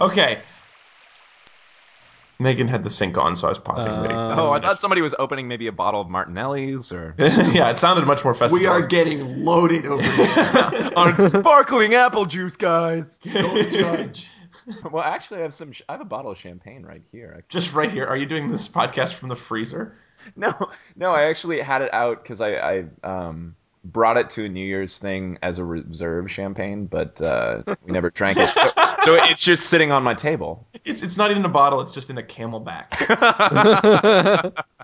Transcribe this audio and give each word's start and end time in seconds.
Okay. 0.00 0.40
Megan 2.40 2.68
had 2.68 2.82
the 2.82 2.90
sink 2.90 3.18
on, 3.18 3.36
so 3.36 3.48
I 3.48 3.50
was 3.50 3.58
pausing. 3.58 3.92
waiting. 4.00 4.16
Oh, 4.16 4.50
I 4.52 4.60
thought 4.60 4.78
somebody 4.78 5.02
was 5.02 5.14
opening 5.18 5.46
maybe 5.46 5.66
a 5.66 5.72
bottle 5.72 6.00
of 6.00 6.08
Martinelli's 6.08 6.90
or 6.90 7.14
yeah, 7.18 7.68
it 7.68 7.78
sounded 7.78 8.06
much 8.06 8.24
more 8.24 8.32
festive. 8.32 8.58
We 8.58 8.66
are 8.66 8.84
getting 8.86 9.44
loaded 9.44 9.84
over 9.84 10.02
here. 10.02 10.90
on 10.96 11.28
sparkling 11.28 11.94
apple 11.94 12.24
juice, 12.24 12.56
guys. 12.56 13.18
Don't 13.18 13.72
judge. 13.72 14.30
Well, 14.90 15.02
actually, 15.02 15.40
I 15.40 15.42
have 15.42 15.54
some. 15.54 15.72
I 15.88 15.92
have 15.92 16.00
a 16.00 16.04
bottle 16.04 16.30
of 16.30 16.38
champagne 16.38 16.84
right 16.84 17.02
here. 17.10 17.44
just 17.48 17.74
right 17.74 17.90
here. 17.90 18.06
Are 18.06 18.16
you 18.16 18.26
doing 18.26 18.46
this 18.46 18.68
podcast 18.68 19.14
from 19.14 19.28
the 19.28 19.34
freezer? 19.34 19.96
No, 20.36 20.54
no, 20.94 21.10
I 21.10 21.24
actually 21.24 21.60
had 21.60 21.82
it 21.82 21.92
out 21.92 22.22
because 22.22 22.40
I, 22.40 22.54
I 22.54 22.84
um, 23.02 23.56
brought 23.84 24.16
it 24.16 24.30
to 24.30 24.44
a 24.44 24.48
New 24.48 24.64
Year's 24.64 24.98
thing 24.98 25.38
as 25.42 25.58
a 25.58 25.64
reserve 25.64 26.30
champagne, 26.30 26.86
but 26.86 27.20
uh, 27.20 27.62
we 27.84 27.92
never 27.92 28.10
drank 28.10 28.36
it. 28.38 28.48
So, 28.48 28.68
so 29.02 29.14
it's 29.14 29.42
just 29.42 29.66
sitting 29.66 29.92
on 29.92 30.02
my 30.02 30.14
table. 30.14 30.66
It's 30.84 31.02
it's 31.02 31.16
not 31.16 31.30
even 31.30 31.44
a 31.44 31.48
bottle. 31.48 31.80
It's 31.80 31.92
just 31.94 32.10
in 32.10 32.18
a 32.18 32.22
CamelBak. 32.22 32.90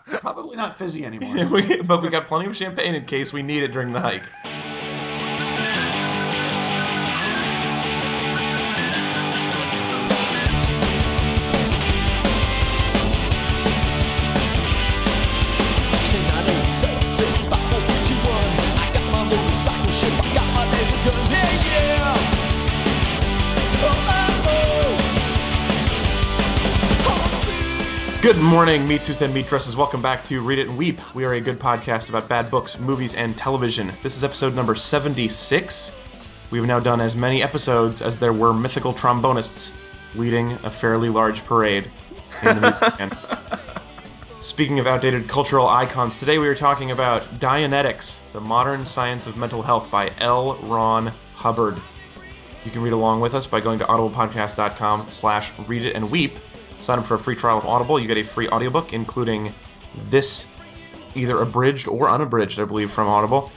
Probably 0.21 0.57
not 0.57 0.75
fizzy 0.77 1.05
anymore. 1.05 1.49
We- 1.51 1.83
but 1.83 2.03
we 2.03 2.09
got 2.09 2.27
plenty 2.27 2.47
of 2.47 2.57
champagne 2.57 2.95
in 2.95 3.05
case 3.07 3.33
we 3.33 3.43
need 3.43 3.63
it 3.63 3.73
during 3.73 3.93
the 3.93 4.01
hike. 4.01 4.25
Good 28.27 28.39
morning, 28.39 28.89
meat 28.89 29.05
suits 29.05 29.21
and 29.21 29.33
meat 29.33 29.47
dresses. 29.47 29.77
Welcome 29.77 30.03
back 30.03 30.25
to 30.25 30.41
Read 30.41 30.59
It 30.59 30.67
and 30.67 30.77
Weep. 30.77 31.01
We 31.15 31.25
are 31.25 31.35
a 31.35 31.41
good 31.41 31.61
podcast 31.61 32.09
about 32.09 32.29
bad 32.29 32.51
books, 32.51 32.77
movies, 32.77 33.15
and 33.15 33.39
television. 33.39 33.93
This 34.03 34.17
is 34.17 34.25
episode 34.25 34.53
number 34.53 34.75
76. 34.75 35.93
We've 36.51 36.67
now 36.67 36.81
done 36.81 37.01
as 37.01 37.15
many 37.15 37.41
episodes 37.41 38.03
as 38.03 38.19
there 38.19 38.33
were 38.33 38.53
mythical 38.53 38.93
trombonists 38.93 39.75
leading 40.17 40.51
a 40.65 40.71
fairly 40.71 41.09
large 41.09 41.45
parade 41.45 41.89
in 42.43 42.57
the 42.57 42.63
music 42.63 42.99
band. 42.99 43.17
Speaking 44.41 44.81
of 44.81 44.89
outdated 44.89 45.29
cultural 45.29 45.69
icons, 45.69 46.19
today 46.19 46.39
we 46.39 46.49
are 46.49 46.57
talking 46.57 46.91
about 46.91 47.23
Dianetics, 47.39 48.23
the 48.33 48.41
modern 48.41 48.85
science 48.85 49.29
of 49.29 49.37
mental 49.37 49.63
health 49.63 49.89
by 49.89 50.11
L. 50.19 50.57
Ron 50.65 51.13
Hubbard. 51.37 51.81
You 52.65 52.73
can 52.73 52.83
read 52.83 52.93
along 52.93 53.21
with 53.21 53.37
us 53.37 53.47
by 53.47 53.61
going 53.61 53.79
to 53.79 53.85
audiblepodcast.com 53.85 55.11
slash 55.11 55.53
read 55.69 55.85
it 55.85 55.95
and 55.95 56.11
weep. 56.11 56.41
Sign 56.79 56.99
up 56.99 57.07
for 57.07 57.15
a 57.15 57.19
free 57.19 57.37
trial 57.37 57.59
of 57.59 57.65
Audible. 57.65 57.99
You 57.99 58.07
get 58.07 58.19
a 58.19 58.23
free 58.23 58.49
audiobook, 58.49 58.93
including 58.93 59.55
this, 60.09 60.47
either 61.15 61.41
abridged 61.41 61.89
or 61.89 62.11
unabridged, 62.11 62.61
I 62.61 62.65
believe, 62.65 62.91
from 62.91 63.09
Audible. 63.09 63.51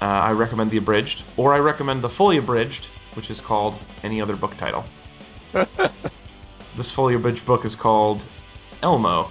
Uh, 0.00 0.04
I 0.04 0.32
recommend 0.32 0.70
the 0.70 0.78
abridged, 0.78 1.24
or 1.36 1.54
I 1.54 1.58
recommend 1.58 2.02
the 2.02 2.08
fully 2.08 2.36
abridged, 2.36 2.90
which 3.14 3.30
is 3.30 3.40
called 3.40 3.78
any 4.02 4.20
other 4.20 4.36
book 4.36 4.56
title. 4.56 4.84
this 6.76 6.90
fully 6.90 7.14
abridged 7.14 7.46
book 7.46 7.64
is 7.64 7.74
called 7.74 8.26
Elmo. 8.82 9.30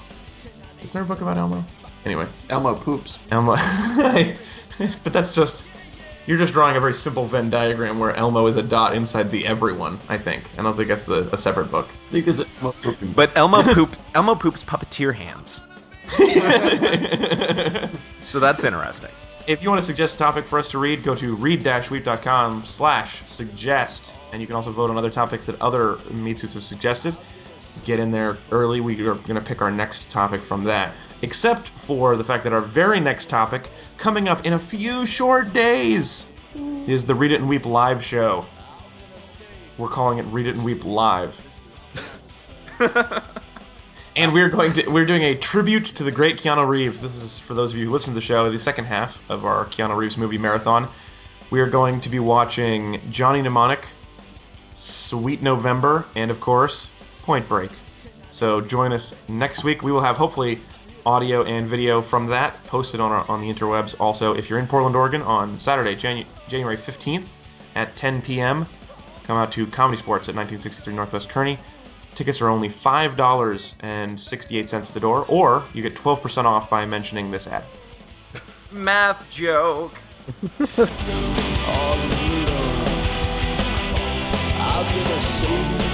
Is 0.81 0.93
there 0.93 1.03
a 1.03 1.05
book 1.05 1.21
about 1.21 1.37
Elmo? 1.37 1.63
Anyway, 2.05 2.27
Elmo 2.49 2.75
poops. 2.75 3.19
Elmo. 3.31 3.55
but 5.03 5.13
that's 5.13 5.33
just. 5.35 5.67
You're 6.27 6.37
just 6.37 6.53
drawing 6.53 6.75
a 6.75 6.79
very 6.79 6.93
simple 6.93 7.25
Venn 7.25 7.51
diagram 7.51 7.99
where 7.99 8.15
Elmo 8.15 8.47
is 8.47 8.55
a 8.55 8.63
dot 8.63 8.95
inside 8.95 9.29
the 9.29 9.45
everyone, 9.45 9.99
I 10.09 10.17
think. 10.17 10.51
I 10.57 10.63
don't 10.63 10.75
think 10.75 10.87
that's 10.87 11.05
the, 11.05 11.29
a 11.31 11.37
separate 11.37 11.69
book. 11.69 11.87
I 12.09 12.11
think 12.11 12.25
there's 12.25 12.41
Elmo. 12.61 12.73
But 13.15 13.31
Elmo 13.35 13.61
poops. 13.61 14.01
Elmo 14.15 14.33
poops 14.33 14.63
puppeteer 14.63 15.13
hands. 15.13 15.61
so 18.19 18.39
that's 18.39 18.63
interesting. 18.63 19.11
If 19.47 19.61
you 19.61 19.69
want 19.69 19.79
to 19.79 19.85
suggest 19.85 20.15
a 20.15 20.17
topic 20.17 20.45
for 20.45 20.57
us 20.57 20.67
to 20.69 20.79
read, 20.79 21.03
go 21.03 21.13
to 21.15 21.35
read-weep.com 21.35 22.65
slash 22.65 23.21
suggest. 23.27 24.17
And 24.31 24.41
you 24.41 24.47
can 24.47 24.55
also 24.55 24.71
vote 24.71 24.89
on 24.89 24.97
other 24.97 25.11
topics 25.11 25.45
that 25.45 25.61
other 25.61 25.97
meat 26.09 26.39
suits 26.39 26.55
have 26.55 26.63
suggested. 26.63 27.15
Get 27.83 27.99
in 27.99 28.11
there 28.11 28.37
early. 28.51 28.81
We 28.81 28.99
are 29.01 29.15
going 29.15 29.35
to 29.35 29.41
pick 29.41 29.61
our 29.61 29.71
next 29.71 30.09
topic 30.09 30.41
from 30.41 30.63
that. 30.63 30.95
Except 31.21 31.69
for 31.79 32.15
the 32.15 32.23
fact 32.23 32.43
that 32.45 32.53
our 32.53 32.61
very 32.61 32.99
next 32.99 33.29
topic, 33.29 33.69
coming 33.97 34.27
up 34.27 34.45
in 34.45 34.53
a 34.53 34.59
few 34.59 35.05
short 35.05 35.53
days, 35.53 36.27
is 36.87 37.05
the 37.05 37.13
Read 37.13 37.31
It 37.31 37.41
and 37.41 37.49
Weep 37.49 37.65
live 37.65 38.03
show. 38.03 38.45
We're 39.77 39.89
calling 39.89 40.19
it 40.19 40.25
Read 40.27 40.47
It 40.47 40.55
and 40.55 40.63
Weep 40.63 40.85
Live. 40.85 41.41
And 44.17 44.31
we're 44.31 44.47
going 44.47 44.71
to 44.73 44.89
we're 44.89 45.05
doing 45.05 45.23
a 45.23 45.35
tribute 45.35 45.85
to 45.87 46.03
the 46.05 46.11
great 46.11 46.37
Keanu 46.37 46.65
Reeves. 46.65 47.01
This 47.01 47.21
is 47.21 47.37
for 47.37 47.53
those 47.53 47.73
of 47.73 47.77
you 47.77 47.87
who 47.87 47.91
listen 47.91 48.11
to 48.11 48.15
the 48.15 48.21
show, 48.21 48.49
the 48.49 48.57
second 48.57 48.85
half 48.85 49.19
of 49.29 49.43
our 49.43 49.65
Keanu 49.65 49.97
Reeves 49.97 50.17
movie 50.17 50.37
marathon. 50.37 50.89
We 51.49 51.59
are 51.59 51.67
going 51.67 51.99
to 51.99 52.09
be 52.09 52.19
watching 52.19 53.01
Johnny 53.11 53.41
Mnemonic, 53.41 53.85
Sweet 54.71 55.41
November, 55.41 56.05
and 56.15 56.31
of 56.31 56.39
course, 56.39 56.93
Point 57.25 57.49
Break. 57.49 57.71
So 58.29 58.61
join 58.61 58.93
us 58.93 59.15
next 59.27 59.63
week. 59.63 59.81
We 59.81 59.91
will 59.91 60.01
have 60.01 60.15
hopefully 60.15 60.59
audio 61.07 61.43
and 61.43 61.67
video 61.67 61.99
from 62.01 62.27
that 62.27 62.63
posted 62.65 62.99
on 62.99 63.11
our, 63.11 63.27
on 63.29 63.41
the 63.41 63.51
interwebs. 63.51 63.95
Also, 63.99 64.35
if 64.35 64.47
you're 64.47 64.59
in 64.59 64.67
Portland, 64.67 64.95
Oregon, 64.95 65.23
on 65.23 65.57
Saturday, 65.57 65.95
Janu- 65.95 66.27
January 66.47 66.77
15th 66.77 67.35
at 67.73 67.95
10 67.95 68.21
p.m., 68.21 68.67
come 69.23 69.37
out 69.37 69.51
to 69.53 69.65
Comedy 69.65 69.97
Sports 69.97 70.29
at 70.29 70.35
1963 70.35 70.93
Northwest 70.93 71.29
Kearney. 71.29 71.57
Tickets 72.13 72.41
are 72.41 72.49
only 72.49 72.69
$5.68 72.69 74.73
at 74.73 74.83
the 74.93 74.99
door, 74.99 75.25
or 75.27 75.63
you 75.73 75.81
get 75.81 75.95
12% 75.95 76.45
off 76.45 76.69
by 76.69 76.85
mentioning 76.85 77.31
this 77.31 77.47
ad. 77.47 77.63
Math 78.71 79.27
joke. 79.31 79.95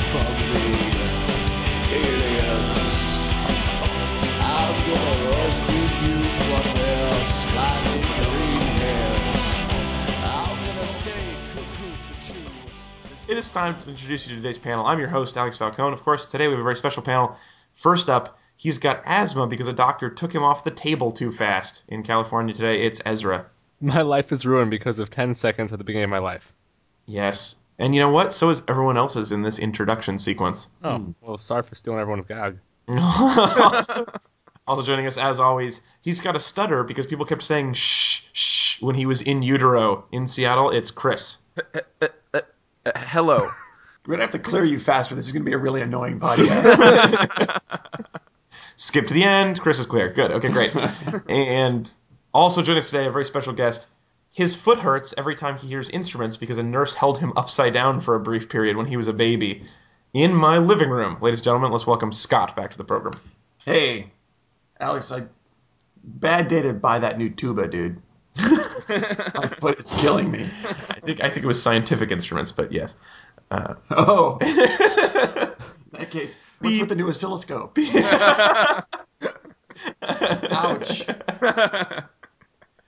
It 13.31 13.37
is 13.37 13.49
time 13.49 13.81
to 13.81 13.89
introduce 13.89 14.27
you 14.27 14.35
to 14.35 14.41
today's 14.41 14.57
panel. 14.57 14.85
I'm 14.85 14.99
your 14.99 15.07
host, 15.07 15.37
Alex 15.37 15.57
Falcone. 15.57 15.93
Of 15.93 16.03
course, 16.03 16.25
today 16.25 16.47
we 16.47 16.51
have 16.51 16.59
a 16.59 16.63
very 16.63 16.75
special 16.75 17.01
panel. 17.01 17.37
First 17.71 18.09
up, 18.09 18.37
he's 18.57 18.77
got 18.77 19.01
asthma 19.05 19.47
because 19.47 19.67
a 19.67 19.73
doctor 19.73 20.09
took 20.09 20.33
him 20.33 20.43
off 20.43 20.65
the 20.65 20.71
table 20.71 21.11
too 21.11 21.31
fast. 21.31 21.85
In 21.87 22.03
California 22.03 22.53
today, 22.53 22.83
it's 22.83 23.01
Ezra. 23.05 23.45
My 23.79 24.01
life 24.01 24.31
is 24.33 24.45
ruined 24.45 24.69
because 24.69 24.99
of 24.99 25.09
10 25.09 25.33
seconds 25.33 25.71
at 25.71 25.79
the 25.79 25.85
beginning 25.85 26.05
of 26.05 26.09
my 26.09 26.19
life. 26.19 26.53
Yes. 27.05 27.55
And 27.79 27.95
you 27.95 28.01
know 28.01 28.11
what? 28.11 28.33
So 28.33 28.49
is 28.49 28.63
everyone 28.67 28.97
else's 28.97 29.31
in 29.31 29.41
this 29.41 29.59
introduction 29.59 30.17
sequence. 30.17 30.69
Oh, 30.83 31.13
well, 31.21 31.37
sorry 31.37 31.63
for 31.63 31.75
stealing 31.75 31.99
everyone's 31.99 32.25
gag. 32.25 32.59
also 34.71 34.83
joining 34.83 35.05
us, 35.05 35.17
as 35.17 35.37
always, 35.37 35.81
he's 36.01 36.21
got 36.21 36.33
a 36.33 36.39
stutter 36.39 36.85
because 36.85 37.05
people 37.05 37.25
kept 37.25 37.41
saying 37.41 37.73
shh, 37.73 38.23
shh 38.31 38.81
when 38.81 38.95
he 38.95 39.05
was 39.05 39.21
in 39.21 39.43
utero 39.43 40.05
in 40.13 40.25
Seattle. 40.25 40.69
It's 40.69 40.91
Chris. 40.91 41.39
Uh, 42.01 42.41
hello. 42.95 43.49
We're 44.07 44.13
gonna 44.13 44.23
have 44.23 44.31
to 44.31 44.39
clear 44.39 44.63
you 44.63 44.79
faster. 44.79 45.13
This 45.13 45.27
is 45.27 45.33
gonna 45.33 45.43
be 45.43 45.51
a 45.51 45.57
really 45.57 45.81
annoying 45.81 46.21
podcast. 46.21 47.59
Skip 48.77 49.07
to 49.07 49.13
the 49.13 49.25
end. 49.25 49.59
Chris 49.59 49.77
is 49.77 49.85
clear. 49.85 50.09
Good. 50.09 50.31
Okay, 50.31 50.47
great. 50.47 50.73
and 51.27 51.91
also 52.33 52.61
joining 52.61 52.79
us 52.79 52.89
today, 52.89 53.07
a 53.07 53.11
very 53.11 53.25
special 53.25 53.51
guest. 53.51 53.89
His 54.33 54.55
foot 54.55 54.79
hurts 54.79 55.13
every 55.17 55.35
time 55.35 55.57
he 55.57 55.67
hears 55.67 55.89
instruments 55.89 56.37
because 56.37 56.57
a 56.57 56.63
nurse 56.63 56.95
held 56.95 57.19
him 57.19 57.33
upside 57.35 57.73
down 57.73 57.99
for 57.99 58.15
a 58.15 58.21
brief 58.21 58.47
period 58.47 58.77
when 58.77 58.85
he 58.85 58.95
was 58.95 59.09
a 59.09 59.13
baby. 59.13 59.65
In 60.13 60.33
my 60.33 60.59
living 60.59 60.89
room, 60.89 61.17
ladies 61.19 61.39
and 61.39 61.43
gentlemen, 61.43 61.71
let's 61.73 61.85
welcome 61.85 62.13
Scott 62.13 62.55
back 62.55 62.71
to 62.71 62.77
the 62.77 62.85
program. 62.85 63.13
hey, 63.65 64.11
Alex, 64.81 65.11
I 65.11 65.23
bad 66.03 66.47
day 66.47 66.63
to 66.63 66.73
buy 66.73 66.99
that 66.99 67.17
new 67.17 67.29
tuba, 67.29 67.67
dude. 67.67 68.01
My 68.39 69.47
foot 69.47 69.77
is 69.77 69.91
killing 69.91 70.31
me. 70.31 70.39
I 70.41 70.99
think 71.03 71.23
I 71.23 71.29
think 71.29 71.43
it 71.43 71.47
was 71.47 71.61
scientific 71.61 72.11
instruments, 72.11 72.51
but 72.51 72.71
yes. 72.71 72.97
Uh, 73.51 73.75
oh. 73.91 74.37
In 74.41 75.99
that 75.99 76.09
case, 76.09 76.37
what's 76.59 76.79
with 76.79 76.89
the 76.89 76.95
new 76.95 77.09
oscilloscope? 77.09 77.77
Ouch. 80.01 81.05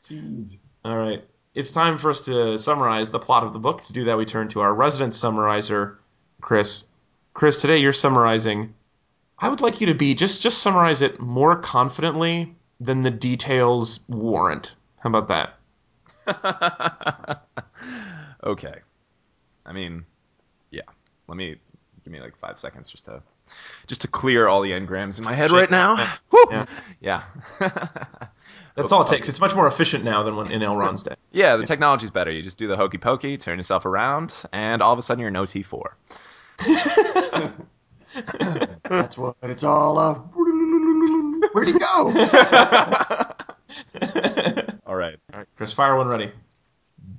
Jeez. 0.03 0.57
All 0.83 0.97
right. 0.97 1.23
It's 1.53 1.71
time 1.71 1.99
for 1.99 2.09
us 2.09 2.25
to 2.25 2.57
summarize 2.57 3.11
the 3.11 3.19
plot 3.19 3.43
of 3.43 3.53
the 3.53 3.59
book. 3.59 3.81
To 3.81 3.93
do 3.93 4.05
that, 4.05 4.17
we 4.17 4.25
turn 4.25 4.47
to 4.49 4.61
our 4.61 4.73
resident 4.73 5.13
summarizer, 5.13 5.99
Chris. 6.41 6.85
Chris, 7.35 7.61
today 7.61 7.77
you're 7.77 7.93
summarizing. 7.93 8.73
I 9.43 9.49
would 9.49 9.61
like 9.61 9.81
you 9.81 9.87
to 9.87 9.93
be 9.93 10.15
just 10.15 10.41
just 10.41 10.59
summarize 10.59 11.01
it 11.01 11.19
more 11.19 11.57
confidently 11.57 12.55
than 12.79 13.01
the 13.01 13.11
details 13.11 13.99
warrant. 14.07 14.75
How 14.99 15.09
about 15.09 15.27
that? 15.27 15.59
okay. 18.43 18.75
I 19.65 19.73
mean, 19.73 20.05
yeah. 20.71 20.83
Let 21.27 21.35
me 21.37 21.57
give 22.05 22.13
me 22.13 22.21
like 22.21 22.37
five 22.37 22.57
seconds 22.57 22.89
just 22.89 23.03
to 23.05 23.21
just 23.87 24.01
to 24.01 24.07
clear 24.07 24.47
all 24.47 24.61
the 24.61 24.71
engrams 24.71 25.17
in 25.17 25.25
my 25.25 25.35
head 25.35 25.51
right 25.51 25.69
now. 25.69 26.15
Yeah. 26.49 26.65
Yeah. 26.99 27.23
That's 28.75 28.91
all 28.91 29.03
it 29.03 29.07
takes. 29.07 29.29
It's 29.29 29.39
much 29.39 29.55
more 29.55 29.65
efficient 29.67 30.03
now 30.03 30.23
than 30.23 30.35
when 30.35 30.51
in 30.51 30.61
Elrond's 30.61 31.03
day. 31.03 31.15
yeah, 31.31 31.55
the 31.55 31.65
technology's 31.65 32.11
better. 32.11 32.31
You 32.31 32.41
just 32.41 32.57
do 32.57 32.67
the 32.67 32.75
hokey 32.75 32.97
pokey, 32.97 33.37
turn 33.37 33.59
yourself 33.59 33.85
around, 33.85 34.33
and 34.51 34.81
all 34.81 34.91
of 34.91 34.99
a 34.99 35.01
sudden 35.01 35.21
you're 35.21 35.29
an 35.29 35.35
OT4. 35.35 35.93
That's 38.89 39.17
what 39.17 39.35
it's 39.43 39.63
all 39.63 39.97
of. 39.97 40.29
Where'd 41.53 41.67
he 41.67 41.73
go? 41.79 42.13
All 44.85 44.95
right. 44.95 45.17
All 45.33 45.39
right, 45.39 45.47
Chris, 45.55 45.73
fire 45.73 45.95
one 45.95 46.07
ready. 46.07 46.31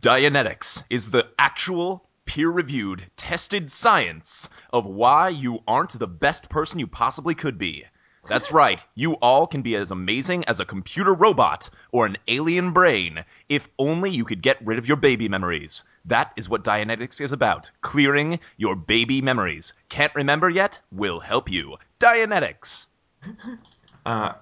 Dianetics 0.01 0.85
is 0.91 1.11
the 1.11 1.29
actual 1.39 2.09
peer 2.27 2.51
reviewed, 2.51 3.11
tested 3.17 3.71
science 3.71 4.49
of 4.73 4.87
why 4.87 5.29
you 5.29 5.61
aren't 5.67 5.99
the 5.99 6.07
best 6.07 6.49
person 6.49 6.79
you 6.79 6.87
possibly 6.87 7.35
could 7.35 7.59
be. 7.59 7.85
That's 8.29 8.53
right, 8.53 8.85
you 8.95 9.15
all 9.15 9.47
can 9.47 9.63
be 9.63 9.77
as 9.77 9.91
amazing 9.91 10.45
as 10.47 10.61
a 10.61 10.65
computer 10.65 11.15
robot 11.15 11.69
or 11.93 12.07
an 12.07 12.17
alien 12.29 12.73
brain 12.73 13.25
if 13.49 13.69
only 13.79 14.11
you 14.11 14.25
could 14.25 14.43
get 14.43 14.65
rid 14.65 14.79
of 14.79 14.89
your 14.89 14.97
baby 14.97 15.29
memories. 15.29 15.85
That 16.05 16.33
is 16.37 16.49
what 16.49 16.65
Dianetics 16.65 17.21
is 17.21 17.33
about 17.33 17.71
clearing 17.81 18.41
your 18.57 18.77
baby 18.77 19.21
memories. 19.21 19.75
Can't 19.89 20.15
remember 20.15 20.51
yet? 20.51 20.81
We'll 20.93 21.21
help 21.21 21.51
you. 21.51 21.77
Dianetics. 22.01 22.87
Uh, 24.07 24.35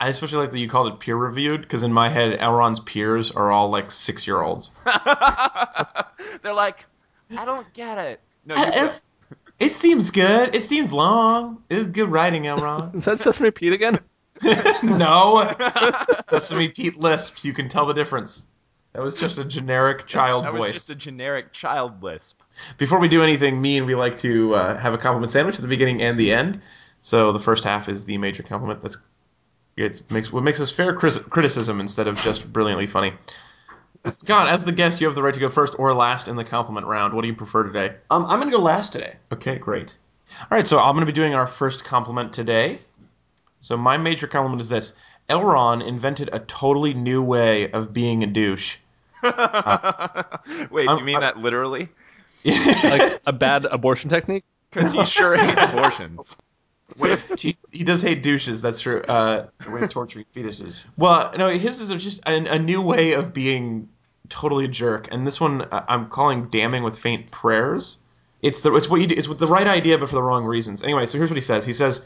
I 0.00 0.08
especially 0.08 0.38
like 0.38 0.50
that 0.50 0.58
you 0.58 0.68
called 0.68 0.92
it 0.92 0.98
peer 0.98 1.16
reviewed 1.16 1.60
because 1.60 1.82
in 1.82 1.92
my 1.92 2.08
head, 2.08 2.38
Elrond's 2.40 2.80
peers 2.80 3.30
are 3.30 3.52
all 3.52 3.68
like 3.68 3.90
six 3.90 4.26
year 4.26 4.40
olds. 4.40 4.70
They're 4.84 6.54
like, 6.54 6.86
I 7.38 7.44
don't 7.44 7.72
get 7.72 7.98
it. 7.98 8.20
No, 8.44 8.56
uh, 8.56 8.72
you, 8.74 8.90
It 9.62 9.70
seems 9.70 10.10
good. 10.10 10.56
It 10.56 10.64
seems 10.64 10.92
long. 10.92 11.62
It 11.70 11.76
is 11.76 11.90
good 11.90 12.08
writing, 12.08 12.42
Elrond. 12.42 12.94
Is 12.96 13.04
that 13.04 13.20
Sesame 13.20 13.52
Pete 13.52 13.72
again? 13.72 14.00
no, 14.82 15.54
Sesame 16.24 16.68
Pete 16.68 16.98
lisps. 16.98 17.44
You 17.44 17.52
can 17.52 17.68
tell 17.68 17.86
the 17.86 17.94
difference. 17.94 18.48
That 18.92 19.02
was 19.02 19.14
just 19.14 19.38
a 19.38 19.44
generic 19.44 20.08
child 20.08 20.44
that 20.44 20.52
was 20.52 20.64
voice. 20.64 20.72
just 20.72 20.90
a 20.90 20.96
generic 20.96 21.52
child 21.52 22.02
lisp. 22.02 22.42
Before 22.76 22.98
we 22.98 23.06
do 23.06 23.22
anything 23.22 23.62
mean, 23.62 23.86
we 23.86 23.94
like 23.94 24.18
to 24.18 24.52
uh, 24.56 24.78
have 24.78 24.94
a 24.94 24.98
compliment 24.98 25.30
sandwich 25.30 25.54
at 25.54 25.62
the 25.62 25.68
beginning 25.68 26.02
and 26.02 26.18
the 26.18 26.32
end. 26.32 26.60
So 27.00 27.30
the 27.30 27.38
first 27.38 27.62
half 27.62 27.88
is 27.88 28.04
the 28.04 28.18
major 28.18 28.42
compliment. 28.42 28.82
That's 28.82 28.98
it 29.76 30.02
makes 30.10 30.32
what 30.32 30.42
makes 30.42 30.60
us 30.60 30.72
fair 30.72 30.92
cris- 30.92 31.18
criticism 31.18 31.78
instead 31.78 32.08
of 32.08 32.16
just 32.16 32.52
brilliantly 32.52 32.88
funny. 32.88 33.12
Scott, 34.06 34.48
as 34.48 34.64
the 34.64 34.72
guest, 34.72 35.00
you 35.00 35.06
have 35.06 35.14
the 35.14 35.22
right 35.22 35.34
to 35.34 35.40
go 35.40 35.48
first 35.48 35.76
or 35.78 35.94
last 35.94 36.26
in 36.28 36.36
the 36.36 36.44
compliment 36.44 36.86
round. 36.86 37.14
What 37.14 37.22
do 37.22 37.28
you 37.28 37.34
prefer 37.34 37.64
today? 37.64 37.94
Um, 38.10 38.24
I'm 38.24 38.38
gonna 38.40 38.50
go 38.50 38.58
last 38.58 38.92
today. 38.92 39.14
Okay, 39.32 39.58
great. 39.58 39.96
All 40.40 40.46
right, 40.50 40.66
so 40.66 40.78
I'm 40.78 40.94
going 40.94 41.02
to 41.02 41.06
be 41.06 41.12
doing 41.12 41.34
our 41.34 41.46
first 41.46 41.84
compliment 41.84 42.32
today. 42.32 42.80
So 43.60 43.76
my 43.76 43.98
major 43.98 44.26
compliment 44.26 44.62
is 44.62 44.68
this: 44.70 44.94
Elron 45.28 45.86
invented 45.86 46.30
a 46.32 46.38
totally 46.40 46.94
new 46.94 47.22
way 47.22 47.70
of 47.70 47.92
being 47.92 48.24
a 48.24 48.26
douche. 48.26 48.78
Wait, 49.22 49.32
do 49.32 49.32
I'm- 50.88 50.98
you 50.98 51.04
mean 51.04 51.16
I'm- 51.16 51.20
that 51.20 51.36
literally? 51.38 51.88
Like 52.44 53.20
a 53.26 53.32
bad 53.32 53.66
abortion 53.66 54.10
technique? 54.10 54.42
Because 54.70 54.92
he 54.92 55.04
sure 55.04 55.36
hates 55.36 55.62
abortions. 55.72 56.36
he, 57.38 57.56
he 57.70 57.84
does 57.84 58.02
hate 58.02 58.22
douches. 58.24 58.62
That's 58.62 58.80
true. 58.80 59.00
Uh, 59.02 59.46
The 59.64 59.70
way 59.70 59.82
of 59.82 59.90
torturing 59.90 60.24
fetuses. 60.34 60.88
Well, 60.96 61.30
no, 61.38 61.50
his 61.50 61.80
is 61.80 62.02
just 62.02 62.20
a, 62.26 62.54
a 62.54 62.58
new 62.58 62.80
way 62.82 63.12
of 63.12 63.32
being 63.32 63.88
totally 64.28 64.64
a 64.64 64.68
jerk, 64.68 65.08
and 65.10 65.26
this 65.26 65.40
one 65.40 65.66
I'm 65.70 66.08
calling 66.08 66.42
damning 66.48 66.82
with 66.82 66.98
faint 66.98 67.30
prayers. 67.30 67.98
It's 68.40 68.60
the 68.60 68.74
it's 68.74 68.88
what 68.88 69.00
you 69.00 69.06
do, 69.06 69.14
it's 69.16 69.28
the 69.28 69.46
right 69.46 69.66
idea, 69.66 69.98
but 69.98 70.08
for 70.08 70.14
the 70.14 70.22
wrong 70.22 70.44
reasons. 70.44 70.82
Anyway, 70.82 71.06
so 71.06 71.18
here's 71.18 71.30
what 71.30 71.36
he 71.36 71.42
says. 71.42 71.64
He 71.64 71.72
says, 71.72 72.04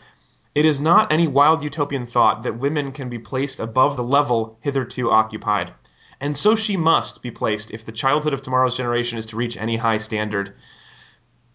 "It 0.54 0.64
is 0.64 0.80
not 0.80 1.12
any 1.12 1.26
wild 1.26 1.62
utopian 1.62 2.06
thought 2.06 2.42
that 2.42 2.58
women 2.58 2.92
can 2.92 3.08
be 3.08 3.18
placed 3.18 3.60
above 3.60 3.96
the 3.96 4.04
level 4.04 4.58
hitherto 4.60 5.10
occupied, 5.10 5.72
and 6.20 6.36
so 6.36 6.54
she 6.54 6.76
must 6.76 7.22
be 7.22 7.30
placed 7.30 7.70
if 7.70 7.84
the 7.84 7.92
childhood 7.92 8.32
of 8.34 8.42
tomorrow's 8.42 8.76
generation 8.76 9.18
is 9.18 9.26
to 9.26 9.36
reach 9.36 9.56
any 9.56 9.76
high 9.76 9.98
standard. 9.98 10.54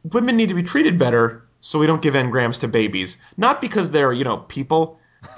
Women 0.03 0.35
need 0.35 0.49
to 0.49 0.55
be 0.55 0.63
treated 0.63 0.97
better." 0.97 1.43
So 1.63 1.77
we 1.77 1.85
don't 1.85 2.01
give 2.01 2.15
engrams 2.15 2.59
to 2.61 2.67
babies, 2.67 3.17
not 3.37 3.61
because 3.61 3.91
they're 3.91 4.11
you 4.11 4.23
know 4.23 4.37
people, 4.37 4.99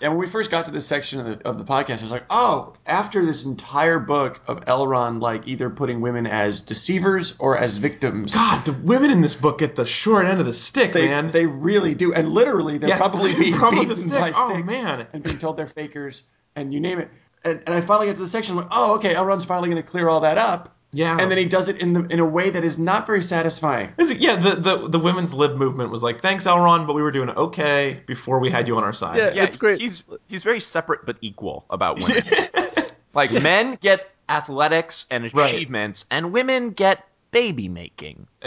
Yeah, 0.00 0.08
when 0.08 0.18
we 0.18 0.26
first 0.26 0.50
got 0.50 0.64
to 0.64 0.72
this 0.72 0.86
section 0.86 1.20
of 1.20 1.26
the, 1.38 1.48
of 1.48 1.56
the 1.56 1.64
podcast, 1.64 2.00
I 2.00 2.02
was 2.02 2.10
like, 2.10 2.24
oh, 2.28 2.72
after 2.84 3.24
this 3.24 3.44
entire 3.46 4.00
book 4.00 4.40
of 4.48 4.60
Elrond, 4.62 5.20
like 5.20 5.46
either 5.46 5.70
putting 5.70 6.00
women 6.00 6.26
as 6.26 6.60
deceivers 6.60 7.38
or 7.38 7.56
as 7.56 7.78
victims. 7.78 8.34
God, 8.34 8.64
the 8.66 8.72
women 8.72 9.12
in 9.12 9.20
this 9.20 9.36
book 9.36 9.58
get 9.58 9.76
the 9.76 9.86
short 9.86 10.26
end 10.26 10.40
of 10.40 10.46
the 10.46 10.52
stick, 10.52 10.92
They, 10.92 11.06
man. 11.06 11.30
they 11.30 11.46
really 11.46 11.94
do, 11.94 12.12
and 12.12 12.28
literally, 12.28 12.78
they're 12.78 12.90
Yeah, 12.90 12.98
probably 12.98 13.34
being 13.38 13.54
probably 13.54 13.84
the 13.84 13.94
beaten 13.94 14.10
stick. 14.10 14.20
by 14.20 14.32
Oh, 14.34 14.62
man. 14.64 15.06
and 15.12 15.22
being 15.22 15.38
told 15.38 15.56
they're 15.56 15.66
fakers, 15.68 16.24
and 16.56 16.74
you 16.74 16.80
name 16.80 16.98
it. 16.98 17.08
And, 17.44 17.60
and 17.66 17.74
I 17.74 17.80
finally 17.80 18.06
get 18.08 18.14
to 18.16 18.22
the 18.22 18.26
section, 18.26 18.56
like, 18.56 18.68
oh, 18.72 18.96
okay, 18.96 19.14
Elrond's 19.14 19.44
finally 19.44 19.70
going 19.70 19.80
to 19.82 19.88
clear 19.88 20.08
all 20.08 20.20
that 20.20 20.38
up. 20.38 20.73
Yeah. 20.94 21.18
and 21.20 21.30
then 21.30 21.36
he 21.38 21.44
does 21.44 21.68
it 21.68 21.82
in 21.82 21.92
the 21.92 22.06
in 22.06 22.20
a 22.20 22.24
way 22.24 22.48
that 22.50 22.64
is 22.64 22.78
not 22.78 23.06
very 23.06 23.20
satisfying. 23.20 23.92
Is 23.98 24.10
it- 24.12 24.18
yeah, 24.18 24.36
the, 24.36 24.52
the 24.56 24.88
the 24.88 24.98
women's 24.98 25.34
lib 25.34 25.56
movement 25.56 25.90
was 25.90 26.02
like, 26.02 26.18
thanks, 26.20 26.46
Elron, 26.46 26.86
but 26.86 26.94
we 26.94 27.02
were 27.02 27.10
doing 27.12 27.30
okay 27.30 28.00
before 28.06 28.38
we 28.38 28.50
had 28.50 28.66
you 28.68 28.76
on 28.76 28.84
our 28.84 28.92
side. 28.92 29.18
Yeah. 29.18 29.32
Yeah, 29.34 29.42
It's 29.44 29.56
great. 29.56 29.80
He's 29.80 30.04
he's 30.28 30.42
very 30.44 30.60
separate 30.60 31.04
but 31.04 31.16
equal 31.20 31.64
about 31.70 31.98
women. 32.00 32.86
like 33.14 33.30
men 33.42 33.76
get 33.80 34.10
athletics 34.28 35.06
and 35.10 35.32
Right. 35.34 35.52
achievements, 35.52 36.06
and 36.10 36.32
women 36.32 36.70
get 36.70 37.04
baby 37.30 37.68
making. 37.68 38.26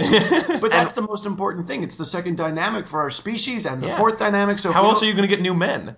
But 0.60 0.72
that's 0.72 0.94
the 0.94 1.02
most 1.04 1.26
important 1.26 1.68
thing. 1.68 1.84
It's 1.84 1.96
the 1.96 2.06
second 2.06 2.38
dynamic 2.38 2.88
for 2.88 3.00
our 3.02 3.12
species 3.12 3.66
and 3.66 3.84
the 3.84 3.88
Yeah. 3.88 3.98
fourth 3.98 4.18
dynamic. 4.18 4.58
So 4.60 4.72
How 4.72 4.84
else 4.86 5.04
are 5.04 5.06
you 5.06 5.14
going 5.14 5.28
to 5.30 5.34
get 5.36 5.42
new 5.42 5.54
men? 5.54 5.96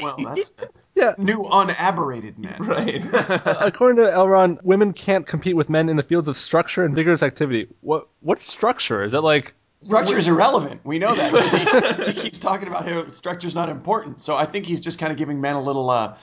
Well, 0.00 0.16
that's 0.18 0.54
Yeah. 0.94 1.12
new 1.18 1.44
unaberrated 1.52 2.38
men. 2.38 2.56
Right. 2.60 3.02
According 3.60 3.96
to 4.02 4.10
Elron, 4.10 4.62
women 4.62 4.92
can't 4.94 5.26
compete 5.26 5.54
with 5.56 5.68
men 5.68 5.88
in 5.88 5.96
the 5.96 6.02
fields 6.02 6.26
of 6.28 6.36
structure 6.36 6.84
and 6.84 6.94
vigorous 6.94 7.22
activity. 7.22 7.68
What 7.82 8.08
what's 8.20 8.42
structure? 8.42 9.02
Is 9.02 9.12
that 9.12 9.20
like 9.22 9.52
Structure 9.78 10.16
is 10.16 10.26
irrelevant. 10.26 10.80
We 10.84 10.98
know 10.98 11.14
that 11.14 12.04
he, 12.06 12.12
he 12.12 12.18
keeps 12.18 12.38
talking 12.38 12.66
about 12.66 12.88
how 12.88 13.08
structure's 13.08 13.54
not 13.54 13.68
important. 13.68 14.22
So 14.22 14.34
I 14.34 14.46
think 14.46 14.64
he's 14.64 14.80
just 14.80 14.98
kind 14.98 15.12
of 15.12 15.18
giving 15.18 15.38
men 15.38 15.54
a 15.54 15.60
little, 15.62 15.90
uh, 15.90 16.16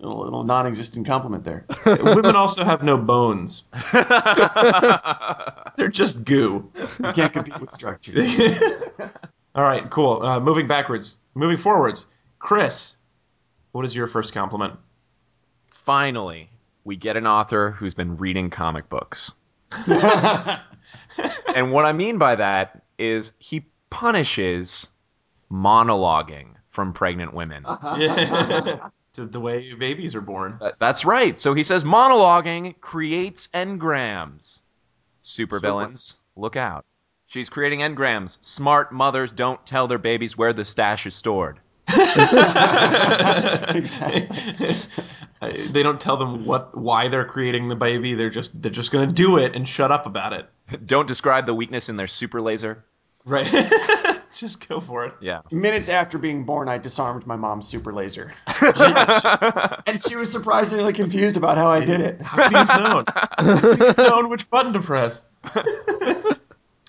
a 0.00 0.08
little 0.08 0.44
non-existent 0.44 1.06
compliment 1.06 1.44
there. 1.44 1.66
Women 1.84 2.34
also 2.36 2.64
have 2.64 2.82
no 2.82 2.96
bones. 2.96 3.64
They're 5.76 5.88
just 5.88 6.24
goo. 6.24 6.70
You 7.04 7.12
can't 7.12 7.32
compete 7.34 7.60
with 7.60 7.70
structure. 7.70 8.14
All 9.54 9.62
right, 9.64 9.88
cool. 9.90 10.22
Uh, 10.22 10.40
moving 10.40 10.66
backwards, 10.66 11.18
moving 11.34 11.58
forwards. 11.58 12.06
Chris, 12.38 12.96
what 13.72 13.84
is 13.84 13.94
your 13.94 14.06
first 14.06 14.32
compliment? 14.32 14.74
Finally, 15.68 16.50
we 16.84 16.96
get 16.96 17.16
an 17.16 17.26
author 17.26 17.72
who's 17.72 17.94
been 17.94 18.16
reading 18.16 18.50
comic 18.50 18.88
books. 18.88 19.32
and 21.54 21.72
what 21.72 21.84
I 21.84 21.92
mean 21.92 22.18
by 22.18 22.36
that 22.36 22.82
is 22.98 23.32
he 23.38 23.66
punishes 23.90 24.86
monologuing 25.50 26.48
from 26.70 26.92
pregnant 26.92 27.34
women. 27.34 27.64
Uh-huh. 27.66 28.90
To 29.16 29.24
the 29.24 29.40
way 29.40 29.72
babies 29.72 30.14
are 30.14 30.20
born. 30.20 30.60
That's 30.78 31.06
right. 31.06 31.38
So 31.38 31.54
he 31.54 31.62
says 31.62 31.84
monologuing 31.84 32.78
creates 32.82 33.48
engrams. 33.54 34.60
Supervillains, 35.22 36.16
look 36.36 36.54
out. 36.54 36.84
She's 37.26 37.48
creating 37.48 37.80
engrams. 37.80 38.36
Smart 38.44 38.92
mothers 38.92 39.32
don't 39.32 39.64
tell 39.64 39.88
their 39.88 39.96
babies 39.96 40.36
where 40.36 40.52
the 40.52 40.66
stash 40.66 41.06
is 41.06 41.14
stored. 41.14 41.60
exactly. 43.76 44.28
They 45.70 45.82
don't 45.82 46.00
tell 46.00 46.16
them 46.16 46.44
what 46.44 46.76
why 46.76 47.08
they're 47.08 47.24
creating 47.24 47.68
the 47.68 47.76
baby. 47.76 48.14
They're 48.14 48.30
just 48.30 48.60
they're 48.60 48.72
just 48.72 48.90
going 48.90 49.08
to 49.08 49.14
do 49.14 49.38
it 49.38 49.54
and 49.54 49.68
shut 49.68 49.92
up 49.92 50.06
about 50.06 50.32
it. 50.32 50.48
Don't 50.84 51.06
describe 51.06 51.46
the 51.46 51.54
weakness 51.54 51.88
in 51.88 51.96
their 51.96 52.08
super 52.08 52.40
laser. 52.40 52.84
Right. 53.24 53.46
just 54.34 54.68
go 54.68 54.80
for 54.80 55.04
it. 55.06 55.14
Yeah. 55.20 55.42
Minutes 55.50 55.88
after 55.88 56.18
being 56.18 56.44
born, 56.44 56.68
I 56.68 56.78
disarmed 56.78 57.26
my 57.26 57.36
mom's 57.36 57.66
super 57.66 57.92
laser, 57.92 58.32
and 59.86 60.02
she 60.02 60.16
was 60.16 60.30
surprisingly 60.30 60.92
confused 60.92 61.36
about 61.36 61.56
how 61.56 61.68
I 61.68 61.84
did 61.84 62.00
it. 62.00 62.20
How 62.20 62.42
could 62.42 62.52
you 62.52 62.58
have 62.58 62.80
known? 62.80 63.04
How 63.08 63.60
could 63.60 63.78
you 63.78 63.86
have 63.86 63.98
known 63.98 64.28
which 64.28 64.48
button 64.50 64.72
to 64.74 64.80
press? 64.80 65.24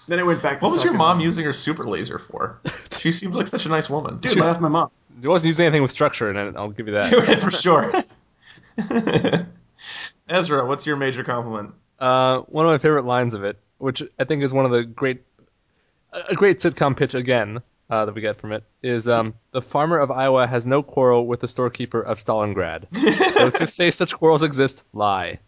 Then 0.08 0.20
I 0.20 0.24
went 0.24 0.42
back. 0.42 0.60
to 0.60 0.66
What 0.66 0.72
was 0.72 0.84
your 0.84 0.94
mom 0.94 1.20
using 1.20 1.44
her 1.46 1.54
super 1.54 1.86
laser 1.86 2.18
for? 2.20 2.60
She 2.98 3.12
seems 3.12 3.36
like 3.36 3.46
such 3.48 3.66
a 3.66 3.70
nice 3.70 3.90
woman. 3.90 4.18
Dude, 4.18 4.40
I 4.42 4.46
left 4.48 4.60
my 4.60 4.70
mom. 4.70 4.90
it 5.22 5.28
wasn't 5.28 5.50
using 5.50 5.66
anything 5.68 5.82
with 5.84 5.92
structure 5.92 6.30
and? 6.32 6.58
I'll 6.58 6.72
give 6.72 6.88
you 6.88 6.94
that. 6.94 7.40
for 7.42 7.52
sure. 7.52 7.94
Ezra, 10.30 10.66
what's 10.66 10.86
your 10.86 10.96
major 10.98 11.24
compliment? 11.24 11.74
Uh, 12.00 12.40
one 12.42 12.66
of 12.66 12.72
my 12.72 12.78
favorite 12.80 13.06
lines 13.06 13.34
of 13.34 13.44
it, 13.44 13.60
which 13.78 14.02
I 14.20 14.24
think 14.24 14.42
is 14.44 14.52
one 14.52 14.66
of 14.66 14.72
the 14.72 14.84
great, 14.84 15.22
a 16.30 16.34
great 16.34 16.58
sitcom 16.58 16.98
pitch 16.98 17.14
again 17.14 17.62
uh, 17.90 18.06
that 18.06 18.16
we 18.16 18.22
get 18.22 18.38
from 18.38 18.52
it, 18.52 18.64
is 18.82 19.08
um, 19.08 19.36
the 19.52 19.62
farmer 19.62 20.00
of 20.00 20.10
Iowa 20.12 20.48
has 20.48 20.66
no 20.68 20.82
quarrel 20.84 21.28
with 21.28 21.40
the 21.42 21.48
storekeeper 21.48 22.02
of 22.02 22.18
Stalingrad. 22.18 22.90
Those 23.38 23.58
who 23.58 23.68
say 23.68 23.92
such 23.92 24.14
quarrels 24.16 24.44
exist 24.44 24.86
lie. 24.94 25.40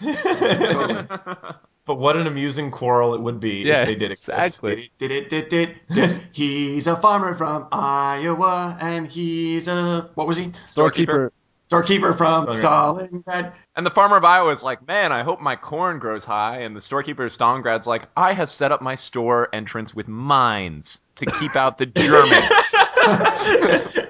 But 0.00 1.60
But 1.90 1.98
what 1.98 2.16
an 2.16 2.28
amusing 2.28 2.70
quarrel 2.70 3.14
it 3.14 3.20
would 3.20 3.40
be 3.40 3.64
Yeah, 3.64 3.80
if 3.80 3.88
they 3.88 3.94
did 3.96 4.12
exactly. 4.12 4.74
exist. 4.74 4.90
Did 4.98 5.10
it, 5.10 5.28
did 5.28 5.52
it, 5.52 5.88
did 5.88 6.08
it. 6.10 6.16
He's 6.30 6.86
a 6.86 6.94
farmer 6.94 7.34
from 7.34 7.66
Iowa, 7.72 8.78
and 8.80 9.08
he's 9.08 9.66
a 9.66 10.08
what 10.14 10.28
was 10.28 10.36
he? 10.36 10.52
Storekeeper. 10.66 11.32
Storekeeper 11.66 12.12
from 12.12 12.48
Okay. 12.48 12.60
Stalingrad. 12.60 13.52
And 13.74 13.84
the 13.84 13.90
farmer 13.90 14.16
of 14.16 14.24
Iowa 14.24 14.52
is 14.52 14.62
like, 14.62 14.86
man, 14.86 15.10
I 15.10 15.24
hope 15.24 15.40
my 15.40 15.56
corn 15.56 15.98
grows 15.98 16.22
high. 16.24 16.58
And 16.60 16.76
the 16.76 16.80
storekeeper 16.80 17.24
of 17.24 17.32
Stalingrad's 17.32 17.88
like, 17.88 18.02
I 18.16 18.34
have 18.34 18.52
set 18.52 18.70
up 18.70 18.80
my 18.80 18.94
store 18.94 19.48
entrance 19.52 19.92
with 19.92 20.06
mines 20.06 21.00
to 21.16 21.26
keep 21.26 21.56
out 21.56 21.76
the 21.78 21.86
Germans. 21.86 22.74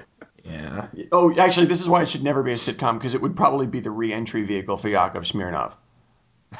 Yeah. 0.43 0.87
Oh, 1.11 1.33
actually, 1.39 1.65
this 1.65 1.81
is 1.81 1.89
why 1.89 2.03
it 2.03 2.09
should 2.09 2.23
never 2.23 2.43
be 2.43 2.51
a 2.51 2.55
sitcom 2.57 2.93
because 2.99 3.15
it 3.15 3.23
would 3.23 3.35
probably 3.35 3.65
be 3.65 3.79
the 3.79 3.89
re-entry 3.89 4.43
vehicle 4.43 4.77
for 4.77 4.89
Yakov 4.89 5.23
Smirnoff. 5.23 5.77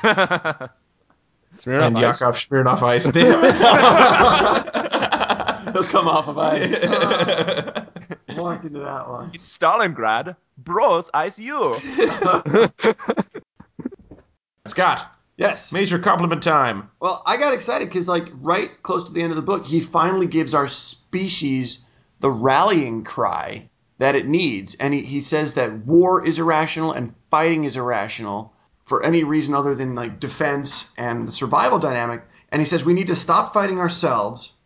Smirnoff 1.52 1.88
And 1.88 1.98
Ice. 1.98 2.22
Yakov 2.22 2.36
Smirnoff 2.36 2.82
Ice. 2.84 3.12
Damn 3.12 3.44
it. 3.44 3.56
He'll 5.74 5.84
come 5.84 6.08
off 6.08 6.28
of 6.28 6.38
ice. 6.38 6.82
Walked 8.38 8.66
into 8.66 8.80
that 8.80 9.08
one. 9.10 9.32
Stalingrad, 9.32 10.36
bros, 10.58 11.10
ice 11.14 11.38
you. 11.40 11.74
Scott, 14.66 15.16
Yes. 15.38 15.72
major 15.74 15.98
compliment 15.98 16.44
time. 16.44 16.90
Well, 17.00 17.24
I 17.26 17.38
got 17.38 17.54
excited 17.54 17.88
because, 17.88 18.08
like, 18.08 18.28
right 18.42 18.70
close 18.84 19.06
to 19.08 19.14
the 19.14 19.22
end 19.22 19.32
of 19.32 19.36
the 19.36 19.42
book, 19.42 19.66
he 19.66 19.80
finally 19.80 20.28
gives 20.28 20.54
our 20.54 20.68
species 20.68 21.86
the 22.20 22.30
rallying 22.32 23.04
cry 23.04 23.68
that 23.98 24.16
it 24.16 24.28
needs. 24.28 24.76
And 24.76 24.94
he, 24.94 25.02
he 25.02 25.20
says 25.20 25.56
that 25.56 25.86
war 25.86 26.26
is 26.26 26.38
irrational 26.40 26.92
and 26.92 27.16
fighting 27.30 27.64
is 27.64 27.76
irrational 27.78 28.54
for 28.92 29.02
any 29.06 29.24
reason 29.24 29.54
other 29.54 29.74
than, 29.74 29.96
like, 29.96 30.20
defense 30.20 30.92
and 30.98 31.26
the 31.30 31.32
survival 31.32 31.80
dynamic. 31.80 32.26
And 32.52 32.60
he 32.62 32.66
says 32.66 32.84
we 32.84 32.92
need 32.94 33.08
to 33.08 33.16
stop 33.16 33.54
fighting 33.54 33.80
ourselves 33.80 34.58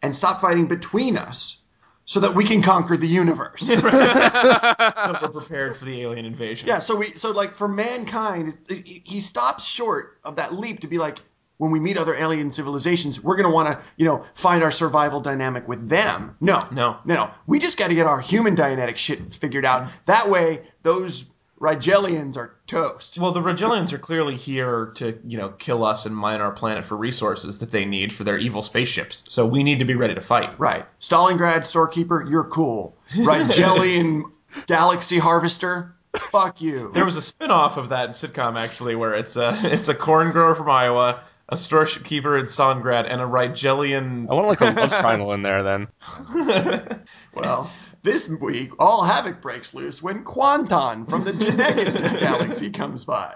and 0.00 0.16
stop 0.16 0.40
fighting 0.40 0.66
between 0.66 1.18
us 1.18 1.60
so 2.06 2.18
that 2.20 2.34
we 2.34 2.42
can 2.42 2.62
conquer 2.62 2.96
the 2.96 3.06
universe. 3.06 3.68
So 3.76 5.18
we're 5.22 5.28
prepared 5.28 5.76
for 5.76 5.84
the 5.84 6.00
alien 6.00 6.24
invasion. 6.24 6.66
Yeah, 6.66 6.78
so 6.78 6.96
we 6.96 7.06
so 7.14 7.32
like 7.32 7.52
for 7.52 7.68
mankind, 7.68 8.54
he 8.70 9.02
he 9.04 9.20
stops 9.20 9.66
short 9.68 10.16
of 10.24 10.36
that 10.36 10.54
leap 10.54 10.80
to 10.80 10.86
be 10.86 10.96
like 10.96 11.18
when 11.58 11.70
we 11.70 11.78
meet 11.78 11.98
other 11.98 12.14
alien 12.14 12.50
civilizations, 12.50 13.22
we're 13.22 13.36
gonna 13.36 13.52
want 13.54 13.68
to 13.68 13.78
you 13.98 14.06
know 14.06 14.24
find 14.34 14.62
our 14.62 14.72
survival 14.72 15.20
dynamic 15.20 15.68
with 15.68 15.88
them. 15.90 16.34
No, 16.40 16.66
No. 16.72 16.96
no, 17.04 17.14
no. 17.14 17.30
We 17.46 17.58
just 17.58 17.78
got 17.78 17.90
to 17.90 17.94
get 17.94 18.06
our 18.06 18.20
human 18.20 18.56
Dianetic 18.56 18.96
shit 18.96 19.34
figured 19.34 19.66
out. 19.66 19.90
That 20.06 20.30
way, 20.30 20.62
those 20.82 21.30
Rigelians 21.60 22.36
are 22.36 22.54
toast. 22.66 23.18
Well, 23.18 23.32
the 23.32 23.40
Rigelians 23.40 23.92
are 23.92 23.98
clearly 23.98 24.36
here 24.36 24.92
to, 24.96 25.18
you 25.26 25.38
know, 25.38 25.48
kill 25.48 25.84
us 25.84 26.04
and 26.04 26.14
mine 26.14 26.40
our 26.40 26.52
planet 26.52 26.84
for 26.84 26.96
resources 26.96 27.60
that 27.60 27.72
they 27.72 27.86
need 27.86 28.12
for 28.12 28.24
their 28.24 28.36
evil 28.36 28.60
spaceships. 28.60 29.24
So 29.28 29.46
we 29.46 29.62
need 29.62 29.78
to 29.78 29.86
be 29.86 29.94
ready 29.94 30.14
to 30.14 30.20
fight. 30.20 30.58
Right, 30.58 30.84
Stalingrad 31.00 31.64
storekeeper, 31.64 32.24
you're 32.28 32.44
cool. 32.44 32.96
Rigelian 33.12 34.24
galaxy 34.66 35.18
harvester, 35.18 35.94
fuck 36.30 36.60
you. 36.60 36.90
There 36.92 37.06
was 37.06 37.16
a 37.16 37.22
spin-off 37.22 37.78
of 37.78 37.88
that 37.88 38.10
sitcom 38.10 38.56
actually 38.56 38.94
where 38.94 39.14
it's 39.14 39.36
a 39.36 39.52
it's 39.56 39.88
a 39.88 39.94
corn 39.94 40.32
grower 40.32 40.54
from 40.54 40.68
Iowa, 40.68 41.22
a 41.48 41.56
storekeeper 41.56 42.36
in 42.36 42.44
Stalingrad, 42.44 43.06
and 43.08 43.20
a 43.20 43.24
Rigelian 43.24 44.28
I 44.28 44.34
want 44.34 44.48
like 44.48 44.60
a 44.60 44.78
love 44.78 44.90
triangle 45.00 45.32
in 45.32 45.42
there 45.42 45.62
then. 45.62 45.88
Well, 47.34 47.70
this 48.06 48.30
week, 48.40 48.72
all 48.78 49.04
havoc 49.04 49.42
breaks 49.42 49.74
loose 49.74 50.02
when 50.02 50.24
Quanton 50.24 51.10
from 51.10 51.24
the 51.24 51.32
Genetic 51.32 52.20
galaxy 52.20 52.70
comes 52.70 53.04
by. 53.04 53.34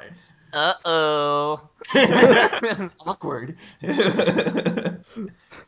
Uh 0.53 0.73
oh. 0.85 1.69
Awkward. 3.07 3.57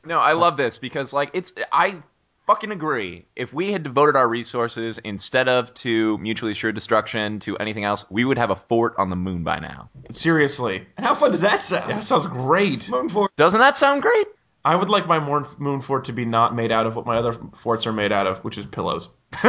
No, 0.05 0.19
I 0.19 0.33
love 0.33 0.57
this 0.57 0.79
because 0.79 1.13
like 1.13 1.31
it's 1.33 1.53
I 1.73 2.03
fucking 2.47 2.71
agree. 2.71 3.27
If 3.35 3.53
we 3.53 3.73
had 3.73 3.83
devoted 3.83 4.17
our 4.17 4.29
resources 4.29 4.99
instead 4.99 5.49
of 5.49 5.73
to 5.75 6.19
mutually 6.19 6.53
assured 6.53 6.75
destruction 6.75 7.39
to 7.41 7.57
anything 7.59 7.85
else, 7.85 8.05
we 8.11 8.25
would 8.25 8.39
have 8.39 8.51
a 8.51 8.57
fort 8.57 8.95
on 8.99 9.11
the 9.11 9.17
moon 9.17 9.43
by 9.43 9.59
now. 9.59 9.89
Seriously. 10.11 10.87
And 10.97 11.07
how 11.07 11.15
fun 11.15 11.31
does 11.31 11.41
that 11.41 11.63
sound? 11.63 11.91
That 11.91 12.05
sounds 12.05 12.27
great. 12.27 12.81
Moonfort. 12.81 13.29
Doesn't 13.37 13.61
that 13.61 13.77
sound 13.77 14.03
great? 14.03 14.27
I 14.65 14.77
would 14.77 14.89
like 14.89 15.09
my 15.09 15.19
moon, 15.19 15.45
moon 15.59 15.81
fort 15.81 16.05
to 16.05 16.13
be 16.13 16.25
not 16.25 16.55
made 16.55 16.71
out 16.71 16.87
of 16.87 16.95
what 16.95 17.05
my 17.05 17.17
other 17.17 17.33
forts 17.33 17.87
are 17.89 17.93
made 17.93 18.13
out 18.13 18.29
of, 18.29 18.45
which 18.45 18.59
is 18.59 18.67
pillows. 18.67 19.09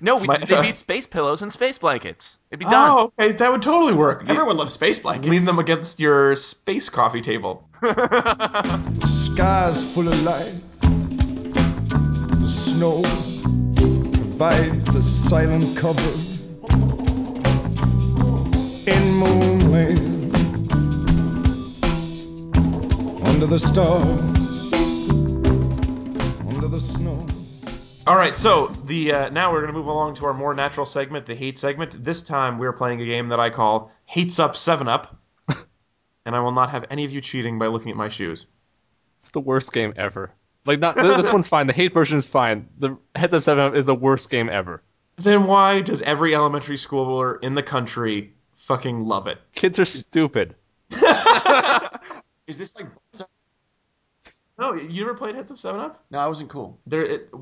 No, 0.00 0.18
we, 0.18 0.26
My- 0.26 0.38
they'd 0.38 0.60
be 0.60 0.70
space 0.72 1.06
pillows 1.06 1.42
and 1.42 1.52
space 1.52 1.78
blankets. 1.78 2.38
It'd 2.50 2.60
be 2.60 2.66
oh, 2.66 2.70
done. 2.70 2.90
Oh, 2.90 3.12
okay, 3.18 3.32
that 3.32 3.50
would 3.50 3.62
totally 3.62 3.94
work. 3.94 4.24
Everyone 4.28 4.56
loves 4.56 4.72
space 4.72 4.98
blankets. 4.98 5.28
Lean 5.28 5.44
them 5.44 5.58
against 5.58 6.00
your 6.00 6.36
space 6.36 6.88
coffee 6.90 7.22
table. 7.22 7.68
the 7.80 9.06
Sky's 9.06 9.94
full 9.94 10.08
of 10.08 10.22
lights. 10.22 10.80
The 10.80 12.48
snow 12.48 13.02
provides 14.14 14.94
a 14.94 15.02
silent 15.02 15.76
cover 15.76 16.00
in 18.86 19.02
moonland. 19.20 20.13
Under 23.34 23.46
the 23.46 23.58
stars, 23.58 24.04
under 26.54 26.68
the 26.68 26.78
snow. 26.78 27.26
All 28.06 28.16
right, 28.16 28.36
so 28.36 28.68
the 28.68 29.12
uh, 29.12 29.28
now 29.30 29.52
we're 29.52 29.60
going 29.60 29.72
to 29.72 29.76
move 29.76 29.88
along 29.88 30.14
to 30.14 30.26
our 30.26 30.32
more 30.32 30.54
natural 30.54 30.86
segment, 30.86 31.26
the 31.26 31.34
hate 31.34 31.58
segment. 31.58 32.04
This 32.04 32.22
time 32.22 32.58
we're 32.58 32.72
playing 32.72 33.02
a 33.02 33.04
game 33.04 33.30
that 33.30 33.40
I 33.40 33.50
call 33.50 33.90
Hates 34.06 34.38
Up 34.38 34.54
Seven 34.54 34.86
Up, 34.86 35.20
and 36.24 36.36
I 36.36 36.38
will 36.38 36.52
not 36.52 36.70
have 36.70 36.86
any 36.90 37.04
of 37.04 37.10
you 37.10 37.20
cheating 37.20 37.58
by 37.58 37.66
looking 37.66 37.90
at 37.90 37.96
my 37.96 38.08
shoes. 38.08 38.46
It's 39.18 39.30
the 39.30 39.40
worst 39.40 39.72
game 39.72 39.92
ever. 39.96 40.30
Like 40.64 40.78
not 40.78 40.94
this 40.94 41.32
one's 41.32 41.48
fine. 41.48 41.66
The 41.66 41.72
hate 41.72 41.92
version 41.92 42.16
is 42.16 42.28
fine. 42.28 42.68
The 42.78 42.96
Heads 43.16 43.34
Up 43.34 43.42
Seven 43.42 43.64
Up 43.64 43.74
is 43.74 43.84
the 43.84 43.96
worst 43.96 44.30
game 44.30 44.48
ever. 44.48 44.80
Then 45.16 45.48
why 45.48 45.80
does 45.80 46.02
every 46.02 46.36
elementary 46.36 46.76
schooler 46.76 47.42
in 47.42 47.56
the 47.56 47.64
country 47.64 48.32
fucking 48.54 49.04
love 49.04 49.26
it? 49.26 49.38
Kids 49.56 49.80
are 49.80 49.84
stupid. 49.84 50.54
Is 52.46 52.58
this 52.58 52.76
like. 52.76 52.86
No, 54.56 54.74
you 54.74 55.00
never 55.00 55.14
played 55.14 55.34
Heads 55.34 55.50
Up 55.50 55.58
Seven 55.58 55.80
Up? 55.80 56.04
No, 56.10 56.18
I 56.20 56.28
wasn't 56.28 56.48
cool. 56.48 56.78
There, 56.86 57.02
it, 57.02 57.34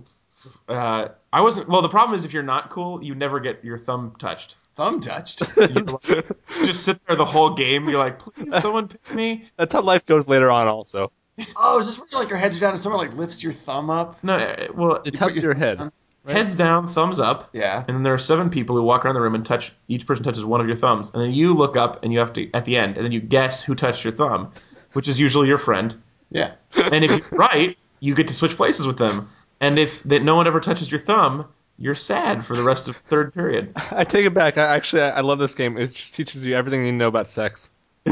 uh, 0.68 1.08
I 1.32 1.40
wasn't. 1.40 1.68
Well, 1.68 1.82
the 1.82 1.88
problem 1.88 2.16
is 2.16 2.24
if 2.24 2.32
you're 2.32 2.42
not 2.42 2.70
cool, 2.70 3.04
you 3.04 3.14
never 3.14 3.38
get 3.38 3.62
your 3.64 3.76
thumb 3.76 4.14
touched. 4.18 4.56
Thumb 4.74 5.00
touched. 5.00 5.42
You're 5.56 5.68
like- 5.68 6.26
just 6.64 6.84
sit 6.84 6.98
there 7.06 7.16
the 7.16 7.26
whole 7.26 7.50
game. 7.50 7.86
You're 7.88 7.98
like, 7.98 8.18
please, 8.20 8.56
someone 8.56 8.88
pick 8.88 9.14
me. 9.14 9.50
That's 9.58 9.74
how 9.74 9.82
life 9.82 10.06
goes 10.06 10.28
later 10.28 10.50
on. 10.50 10.66
Also, 10.66 11.12
oh, 11.58 11.78
is 11.78 11.86
this 11.86 11.98
where 11.98 12.22
like 12.22 12.30
your 12.30 12.38
heads 12.38 12.58
down 12.58 12.70
and 12.70 12.80
someone 12.80 12.98
like 13.06 13.14
lifts 13.14 13.42
your 13.42 13.52
thumb 13.52 13.90
up? 13.90 14.24
No, 14.24 14.34
uh, 14.34 14.68
well, 14.74 15.02
you 15.04 15.10
tap 15.10 15.34
your 15.34 15.42
your 15.42 15.54
head. 15.54 15.76
down? 15.78 15.92
heads 16.26 16.56
down, 16.56 16.88
thumbs 16.88 17.20
up. 17.20 17.50
Yeah. 17.52 17.84
And 17.86 17.96
then 17.96 18.02
there 18.02 18.14
are 18.14 18.18
seven 18.18 18.48
people 18.48 18.76
who 18.76 18.82
walk 18.82 19.04
around 19.04 19.14
the 19.16 19.20
room 19.20 19.34
and 19.34 19.44
touch. 19.44 19.72
Each 19.88 20.06
person 20.06 20.24
touches 20.24 20.44
one 20.44 20.60
of 20.62 20.66
your 20.66 20.76
thumbs, 20.76 21.10
and 21.12 21.22
then 21.22 21.32
you 21.32 21.54
look 21.54 21.76
up 21.76 22.02
and 22.02 22.12
you 22.12 22.20
have 22.20 22.32
to 22.34 22.50
at 22.54 22.64
the 22.64 22.76
end, 22.78 22.96
and 22.96 23.04
then 23.04 23.12
you 23.12 23.20
guess 23.20 23.62
who 23.62 23.74
touched 23.74 24.04
your 24.04 24.12
thumb, 24.12 24.52
which 24.92 25.08
is 25.08 25.18
usually 25.20 25.48
your 25.48 25.58
friend. 25.58 25.94
Yeah. 26.30 26.52
And 26.92 27.04
if 27.04 27.10
you're 27.10 27.38
right, 27.38 27.76
you 28.00 28.14
get 28.14 28.28
to 28.28 28.34
switch 28.34 28.56
places 28.56 28.86
with 28.86 28.98
them. 28.98 29.28
And 29.60 29.78
if 29.78 30.02
that 30.04 30.22
no 30.22 30.36
one 30.36 30.46
ever 30.46 30.60
touches 30.60 30.90
your 30.90 30.98
thumb, 30.98 31.46
you're 31.78 31.94
sad 31.94 32.44
for 32.44 32.56
the 32.56 32.62
rest 32.62 32.88
of 32.88 32.96
third 32.96 33.32
period. 33.32 33.72
I 33.90 34.04
take 34.04 34.26
it 34.26 34.34
back. 34.34 34.58
I 34.58 34.74
actually 34.74 35.02
I, 35.02 35.18
I 35.18 35.20
love 35.20 35.38
this 35.38 35.54
game. 35.54 35.76
It 35.78 35.92
just 35.92 36.14
teaches 36.14 36.46
you 36.46 36.54
everything 36.56 36.80
you 36.80 36.86
need 36.86 36.98
to 36.98 37.04
know 37.04 37.08
about 37.08 37.28
sex. 37.28 37.70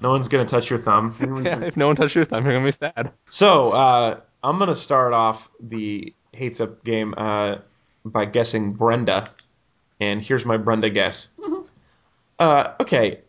No 0.00 0.10
one's 0.10 0.28
gonna 0.28 0.44
touch 0.44 0.68
your 0.68 0.78
thumb. 0.78 1.14
Yeah, 1.42 1.60
if 1.62 1.78
no 1.78 1.86
one 1.86 1.96
touches 1.96 2.14
your 2.14 2.24
thumb, 2.26 2.44
you're 2.44 2.52
gonna 2.52 2.66
be 2.66 2.72
sad. 2.72 3.12
So 3.30 3.70
uh, 3.70 4.20
I'm 4.42 4.58
gonna 4.58 4.74
start 4.76 5.14
off 5.14 5.48
the 5.60 6.12
hates 6.32 6.60
up 6.60 6.84
game 6.84 7.14
uh, 7.16 7.56
by 8.04 8.26
guessing 8.26 8.74
Brenda, 8.74 9.26
and 10.00 10.20
here's 10.20 10.44
my 10.44 10.58
Brenda 10.58 10.90
guess. 10.90 11.28
Uh, 12.38 12.72
okay, 12.80 13.20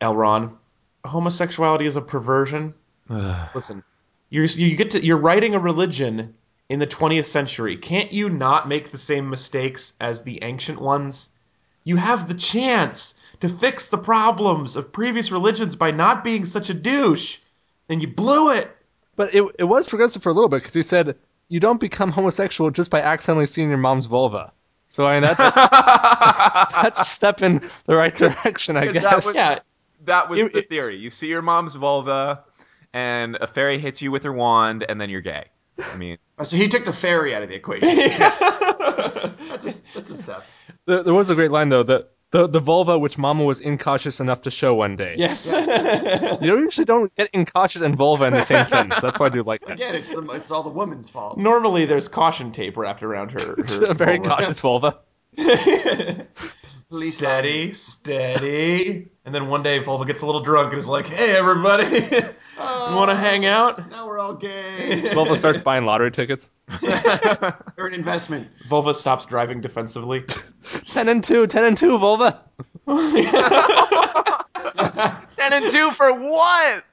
Elron, 0.00 0.54
homosexuality 1.04 1.86
is 1.86 1.96
a 1.96 2.00
perversion. 2.02 2.74
Listen, 3.54 3.82
you're 4.30 4.44
you 4.44 4.76
get 4.76 4.90
to 4.92 5.04
you're 5.04 5.16
writing 5.18 5.54
a 5.54 5.58
religion 5.58 6.34
in 6.68 6.78
the 6.78 6.86
20th 6.86 7.24
century. 7.26 7.76
Can't 7.76 8.10
you 8.12 8.30
not 8.30 8.68
make 8.68 8.90
the 8.90 8.98
same 8.98 9.28
mistakes 9.28 9.92
as 10.00 10.22
the 10.22 10.38
ancient 10.42 10.80
ones? 10.80 11.28
You 11.84 11.96
have 11.96 12.28
the 12.28 12.34
chance 12.34 13.14
to 13.40 13.48
fix 13.48 13.88
the 13.88 13.98
problems 13.98 14.76
of 14.76 14.92
previous 14.92 15.32
religions 15.32 15.74
by 15.76 15.90
not 15.90 16.22
being 16.24 16.44
such 16.46 16.70
a 16.70 16.74
douche, 16.74 17.38
and 17.88 18.00
you 18.00 18.08
blew 18.08 18.52
it. 18.52 18.70
But 19.16 19.34
it 19.34 19.44
it 19.58 19.64
was 19.64 19.86
progressive 19.86 20.22
for 20.22 20.30
a 20.30 20.32
little 20.32 20.48
bit 20.48 20.58
because 20.62 20.74
he 20.74 20.82
said 20.82 21.16
you 21.48 21.60
don't 21.60 21.80
become 21.80 22.10
homosexual 22.10 22.70
just 22.70 22.90
by 22.90 23.00
accidentally 23.02 23.46
seeing 23.46 23.68
your 23.68 23.78
mom's 23.78 24.06
vulva. 24.06 24.52
So 24.88 25.06
I 25.06 25.14
mean 25.20 25.22
that's 25.22 25.54
that's 26.82 27.00
a 27.00 27.04
step 27.04 27.42
in 27.42 27.60
the 27.84 27.96
right 27.96 28.14
direction, 28.14 28.76
I 28.76 28.86
guess. 28.86 29.02
that 29.02 29.16
was- 29.16 29.34
Yeah, 29.34 29.58
That 30.04 30.28
was 30.28 30.40
It- 30.40 30.52
the 30.52 30.62
theory. 30.62 30.96
You 30.98 31.10
see 31.10 31.28
your 31.28 31.42
mom's 31.42 31.74
vulva, 31.74 32.44
and 32.92 33.36
a 33.40 33.46
fairy 33.46 33.78
hits 33.78 34.02
you 34.02 34.10
with 34.10 34.22
her 34.24 34.32
wand, 34.32 34.84
and 34.88 35.00
then 35.00 35.10
you're 35.10 35.20
gay. 35.20 35.44
I 35.92 35.96
mean, 35.96 36.18
Oh, 36.38 36.44
So 36.44 36.56
he 36.56 36.68
took 36.68 36.84
the 36.84 36.92
fairy 36.92 37.34
out 37.34 37.42
of 37.42 37.48
the 37.48 37.54
equation. 37.56 37.88
that's, 38.18 38.38
that's, 38.38 39.24
a, 39.24 39.94
that's 39.94 40.10
a 40.10 40.14
step. 40.14 40.44
There, 40.86 41.02
there 41.02 41.14
was 41.14 41.30
a 41.30 41.34
great 41.34 41.50
line 41.50 41.68
though 41.68 41.82
that 41.84 42.10
The 42.32 42.46
the 42.48 42.60
vulva 42.60 42.98
which 42.98 43.16
Mama 43.18 43.44
was 43.44 43.60
incautious 43.60 44.18
enough 44.20 44.40
to 44.42 44.50
show 44.50 44.74
one 44.74 44.96
day. 44.96 45.14
Yes. 45.16 45.50
You 46.42 46.48
don't 46.48 46.62
usually 46.64 46.84
don't 46.86 47.14
get 47.14 47.28
incautious 47.32 47.82
and 47.82 47.94
vulva 47.94 48.24
in 48.24 48.32
the 48.34 48.42
same 48.42 48.66
sentence. 48.66 49.00
That's 49.00 49.20
why 49.20 49.26
I 49.26 49.28
do 49.28 49.42
like 49.42 49.60
that. 49.62 49.72
Again, 49.72 49.94
it's 49.94 50.10
the, 50.12 50.22
it's 50.32 50.50
all 50.50 50.62
the 50.62 50.70
woman's 50.70 51.08
fault. 51.10 51.38
Normally, 51.38 51.84
there's 51.86 52.08
caution 52.08 52.50
tape 52.50 52.76
wrapped 52.76 53.02
around 53.02 53.30
her. 53.32 53.54
her 53.56 53.84
A 53.90 53.94
very 53.94 54.16
vulva. 54.18 54.28
cautious 54.30 54.60
vulva. 54.60 54.98
Police 56.92 57.16
Steady, 57.16 57.72
steady. 57.72 59.08
And 59.24 59.34
then 59.34 59.48
one 59.48 59.62
day, 59.62 59.78
Vulva 59.78 60.04
gets 60.04 60.20
a 60.20 60.26
little 60.26 60.42
drunk 60.42 60.72
and 60.74 60.78
is 60.78 60.86
like, 60.86 61.06
"Hey, 61.06 61.34
everybody, 61.34 61.84
want 61.90 62.20
to 62.20 62.34
oh, 62.58 63.16
hang 63.18 63.46
out?" 63.46 63.90
Now 63.90 64.06
we're 64.06 64.18
all 64.18 64.34
gay. 64.34 65.10
Vulva 65.14 65.34
starts 65.34 65.58
buying 65.58 65.86
lottery 65.86 66.10
tickets. 66.10 66.50
or 67.78 67.86
an 67.86 67.94
investment. 67.94 68.46
Vulva 68.68 68.92
stops 68.92 69.24
driving 69.24 69.62
defensively. 69.62 70.24
Ten 70.84 71.08
and 71.08 71.24
two, 71.24 71.46
ten 71.46 71.64
and 71.64 71.78
two, 71.78 71.96
vulva. 71.96 72.44
Ten 75.32 75.54
and 75.54 75.72
two 75.72 75.90
for 75.92 76.12
what? 76.12 76.84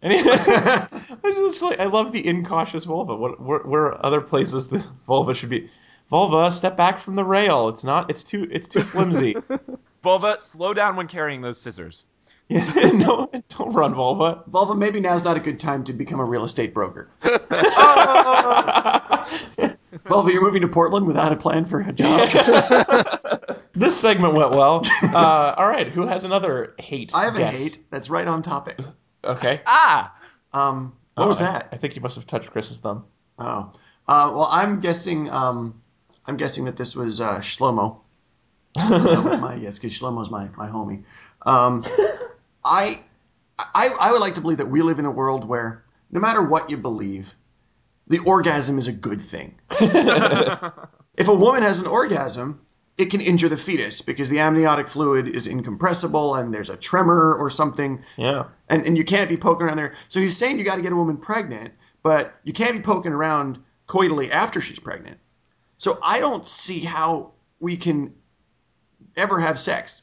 And 0.00 0.12
he- 0.14 0.20
I 0.24 1.32
just 1.34 1.60
like 1.60 1.78
I 1.78 1.84
love 1.84 2.12
the 2.12 2.26
incautious 2.26 2.84
vulva. 2.84 3.14
What 3.14 3.38
where, 3.38 3.58
where 3.58 3.82
are 3.88 4.06
other 4.06 4.22
places 4.22 4.68
the 4.68 4.78
vulva 5.06 5.34
should 5.34 5.50
be? 5.50 5.68
Vulva, 6.08 6.50
step 6.50 6.76
back 6.76 6.98
from 6.98 7.14
the 7.16 7.24
rail. 7.24 7.68
It's 7.68 7.84
not. 7.84 8.10
It's 8.10 8.24
too. 8.24 8.48
It's 8.50 8.66
too 8.68 8.80
flimsy. 8.80 9.36
Vulva, 10.02 10.40
slow 10.40 10.72
down 10.74 10.96
when 10.96 11.06
carrying 11.08 11.42
those 11.42 11.60
scissors. 11.60 12.06
no, 12.50 13.28
don't 13.50 13.74
run, 13.74 13.94
vulva. 13.94 14.42
Vulva, 14.46 14.74
maybe 14.74 15.00
now's 15.00 15.22
not 15.22 15.36
a 15.36 15.40
good 15.40 15.60
time 15.60 15.84
to 15.84 15.92
become 15.92 16.18
a 16.18 16.24
real 16.24 16.44
estate 16.44 16.72
broker. 16.72 17.10
Vulva, 20.06 20.32
you're 20.32 20.40
moving 20.42 20.62
to 20.62 20.68
Portland 20.68 21.06
without 21.06 21.30
a 21.30 21.36
plan 21.36 21.66
for 21.66 21.80
a 21.80 21.92
job. 21.92 22.20
This 23.74 23.98
segment 24.00 24.32
went 24.34 24.52
well. 24.52 24.82
Uh, 25.02 25.54
all 25.58 25.68
right, 25.68 25.88
who 25.88 26.06
has 26.06 26.24
another 26.24 26.74
hate? 26.78 27.12
I 27.14 27.26
have 27.26 27.36
a 27.36 27.44
hate 27.44 27.78
that's 27.90 28.08
right 28.08 28.26
on 28.26 28.40
topic. 28.42 28.78
Okay. 29.24 29.60
Ah! 29.66 30.14
Um, 30.54 30.94
what 31.14 31.28
was 31.28 31.40
Oh, 31.40 31.44
I- 31.44 31.52
that? 31.52 31.68
I, 31.72 31.76
think 31.76 31.96
you 31.96 32.02
must 32.02 32.16
have 32.16 32.26
touched 32.26 32.50
Chris's 32.50 32.80
thumb. 32.80 33.04
Oh, 33.38 33.70
uh, 34.08 34.32
well, 34.34 34.48
I'm 34.50 34.80
guessing. 34.80 35.28
Um, 35.30 35.80
I'm 36.28 36.36
guessing 36.36 36.66
that 36.66 36.76
this 36.76 36.94
was 36.94 37.20
uh, 37.20 37.38
Shlomo. 37.40 38.00
My 38.76 39.58
yes, 39.60 39.78
because 39.78 39.98
Shlomo's 39.98 40.30
my 40.30 40.48
my 40.56 40.68
homie. 40.68 41.02
Um, 41.42 41.84
I, 42.64 43.00
I 43.58 43.90
I 44.00 44.12
would 44.12 44.20
like 44.20 44.34
to 44.34 44.40
believe 44.40 44.58
that 44.58 44.68
we 44.68 44.82
live 44.82 44.98
in 44.98 45.06
a 45.06 45.10
world 45.10 45.48
where 45.48 45.84
no 46.12 46.20
matter 46.20 46.42
what 46.42 46.70
you 46.70 46.76
believe, 46.76 47.34
the 48.06 48.18
orgasm 48.20 48.78
is 48.78 48.86
a 48.86 48.92
good 48.92 49.20
thing. 49.22 49.58
if 49.80 51.28
a 51.28 51.34
woman 51.34 51.62
has 51.62 51.80
an 51.80 51.86
orgasm, 51.86 52.60
it 52.98 53.06
can 53.06 53.20
injure 53.20 53.48
the 53.48 53.56
fetus 53.56 54.02
because 54.02 54.28
the 54.28 54.38
amniotic 54.38 54.86
fluid 54.86 55.28
is 55.28 55.46
incompressible 55.46 56.34
and 56.34 56.52
there's 56.54 56.70
a 56.70 56.76
tremor 56.76 57.34
or 57.34 57.48
something 57.50 58.02
Yeah. 58.16 58.44
and, 58.68 58.86
and 58.86 58.96
you 58.98 59.04
can't 59.04 59.28
be 59.28 59.36
poking 59.36 59.66
around 59.66 59.76
there. 59.78 59.94
So 60.08 60.20
he's 60.20 60.36
saying 60.36 60.58
you 60.58 60.64
got 60.64 60.76
to 60.76 60.82
get 60.82 60.92
a 60.92 60.96
woman 60.96 61.16
pregnant, 61.16 61.70
but 62.02 62.34
you 62.44 62.52
can't 62.52 62.72
be 62.74 62.80
poking 62.80 63.12
around 63.12 63.58
coitally 63.86 64.30
after 64.30 64.60
she's 64.60 64.80
pregnant. 64.80 65.18
So 65.78 65.98
I 66.02 66.20
don't 66.20 66.46
see 66.46 66.80
how 66.80 67.32
we 67.60 67.76
can 67.76 68.14
ever 69.16 69.40
have 69.40 69.58
sex 69.58 70.02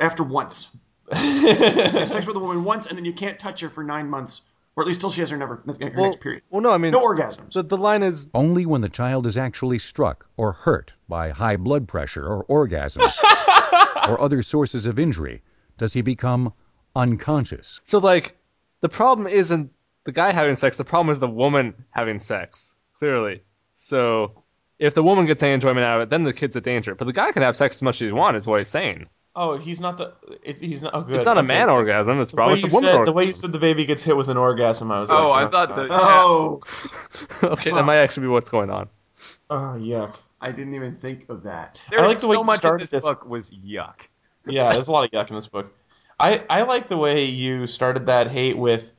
after 0.00 0.22
once. 0.24 0.78
have 1.12 2.10
sex 2.10 2.26
with 2.26 2.36
a 2.36 2.40
woman 2.40 2.64
once, 2.64 2.86
and 2.86 2.96
then 2.96 3.04
you 3.04 3.12
can't 3.12 3.38
touch 3.38 3.60
her 3.60 3.68
for 3.68 3.84
nine 3.84 4.08
months, 4.08 4.42
or 4.76 4.82
at 4.82 4.86
least 4.86 5.00
till 5.00 5.10
she 5.10 5.20
has 5.20 5.30
her, 5.30 5.36
never, 5.36 5.56
her 5.56 5.92
Well, 5.94 6.06
next 6.06 6.20
period. 6.20 6.42
well, 6.50 6.62
no, 6.62 6.70
I 6.70 6.78
mean 6.78 6.92
No 6.92 7.02
orgasms. 7.02 7.52
the, 7.52 7.62
the 7.62 7.76
line 7.76 8.02
is 8.02 8.28
Only 8.34 8.64
when 8.66 8.80
the 8.80 8.88
child 8.88 9.26
is 9.26 9.36
actually 9.36 9.78
struck 9.78 10.26
or 10.36 10.52
hurt 10.52 10.92
by 11.08 11.30
high 11.30 11.56
blood 11.56 11.86
pressure 11.86 12.26
or 12.26 12.44
orgasms 12.46 13.12
or 14.08 14.20
other 14.20 14.42
sources 14.42 14.86
of 14.86 14.98
injury 14.98 15.42
does 15.78 15.92
he 15.92 16.00
become 16.02 16.52
unconscious. 16.96 17.80
so 17.84 17.98
like 17.98 18.36
the 18.80 18.88
problem 18.88 19.26
isn't 19.26 19.70
the 20.04 20.12
guy 20.12 20.32
having 20.32 20.54
sex. 20.56 20.76
The 20.76 20.84
problem 20.84 21.10
is 21.12 21.18
the 21.20 21.28
woman 21.28 21.74
having 21.90 22.18
sex. 22.18 22.74
Clearly, 22.94 23.42
so 23.72 24.41
if 24.82 24.94
the 24.94 25.02
woman 25.02 25.26
gets 25.26 25.42
any 25.42 25.52
enjoyment 25.52 25.84
out 25.84 25.96
of 26.00 26.02
it, 26.02 26.10
then 26.10 26.24
the 26.24 26.32
kid's 26.32 26.56
a 26.56 26.60
danger. 26.60 26.94
But 26.94 27.06
the 27.06 27.12
guy 27.12 27.32
can 27.32 27.42
have 27.42 27.56
sex 27.56 27.76
as 27.76 27.82
much 27.82 27.96
as 28.02 28.06
he 28.08 28.12
wants. 28.12 28.44
Is 28.44 28.46
what 28.48 28.58
he's 28.60 28.68
saying. 28.68 29.06
Oh, 29.34 29.56
he's 29.56 29.80
not 29.80 29.96
the. 29.96 30.12
It's, 30.42 30.60
he's 30.60 30.82
not. 30.82 30.94
Oh, 30.94 31.00
good. 31.02 31.16
It's 31.16 31.26
not 31.26 31.38
a 31.38 31.42
man 31.42 31.70
orgasm. 31.70 32.20
It's 32.20 32.32
probably 32.32 32.58
you 32.58 32.66
it's 32.66 32.74
a 32.74 32.76
woman 32.76 32.88
said, 32.90 32.96
orgasm. 32.98 33.04
the 33.06 33.16
way 33.16 33.24
you 33.24 33.32
said 33.32 33.52
the 33.52 33.58
baby 33.58 33.86
gets 33.86 34.02
hit 34.02 34.16
with 34.16 34.28
an 34.28 34.36
orgasm, 34.36 34.92
I 34.92 35.00
was 35.00 35.10
Oh, 35.10 35.30
like, 35.30 35.46
I 35.46 35.50
thought 35.50 35.70
oh, 35.72 35.74
the. 35.76 35.88
oh, 37.42 37.48
okay, 37.52 37.70
that 37.70 37.84
might 37.84 37.96
actually 37.98 38.22
be 38.24 38.28
what's 38.28 38.50
going 38.50 38.70
on. 38.70 38.88
Oh, 39.48 39.76
yuck. 39.78 40.16
I 40.40 40.50
didn't 40.50 40.74
even 40.74 40.96
think 40.96 41.26
of 41.28 41.44
that. 41.44 41.80
There 41.88 42.00
I 42.00 42.08
is 42.10 42.16
like 42.16 42.20
the 42.22 42.28
way 42.28 42.34
so 42.34 42.44
much 42.44 42.64
of 42.64 42.78
this 42.80 42.90
this. 42.90 43.04
book 43.04 43.24
was 43.26 43.50
yuck. 43.50 44.00
Yeah, 44.46 44.72
there's 44.72 44.88
a 44.88 44.92
lot 44.92 45.04
of 45.04 45.10
yuck 45.12 45.30
in 45.30 45.36
this 45.36 45.46
book. 45.46 45.72
I, 46.18 46.44
I 46.50 46.62
like 46.62 46.88
the 46.88 46.96
way 46.96 47.24
you 47.24 47.66
started 47.66 48.06
that 48.06 48.28
hate 48.28 48.58
with 48.58 48.92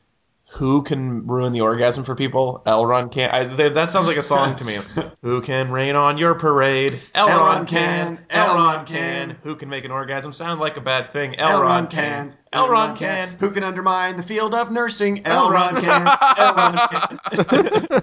who 0.54 0.84
can 0.84 1.26
ruin 1.26 1.52
the 1.52 1.62
orgasm 1.62 2.04
for 2.04 2.14
people. 2.14 2.62
Elron 2.68 3.12
can. 3.12 3.32
I, 3.34 3.46
th- 3.48 3.74
that 3.74 3.90
sounds 3.90 4.08
like 4.08 4.18
a 4.18 4.22
song 4.22 4.56
to 4.58 4.66
me. 4.66 4.78
who 5.24 5.42
can 5.42 5.72
rain 5.72 5.96
on 5.96 6.20
your 6.20 6.36
parade? 6.36 6.92
Elron, 6.92 7.28
Elrond 7.28 7.68
can. 7.68 8.18
Elron 8.18 8.28
Elrond 8.28 8.30
Elrond 8.30 8.86
can. 8.86 9.30
can. 9.30 9.38
Who 9.42 9.56
can 9.56 9.70
make 9.70 9.84
an 9.84 9.90
orgasm 9.90 10.32
sound 10.32 10.60
like 10.60 10.78
a 10.78 10.82
bad 10.82 11.12
thing? 11.12 11.34
Elron, 11.34 11.88
Elrond, 11.88 11.90
can. 11.90 12.38
Elrond 12.54 12.96
can. 12.98 13.30
Who 13.40 13.50
can 13.50 13.64
undermine 13.64 14.16
the 14.16 14.22
field 14.22 14.54
of 14.54 14.72
nursing? 14.72 15.24
Elrond 15.24 15.82
can. 15.82 16.06
Elron 16.38 18.00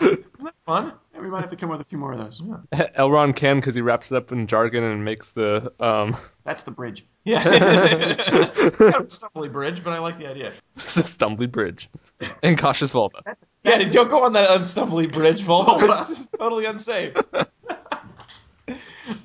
can. 0.00 0.18
Fun. 0.66 0.94
Yeah, 1.14 1.20
we 1.20 1.28
might 1.28 1.42
have 1.42 1.50
to 1.50 1.56
come 1.56 1.70
up 1.70 1.78
with 1.78 1.86
a 1.86 1.88
few 1.88 1.98
more 1.98 2.12
of 2.12 2.18
those. 2.18 2.40
Elron 2.72 3.36
can 3.36 3.60
because 3.60 3.74
he 3.74 3.82
wraps 3.82 4.10
it 4.10 4.16
up 4.16 4.32
in 4.32 4.46
jargon 4.48 4.82
and 4.82 5.04
makes 5.04 5.32
the 5.32 5.72
um 5.78 6.16
That's 6.42 6.62
the 6.64 6.70
bridge. 6.70 7.06
Yeah. 7.24 7.42
kind 7.42 7.54
of 7.54 7.60
a 7.60 9.06
stumbly 9.06 9.50
bridge, 9.50 9.84
but 9.84 9.92
I 9.92 9.98
like 9.98 10.18
the 10.18 10.28
idea. 10.28 10.52
stumbly 11.04 11.50
bridge 11.50 11.88
and 12.42 12.58
cautious 12.58 12.92
vulva. 12.92 13.22
Yeah, 13.62 13.88
don't 13.90 14.08
go 14.08 14.24
on 14.24 14.32
that 14.34 14.50
unstumbly 14.50 15.06
bridge, 15.06 15.42
vulva. 15.42 15.86
It's 15.86 16.26
totally 16.38 16.66
unsafe. 16.66 17.16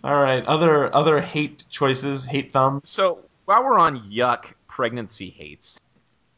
All 0.03 0.21
right, 0.21 0.45
other 0.45 0.93
other 0.93 1.19
hate 1.19 1.65
choices, 1.69 2.25
hate 2.25 2.51
thumbs. 2.51 2.89
So 2.89 3.19
while 3.45 3.63
we're 3.63 3.79
on 3.79 4.10
yuck 4.10 4.53
pregnancy 4.67 5.29
hates, 5.29 5.79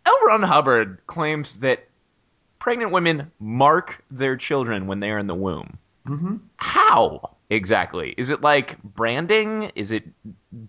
L. 0.06 0.18
Ron 0.28 0.44
Hubbard 0.44 1.00
claims 1.08 1.60
that 1.60 1.88
pregnant 2.60 2.92
women 2.92 3.32
mark 3.40 4.04
their 4.12 4.38
children 4.38 4.88
when 4.88 5.00
they 5.00 5.10
are 5.12 5.20
in 5.20 5.28
the 5.28 5.36
womb. 5.36 5.78
Mm-hmm. 6.08 6.38
How 6.58 7.36
exactly? 7.52 8.16
Is 8.18 8.32
it 8.32 8.42
like 8.42 8.82
branding? 8.82 9.72
Is 9.76 9.92
it 9.92 10.06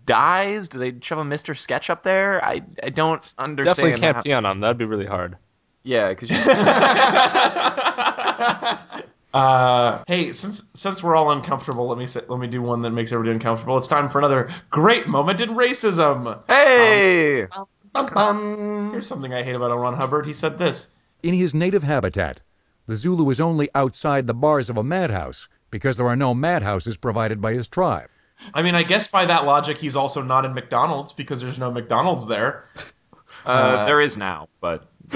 dyes? 0.05 0.69
Do 0.69 0.79
they 0.79 0.93
shove 1.01 1.19
a 1.19 1.25
Mister 1.25 1.55
Sketch 1.55 1.89
up 1.89 2.03
there? 2.03 2.45
I 2.45 2.61
I 2.83 2.91
don't 2.91 3.33
understand. 3.39 3.77
Definitely 3.77 4.01
can't 4.01 4.17
how- 4.17 4.23
pee 4.23 4.33
on 4.35 4.43
them. 4.43 4.61
That'd 4.61 4.77
be 4.77 4.85
really 4.85 5.07
hard. 5.07 5.39
Yeah, 5.85 6.11
because 6.11 6.31
Uh, 9.35 10.03
hey, 10.09 10.31
since 10.35 10.69
since 10.75 11.03
we're 11.03 11.17
all 11.17 11.31
uncomfortable, 11.31 11.89
let 11.89 11.97
me 11.97 12.07
say, 12.07 12.21
let 12.29 12.39
me 12.39 12.47
do 12.47 12.61
one 12.61 12.83
that 12.83 12.91
makes 12.91 13.13
everybody 13.13 13.33
uncomfortable. 13.33 13.79
It's 13.79 13.89
time 13.89 14.11
for 14.11 14.19
another 14.19 14.51
great 14.69 15.09
moment 15.09 15.41
in 15.41 15.51
racism. 15.51 16.39
hey, 16.49 17.47
Bum, 17.95 18.11
bum. 18.15 18.91
Here's 18.91 19.07
something 19.07 19.33
I 19.33 19.43
hate 19.43 19.57
about 19.57 19.71
L. 19.71 19.81
Ron 19.81 19.95
Hubbard. 19.95 20.27
He 20.27 20.35
said 20.35 20.59
this. 20.59 20.91
In 21.23 21.33
his 21.33 21.55
native 21.55 21.83
habitat, 21.83 22.41
the 22.85 22.95
Zulu 22.95 23.31
is 23.31 23.41
only 23.41 23.71
outside 23.75 24.27
the 24.27 24.35
bars 24.35 24.69
of 24.69 24.77
a 24.77 24.85
madhouse 24.85 25.49
because 25.73 25.97
there 25.97 26.07
are 26.07 26.15
no 26.15 26.35
madhouses 26.35 26.97
provided 26.97 27.41
by 27.41 27.55
his 27.55 27.67
tribe. 27.67 28.09
I 28.55 28.63
mean, 28.63 28.77
I 28.77 28.85
guess 28.85 29.09
by 29.09 29.25
that 29.27 29.45
logic, 29.47 29.79
he's 29.79 29.97
also 29.97 30.23
not 30.23 30.45
in 30.45 30.55
McDonald's 30.55 31.13
because 31.13 31.41
there's 31.41 31.59
no 31.59 31.73
McDonald's 31.73 32.29
there. 32.29 32.67
uh, 33.45 33.85
there 33.87 34.01
is 34.01 34.17
now, 34.17 34.49
but 34.61 34.87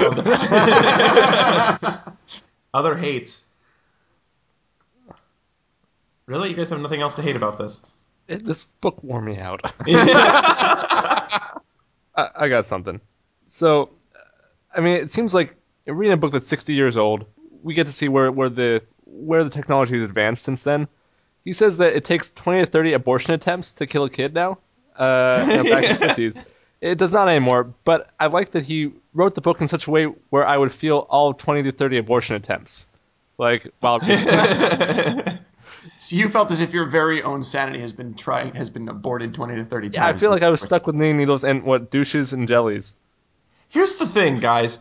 Other 2.74 2.96
hates. 2.96 3.46
Really, 6.26 6.50
you 6.50 6.56
guys 6.56 6.70
have 6.70 6.80
nothing 6.80 7.02
else 7.02 7.14
to 7.16 7.22
hate 7.22 7.36
about 7.36 7.56
this? 7.58 7.84
It, 8.26 8.44
this 8.44 8.66
book 8.66 9.00
wore 9.04 9.22
me 9.22 9.38
out. 9.38 9.60
I, 9.86 11.50
I 12.16 12.48
got 12.48 12.66
something. 12.66 13.00
So, 13.46 13.90
I 14.76 14.80
mean, 14.80 14.96
it 14.96 15.12
seems 15.12 15.32
like 15.34 15.54
reading 15.86 16.14
a 16.14 16.16
book 16.16 16.32
that's 16.32 16.48
60 16.48 16.74
years 16.74 16.96
old, 16.96 17.26
we 17.62 17.74
get 17.74 17.86
to 17.86 17.92
see 17.92 18.08
where, 18.08 18.32
where 18.32 18.48
the 18.48 18.82
where 19.06 19.44
the 19.44 19.50
technology 19.50 19.94
has 19.98 20.08
advanced 20.08 20.44
since 20.44 20.62
then. 20.64 20.88
He 21.44 21.52
says 21.52 21.78
that 21.78 21.94
it 21.94 22.04
takes 22.04 22.32
20 22.32 22.60
to 22.60 22.66
30 22.66 22.92
abortion 22.92 23.32
attempts 23.32 23.74
to 23.74 23.86
kill 23.86 24.04
a 24.04 24.10
kid 24.10 24.34
now. 24.34 24.58
Uh, 24.96 25.44
you 25.48 25.56
know, 25.56 25.64
back 25.64 25.84
in 25.84 26.00
the 26.00 26.06
50s. 26.14 26.50
It 26.80 26.98
does 26.98 27.12
not 27.12 27.28
anymore, 27.28 27.72
but 27.84 28.10
I 28.20 28.26
like 28.26 28.50
that 28.50 28.64
he 28.64 28.92
wrote 29.14 29.34
the 29.34 29.40
book 29.40 29.60
in 29.60 29.68
such 29.68 29.86
a 29.86 29.90
way 29.90 30.04
where 30.30 30.46
I 30.46 30.56
would 30.56 30.72
feel 30.72 31.06
all 31.08 31.32
20 31.32 31.62
to 31.64 31.72
30 31.72 31.98
abortion 31.98 32.36
attempts. 32.36 32.88
Like, 33.38 33.72
while 33.80 34.00
So 35.98 36.16
you 36.16 36.28
felt 36.28 36.50
as 36.50 36.60
if 36.60 36.74
your 36.74 36.86
very 36.86 37.22
own 37.22 37.42
sanity 37.42 37.80
has 37.80 37.92
been 37.92 38.14
trying 38.14 38.54
has 38.54 38.70
been 38.70 38.88
aborted 38.88 39.34
twenty 39.34 39.54
to 39.56 39.64
thirty 39.64 39.88
Yeah, 39.88 40.06
I 40.06 40.12
feel 40.14 40.30
like 40.30 40.42
I 40.42 40.50
was 40.50 40.60
stuck 40.60 40.86
with 40.86 40.94
knitting 40.96 41.16
needles 41.16 41.44
and 41.44 41.62
what 41.62 41.90
douches 41.90 42.32
and 42.32 42.46
jellies. 42.46 42.96
Here's 43.68 43.96
the 43.96 44.06
thing, 44.06 44.38
guys. 44.38 44.78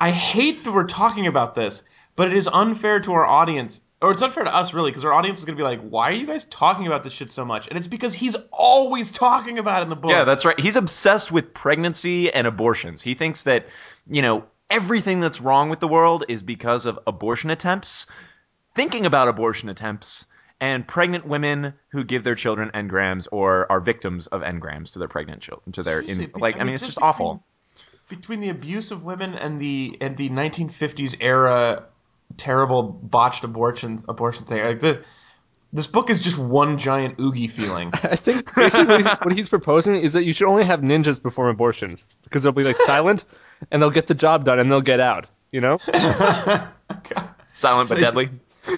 I 0.00 0.10
hate 0.10 0.64
that 0.64 0.72
we're 0.72 0.84
talking 0.84 1.26
about 1.26 1.54
this, 1.54 1.82
but 2.16 2.28
it 2.28 2.36
is 2.36 2.48
unfair 2.48 3.00
to 3.00 3.12
our 3.12 3.24
audience 3.24 3.82
or 4.02 4.10
it's 4.10 4.22
unfair 4.22 4.44
to 4.44 4.54
us 4.54 4.74
really 4.74 4.90
because 4.90 5.04
our 5.04 5.12
audience 5.12 5.38
is 5.38 5.44
going 5.44 5.56
to 5.56 5.60
be 5.60 5.64
like, 5.64 5.80
why 5.88 6.10
are 6.10 6.14
you 6.14 6.26
guys 6.26 6.44
talking 6.46 6.86
about 6.86 7.02
this 7.02 7.12
shit 7.12 7.30
so 7.30 7.44
much? 7.44 7.68
And 7.68 7.78
it's 7.78 7.88
because 7.88 8.14
he's 8.14 8.36
always 8.52 9.10
talking 9.10 9.58
about 9.58 9.80
it 9.80 9.84
in 9.84 9.88
the 9.88 9.96
book. 9.96 10.10
Yeah, 10.10 10.24
that's 10.24 10.44
right. 10.44 10.58
He's 10.60 10.76
obsessed 10.76 11.32
with 11.32 11.54
pregnancy 11.54 12.30
and 12.32 12.46
abortions. 12.46 13.00
He 13.00 13.14
thinks 13.14 13.44
that, 13.44 13.66
you 14.10 14.20
know, 14.20 14.44
everything 14.68 15.20
that's 15.20 15.40
wrong 15.40 15.70
with 15.70 15.80
the 15.80 15.88
world 15.88 16.24
is 16.28 16.42
because 16.42 16.84
of 16.84 16.98
abortion 17.06 17.48
attempts, 17.48 18.06
thinking 18.74 19.06
about 19.06 19.28
abortion 19.28 19.68
attempts, 19.70 20.26
and 20.60 20.86
pregnant 20.86 21.26
women 21.26 21.74
who 21.88 22.04
give 22.04 22.24
their 22.24 22.34
children 22.34 22.70
engrams 22.74 23.28
or 23.30 23.70
are 23.70 23.80
victims 23.80 24.26
of 24.28 24.42
engrams 24.42 24.92
to 24.92 24.98
their 24.98 25.08
pregnant 25.08 25.42
children 25.42 25.70
to 25.72 25.82
their 25.82 26.00
in, 26.00 26.30
like 26.36 26.56
I 26.56 26.64
mean, 26.64 26.74
it's 26.74 26.82
just 26.82 26.94
just 26.96 27.02
awful. 27.02 27.44
between 28.08 28.40
the 28.40 28.48
abuse 28.48 28.90
of 28.90 29.04
women 29.04 29.34
and 29.34 29.60
the 29.60 29.96
and 30.00 30.16
the 30.16 30.30
1950s 30.30 31.16
era 31.20 31.84
terrible 32.36 32.82
botched 32.82 33.44
abortion 33.44 34.02
abortion 34.08 34.46
thing. 34.46 34.64
Like 34.64 34.80
the 34.80 35.02
this 35.72 35.86
book 35.86 36.10
is 36.10 36.20
just 36.20 36.38
one 36.38 36.78
giant 36.78 37.18
oogie 37.20 37.48
feeling. 37.48 37.90
I 37.94 38.16
think 38.16 38.54
basically 38.54 38.86
what 38.86 39.00
he's- 39.02 39.18
what 39.22 39.34
he's 39.34 39.48
proposing 39.48 39.96
is 39.96 40.12
that 40.12 40.24
you 40.24 40.32
should 40.32 40.48
only 40.48 40.64
have 40.64 40.80
ninjas 40.80 41.22
perform 41.22 41.48
abortions 41.48 42.06
because 42.24 42.42
they'll 42.42 42.52
be 42.52 42.64
like 42.64 42.76
silent 42.76 43.24
and 43.70 43.82
they'll 43.82 43.90
get 43.90 44.06
the 44.06 44.14
job 44.14 44.44
done 44.44 44.58
and 44.58 44.70
they'll 44.70 44.80
get 44.80 45.00
out. 45.00 45.26
You 45.52 45.60
know? 45.60 45.78
Silent 47.52 47.88
but 47.88 47.98
deadly. 47.98 48.28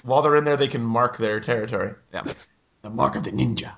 While 0.03 0.21
they're 0.21 0.35
in 0.35 0.45
there, 0.45 0.55
they 0.55 0.67
can 0.67 0.81
mark 0.83 1.17
their 1.17 1.39
territory. 1.39 1.95
Yeah. 2.13 2.23
The 2.83 2.89
mark 2.89 3.15
of 3.15 3.23
the 3.23 3.31
ninja. 3.31 3.71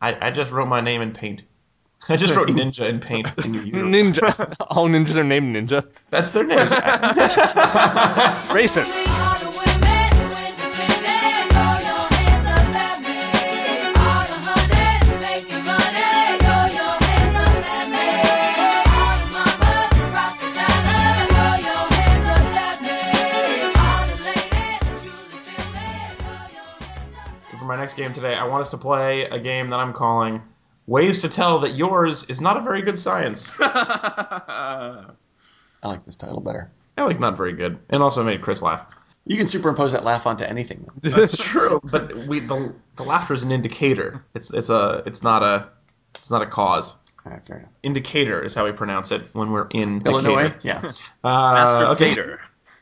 I, 0.00 0.28
I 0.28 0.30
just 0.30 0.50
wrote 0.52 0.68
my 0.68 0.80
name 0.80 1.02
in 1.02 1.12
paint. 1.12 1.42
I 2.10 2.16
just 2.16 2.34
wrote 2.34 2.48
ninja 2.58 2.88
in 2.88 2.98
paint. 3.00 3.26
Ninja. 3.36 4.54
All 4.68 4.88
ninjas 4.88 5.16
are 5.16 5.22
named 5.24 5.54
Ninja. 5.54 5.86
That's 6.10 6.32
their 6.32 6.44
name. 6.44 6.58
Racist. 8.50 8.94
All 9.06 9.38
the 9.38 9.46
women 9.54 10.10
who 10.18 10.26
independent, 10.34 11.52
throw 11.54 11.78
your 11.86 12.06
hands 12.18 12.48
up 12.50 12.74
at 12.74 12.98
me. 13.06 13.14
All 13.94 14.26
the 14.26 14.38
hunters 14.42 15.06
making 15.22 15.62
money, 15.62 16.34
throw 16.42 16.66
your 16.74 16.98
hands 16.98 17.36
up 17.38 17.70
at 17.78 17.86
me. 17.94 18.06
All 18.90 19.14
the 19.22 19.28
mamas 19.30 19.94
who 19.94 20.04
rock 20.10 20.34
the 20.42 20.50
dollar, 20.58 21.14
throw 21.30 21.54
your 21.62 21.86
hands 21.94 22.28
up 22.34 22.58
at 22.58 22.76
me. 22.82 22.98
All 23.78 24.02
the 24.10 24.18
ladies 24.26 24.82
who 24.90 25.14
truly 25.14 25.38
feel 25.46 25.66
me, 25.70 25.86
throw 26.18 26.42
your 26.58 26.74
hands 26.74 27.54
up. 27.54 27.58
For 27.60 27.64
my 27.66 27.76
next 27.76 27.94
game 27.94 28.12
today, 28.12 28.34
I 28.34 28.44
want 28.44 28.62
us 28.62 28.70
to 28.70 28.78
play 28.78 29.22
a 29.30 29.38
game 29.38 29.70
that 29.70 29.78
I'm 29.78 29.92
calling 29.92 30.42
Ways 30.90 31.22
to 31.22 31.28
Tell 31.28 31.60
That 31.60 31.76
Yours 31.76 32.24
is 32.24 32.40
Not 32.40 32.56
a 32.56 32.60
Very 32.60 32.82
Good 32.82 32.98
Science. 32.98 33.48
I 33.60 35.06
like 35.84 36.04
this 36.04 36.16
title 36.16 36.40
better. 36.40 36.68
I 36.98 37.04
like 37.04 37.20
not 37.20 37.36
very 37.36 37.52
good. 37.52 37.78
And 37.90 38.02
also 38.02 38.24
made 38.24 38.42
Chris 38.42 38.60
laugh. 38.60 38.92
You 39.24 39.36
can 39.36 39.46
superimpose 39.46 39.92
that 39.92 40.02
laugh 40.02 40.26
onto 40.26 40.42
anything. 40.42 40.90
That's 41.02 41.36
true. 41.36 41.80
But 41.84 42.12
we 42.26 42.40
the, 42.40 42.74
the 42.96 43.04
laughter 43.04 43.34
is 43.34 43.44
an 43.44 43.52
indicator. 43.52 44.24
It's 44.34 44.52
it's 44.52 44.68
a 44.68 45.04
it's 45.06 45.22
not 45.22 45.44
a 45.44 45.68
it's 46.16 46.32
not 46.32 46.42
a 46.42 46.46
cause. 46.46 46.96
All 47.24 47.30
right, 47.34 47.46
fair 47.46 47.58
enough. 47.58 47.70
Indicator 47.84 48.42
is 48.42 48.56
how 48.56 48.64
we 48.64 48.72
pronounce 48.72 49.12
it 49.12 49.22
when 49.32 49.52
we're 49.52 49.68
in 49.70 50.02
Illinois? 50.04 50.48
Decatur. 50.48 50.58
Yeah. 50.62 50.92
Uh, 51.22 51.52
Master 51.52 51.86
okay. 51.86 52.40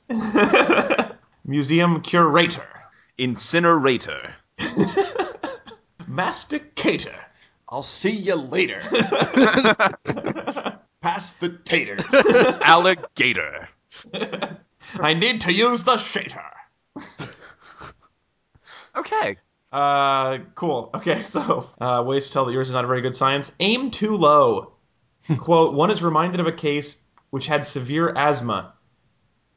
Gator. 0.09 1.15
Museum 1.45 2.01
curator. 2.01 2.89
Incinerator. 3.19 4.35
Masticator. 6.07 7.28
I'll 7.71 7.83
see 7.83 8.17
you 8.17 8.37
later. 8.37 8.81
Pass 11.01 11.33
the 11.33 11.59
taters. 11.65 12.05
Alligator. 12.63 13.69
I 15.01 15.15
need 15.15 15.43
to 15.43 15.53
use 15.53 15.85
the 15.85 15.97
shater. 15.97 16.51
Okay. 18.97 19.37
Uh, 19.71 20.39
cool. 20.55 20.91
Okay, 20.95 21.23
so 21.23 21.67
uh, 21.81 22.03
ways 22.07 22.27
to 22.29 22.33
tell 22.33 22.47
that 22.47 22.53
yours 22.53 22.69
is 22.69 22.75
not 22.75 22.85
a 22.85 22.89
very 22.89 23.03
good 23.03 23.15
science. 23.15 23.53
Aim 23.61 23.91
too 23.91 24.17
low. 24.17 24.73
Quote: 25.39 25.75
One 25.75 25.91
is 25.91 26.03
reminded 26.03 26.41
of 26.41 26.47
a 26.47 26.53
case 26.53 27.03
which 27.31 27.47
had 27.47 27.67
severe 27.67 28.09
asthma. 28.17 28.73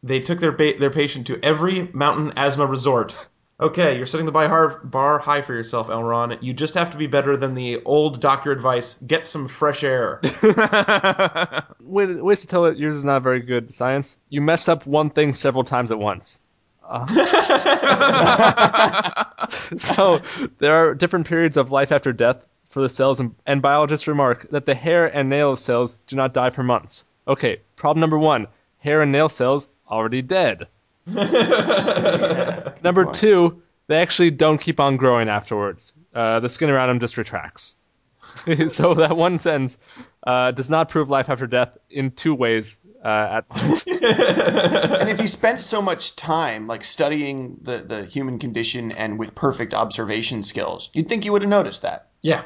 They 0.03 0.19
took 0.19 0.39
their 0.39 0.51
ba- 0.51 0.77
their 0.77 0.89
patient 0.89 1.27
to 1.27 1.39
every 1.43 1.89
mountain 1.93 2.33
asthma 2.35 2.65
resort. 2.65 3.29
Okay, 3.61 3.95
you're 3.95 4.07
setting 4.07 4.25
the 4.25 4.31
bar, 4.31 5.19
high 5.19 5.43
for 5.43 5.53
yourself, 5.53 5.87
Elron. 5.87 6.41
You 6.41 6.51
just 6.51 6.73
have 6.73 6.89
to 6.91 6.97
be 6.97 7.05
better 7.05 7.37
than 7.37 7.53
the 7.53 7.83
old 7.83 8.19
doctor 8.19 8.51
advice. 8.51 8.95
Get 9.05 9.27
some 9.27 9.47
fresh 9.47 9.83
air. 9.83 10.19
Way, 11.79 12.07
ways 12.07 12.41
to 12.41 12.47
tell 12.47 12.65
it 12.65 12.77
yours 12.77 12.95
is 12.95 13.05
not 13.05 13.21
very 13.21 13.41
good 13.41 13.71
science. 13.73 14.17
You 14.29 14.41
mess 14.41 14.67
up 14.67 14.87
one 14.87 15.11
thing 15.11 15.35
several 15.35 15.63
times 15.63 15.91
at 15.91 15.99
once. 15.99 16.39
Uh, 16.83 17.05
so 19.49 20.19
there 20.57 20.73
are 20.73 20.95
different 20.95 21.27
periods 21.27 21.57
of 21.57 21.71
life 21.71 21.91
after 21.91 22.13
death 22.13 22.47
for 22.65 22.81
the 22.81 22.89
cells, 22.89 23.19
and, 23.19 23.35
and 23.45 23.61
biologists 23.61 24.07
remark 24.07 24.49
that 24.49 24.65
the 24.65 24.73
hair 24.73 25.05
and 25.05 25.29
nail 25.29 25.55
cells 25.55 25.95
do 26.07 26.15
not 26.15 26.33
die 26.33 26.49
for 26.49 26.63
months. 26.63 27.05
Okay, 27.27 27.59
problem 27.75 27.99
number 27.99 28.17
one: 28.17 28.47
hair 28.79 29.01
and 29.01 29.11
nail 29.11 29.29
cells 29.29 29.69
already 29.89 30.21
dead. 30.21 30.67
number 32.83 33.05
two, 33.11 33.61
they 33.87 34.01
actually 34.01 34.31
don't 34.31 34.59
keep 34.59 34.79
on 34.79 34.97
growing 34.97 35.29
afterwards. 35.29 35.93
Uh, 36.13 36.39
the 36.39 36.49
skin 36.49 36.69
around 36.69 36.89
them 36.89 36.99
just 36.99 37.17
retracts. 37.17 37.77
so 38.69 38.93
that 38.93 39.17
one 39.17 39.37
sentence 39.37 39.77
uh, 40.25 40.51
does 40.51 40.69
not 40.69 40.89
prove 40.89 41.09
life 41.09 41.29
after 41.29 41.47
death 41.47 41.77
in 41.89 42.11
two 42.11 42.33
ways 42.33 42.79
uh, 43.03 43.41
at 43.41 43.49
once. 43.49 43.85
and 43.87 45.09
if 45.09 45.19
he 45.19 45.27
spent 45.27 45.61
so 45.61 45.81
much 45.81 46.15
time 46.15 46.67
like 46.67 46.83
studying 46.83 47.57
the, 47.61 47.77
the 47.77 48.05
human 48.05 48.39
condition 48.39 48.91
and 48.93 49.19
with 49.19 49.35
perfect 49.35 49.73
observation 49.73 50.43
skills, 50.43 50.89
you'd 50.93 51.09
think 51.09 51.25
you 51.25 51.31
would 51.31 51.41
have 51.41 51.49
noticed 51.49 51.81
that. 51.81 52.09
Yeah. 52.21 52.43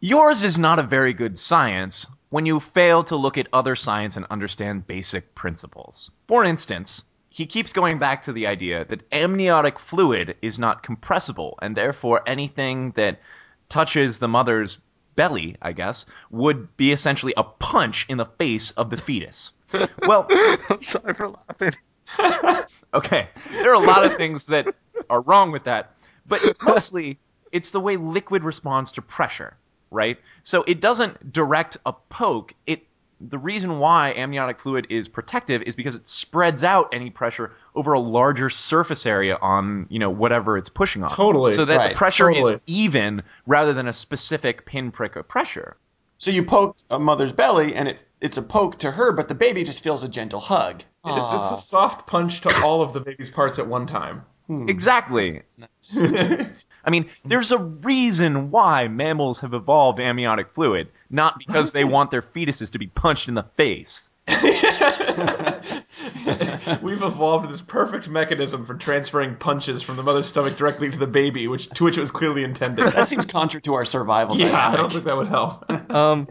Yours 0.00 0.42
is 0.42 0.58
not 0.58 0.78
a 0.78 0.82
very 0.82 1.12
good 1.12 1.38
science 1.38 2.06
when 2.30 2.46
you 2.46 2.60
fail 2.60 3.02
to 3.04 3.16
look 3.16 3.38
at 3.38 3.48
other 3.52 3.74
science 3.76 4.16
and 4.16 4.26
understand 4.30 4.86
basic 4.86 5.34
principles. 5.34 6.10
For 6.26 6.44
instance, 6.44 7.04
he 7.30 7.46
keeps 7.46 7.72
going 7.72 7.98
back 7.98 8.22
to 8.22 8.32
the 8.32 8.46
idea 8.46 8.84
that 8.86 9.02
amniotic 9.12 9.78
fluid 9.78 10.36
is 10.42 10.58
not 10.58 10.82
compressible, 10.82 11.58
and 11.60 11.76
therefore 11.76 12.22
anything 12.26 12.92
that 12.92 13.20
touches 13.68 14.18
the 14.18 14.28
mother's 14.28 14.78
belly, 15.14 15.56
I 15.60 15.72
guess, 15.72 16.06
would 16.30 16.76
be 16.76 16.92
essentially 16.92 17.34
a 17.36 17.42
punch 17.42 18.06
in 18.08 18.18
the 18.18 18.24
face 18.24 18.70
of 18.72 18.90
the 18.90 18.96
fetus. 18.96 19.50
Well, 20.06 20.26
I'm 20.70 20.82
sorry 20.82 21.14
for 21.14 21.28
laughing. 21.28 21.72
Okay, 22.94 23.28
there 23.50 23.70
are 23.70 23.74
a 23.74 23.86
lot 23.86 24.06
of 24.06 24.16
things 24.16 24.46
that 24.46 24.74
are 25.10 25.20
wrong 25.20 25.52
with 25.52 25.64
that, 25.64 25.94
but 26.26 26.40
mostly 26.62 27.18
it's 27.52 27.70
the 27.70 27.80
way 27.80 27.98
liquid 27.98 28.42
responds 28.42 28.92
to 28.92 29.02
pressure, 29.02 29.58
right? 29.90 30.16
So 30.42 30.64
it 30.66 30.80
doesn't 30.80 31.30
direct 31.30 31.76
a 31.84 31.92
poke. 31.92 32.54
It 32.66 32.87
the 33.20 33.38
reason 33.38 33.78
why 33.78 34.12
amniotic 34.12 34.60
fluid 34.60 34.86
is 34.90 35.08
protective 35.08 35.62
is 35.62 35.74
because 35.74 35.94
it 35.94 36.06
spreads 36.08 36.62
out 36.62 36.88
any 36.92 37.10
pressure 37.10 37.52
over 37.74 37.92
a 37.92 38.00
larger 38.00 38.50
surface 38.50 39.06
area 39.06 39.36
on, 39.40 39.86
you 39.88 39.98
know, 39.98 40.10
whatever 40.10 40.56
it's 40.56 40.68
pushing 40.68 41.02
on. 41.02 41.08
Totally. 41.08 41.52
So 41.52 41.64
that 41.64 41.76
Right, 41.76 41.90
the 41.90 41.96
pressure 41.96 42.30
is 42.30 42.60
even 42.66 43.22
rather 43.46 43.72
than 43.72 43.88
a 43.88 43.92
specific 43.92 44.66
pinprick 44.66 45.16
of 45.16 45.26
pressure. 45.26 45.76
So 46.18 46.30
you 46.30 46.44
poke 46.44 46.76
a 46.90 46.98
mother's 46.98 47.32
belly 47.32 47.74
and 47.74 47.88
it, 47.88 48.04
it's 48.20 48.36
a 48.36 48.42
poke 48.42 48.78
to 48.80 48.90
her, 48.90 49.12
but 49.12 49.28
the 49.28 49.34
baby 49.34 49.64
just 49.64 49.82
feels 49.82 50.02
a 50.02 50.08
gentle 50.08 50.40
hug. 50.40 50.82
It's, 51.04 51.32
it's 51.32 51.50
a 51.52 51.56
soft 51.56 52.06
punch 52.06 52.42
to 52.42 52.54
all 52.62 52.82
of 52.82 52.92
the 52.92 53.00
baby's 53.00 53.30
parts 53.30 53.58
at 53.58 53.66
one 53.66 53.86
time. 53.86 54.24
Exactly. 54.48 55.42
I 56.84 56.90
mean, 56.90 57.08
there's 57.24 57.52
a 57.52 57.58
reason 57.58 58.50
why 58.50 58.88
mammals 58.88 59.40
have 59.40 59.54
evolved 59.54 60.00
amniotic 60.00 60.50
fluid, 60.50 60.88
not 61.10 61.38
because 61.38 61.72
they 61.72 61.84
want 61.84 62.10
their 62.10 62.22
fetuses 62.22 62.70
to 62.72 62.78
be 62.78 62.86
punched 62.88 63.28
in 63.28 63.34
the 63.34 63.44
face. 63.56 64.10
We've 66.82 67.02
evolved 67.02 67.48
this 67.48 67.60
perfect 67.60 68.08
mechanism 68.08 68.64
for 68.64 68.74
transferring 68.74 69.36
punches 69.36 69.82
from 69.82 69.96
the 69.96 70.02
mother's 70.02 70.26
stomach 70.26 70.56
directly 70.56 70.90
to 70.90 70.98
the 70.98 71.06
baby, 71.06 71.48
which 71.48 71.68
to 71.70 71.84
which 71.84 71.96
it 71.96 72.00
was 72.00 72.10
clearly 72.10 72.44
intended. 72.44 72.86
That 72.92 73.06
seems 73.06 73.24
contrary 73.24 73.62
to 73.62 73.74
our 73.74 73.84
survival 73.84 74.36
yeah, 74.36 74.68
I 74.68 74.76
don't 74.76 74.92
think 74.92 75.04
that 75.04 75.16
would 75.16 75.28
help. 75.28 75.64
Um, 75.88 76.28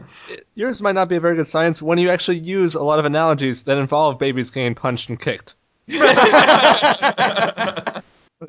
yours 0.54 0.80
might 0.82 0.94
not 0.94 1.08
be 1.08 1.16
a 1.16 1.20
very 1.20 1.34
good 1.34 1.48
science 1.48 1.82
when 1.82 1.98
you 1.98 2.10
actually 2.10 2.38
use 2.38 2.76
a 2.76 2.82
lot 2.82 3.00
of 3.00 3.04
analogies 3.04 3.64
that 3.64 3.76
involve 3.76 4.18
babies 4.18 4.52
getting 4.52 4.76
punched 4.76 5.08
and 5.08 5.18
kicked. 5.18 5.56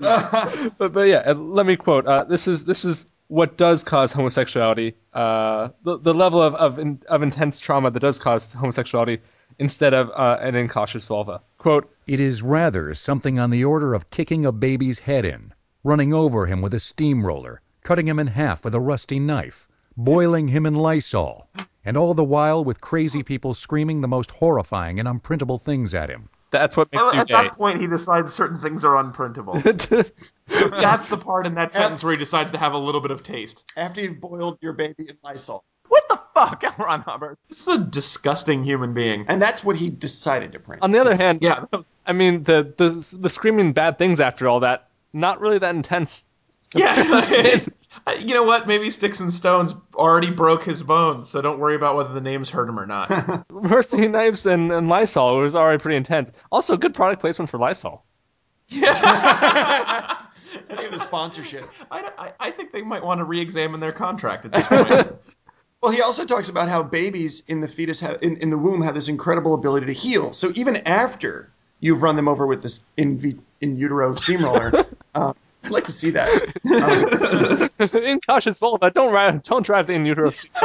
but 0.78 0.93
but 0.93 1.08
yeah, 1.08 1.23
uh, 1.25 1.34
let 1.34 1.65
me 1.65 1.75
quote. 1.75 2.06
Uh, 2.06 2.23
this 2.23 2.47
is 2.47 2.65
this 2.65 2.86
is 2.86 3.10
what 3.28 3.58
does 3.58 3.84
cause 3.84 4.13
homosexuality. 4.13 4.93
Uh, 5.13 5.69
the 5.84 5.97
the 5.97 6.13
level 6.13 6.39
of 6.39 6.54
of, 6.56 6.78
in, 6.78 7.02
of 7.10 7.23
intense 7.23 7.60
trauma 7.60 7.89
that 7.89 7.99
does 7.99 8.19
cause 8.19 8.54
homosexuality 8.54 9.19
instead 9.58 9.95
of 9.95 10.12
uh, 10.12 10.38
an 10.41 10.54
incautious 10.54 11.08
vulva. 11.08 11.41
Quote: 11.58 11.91
It 12.06 12.19
is 12.19 12.43
rather 12.43 12.93
something 12.93 13.39
on 13.39 13.49
the 13.49 13.65
order 13.65 13.95
of 13.95 14.12
kicking 14.12 14.45
a 14.45 14.52
baby's 14.52 14.99
head 14.99 15.25
in, 15.25 15.56
running 15.84 16.13
over 16.13 16.45
him 16.45 16.62
with 16.62 16.75
a 16.75 16.80
steamroller, 16.80 17.60
cutting 17.82 18.08
him 18.08 18.19
in 18.19 18.28
half 18.28 18.63
with 18.63 18.75
a 18.75 18.80
rusty 18.80 19.19
knife, 19.19 19.67
boiling 19.97 20.49
him 20.49 20.67
in 20.67 20.75
Lysol, 20.75 21.47
and 21.84 21.97
all 21.97 22.13
the 22.13 22.23
while 22.23 22.63
with 22.63 22.80
crazy 22.80 23.23
people 23.23 23.56
screaming 23.56 24.02
the 24.02 24.08
most 24.08 24.30
horrifying 24.30 24.99
and 24.99 25.08
unprintable 25.08 25.60
things 25.60 25.95
at 25.95 26.12
him. 26.12 26.30
That's 26.52 26.76
what 26.76 26.92
makes 26.92 27.14
you 27.14 27.20
At 27.20 27.28
gay. 27.28 27.34
that 27.34 27.54
point, 27.54 27.80
he 27.80 27.88
decides 27.88 28.34
certain 28.34 28.58
things 28.60 28.84
are 28.84 28.96
unprintable. 29.04 29.62
That's 30.82 31.10
the 31.10 31.18
part 31.18 31.46
in 31.46 31.56
that 31.56 31.72
sentence 31.72 32.04
where 32.04 32.14
he 32.14 32.18
decides 32.20 32.52
to 32.52 32.58
have 32.58 32.74
a 32.74 32.78
little 32.78 33.02
bit 33.02 33.12
of 33.12 33.22
taste. 33.24 33.72
After 33.78 34.02
you've 34.02 34.20
boiled 34.20 34.58
your 34.62 34.74
baby 34.74 34.96
in 35.08 35.16
Lysol. 35.24 35.64
What 35.90 36.08
the 36.10 36.20
fuck, 36.36 36.64
Al 36.64 36.74
Ron 36.86 37.02
Hubbard? 37.02 37.38
This 37.50 37.62
is 37.62 37.68
a 37.68 37.78
disgusting 37.78 38.64
human 38.64 38.94
being. 38.94 39.26
And 39.28 39.42
that's 39.42 39.64
what 39.64 39.76
he 39.76 39.90
decided 39.90 40.52
to 40.54 40.60
print. 40.60 40.82
On 40.84 40.92
the 40.92 41.00
other 41.00 41.16
hand, 41.16 41.40
Yeah, 41.42 41.66
was- 41.72 41.90
I 42.06 42.14
mean 42.14 42.44
the 42.44 42.74
the 42.78 43.18
the 43.20 43.30
screaming 43.30 43.74
bad 43.74 43.98
things 43.98 44.20
after 44.20 44.48
all 44.48 44.60
that, 44.62 44.88
not 45.14 45.40
really 45.42 45.58
that 45.60 45.76
intense. 45.76 46.26
yeah. 46.76 46.96
you 48.19 48.34
know 48.34 48.43
what? 48.43 48.67
Maybe 48.67 48.89
Sticks 48.89 49.19
and 49.19 49.32
Stones 49.32 49.75
already 49.95 50.32
broke 50.32 50.63
his 50.63 50.84
bones, 50.84 51.30
so 51.30 51.41
don't 51.41 51.60
worry 51.60 51.75
about 51.75 51.95
whether 51.95 52.13
the 52.13 52.21
names 52.21 52.49
hurt 52.49 52.69
him 52.69 52.80
or 52.80 52.86
not. 52.86 53.45
Mercy 53.52 54.08
knives 54.08 54.45
and, 54.45 54.71
and 54.71 54.89
Lysol 54.89 55.38
was 55.38 55.56
already 55.56 55.82
pretty 55.82 55.97
intense. 55.97 56.32
Also, 56.52 56.78
good 56.78 56.93
product 56.93 57.21
placement 57.21 57.49
for 57.49 57.58
Lysol. 57.58 58.04
I 58.71 60.17
think 60.75 60.91
the 60.91 60.99
sponsorship. 60.99 61.65
I, 61.91 62.12
I, 62.17 62.32
I 62.39 62.52
think 62.52 62.71
they 62.71 62.82
might 62.82 63.04
want 63.04 63.19
to 63.19 63.25
re-examine 63.25 63.80
their 63.80 63.91
contract 63.91 64.45
at 64.45 64.52
this 64.54 64.67
point. 64.67 65.19
Well, 65.82 65.91
he 65.93 66.02
also 66.02 66.25
talks 66.25 66.49
about 66.49 66.67
how 66.67 66.84
babies 66.84 67.43
in 67.47 67.62
the 67.62 67.67
fetus 67.67 68.02
have, 68.02 68.21
in, 68.21 68.38
in 68.38 68.49
the 68.49 68.58
womb 68.58 68.82
have 68.82 68.95
this 68.95 69.08
incredible 69.08 69.54
ability 69.54 69.86
to 69.86 69.93
heal. 69.93 70.34
So 70.34 70.52
even 70.56 70.78
after 70.86 71.49
you've 71.80 72.02
run 72.02 72.17
them 72.17 72.28
over 72.28 72.45
with 72.45 72.62
this 72.62 72.84
in, 72.97 73.17
vi- 73.17 73.38
in 73.62 73.78
utero 73.78 74.13
steamroller, 74.13 74.86
uh, 75.15 75.34
I'd 75.63 75.72
like 75.72 75.86
to 75.86 75.91
see 75.91 76.12
that. 76.12 77.69
Um, 77.80 78.04
Incautious 78.04 78.58
vulva, 78.58 78.91
don't 78.91 79.13
ride, 79.13 79.41
don't 79.43 79.65
drive 79.65 79.88
the 79.88 79.93
in 79.93 80.06
utero. 80.06 80.32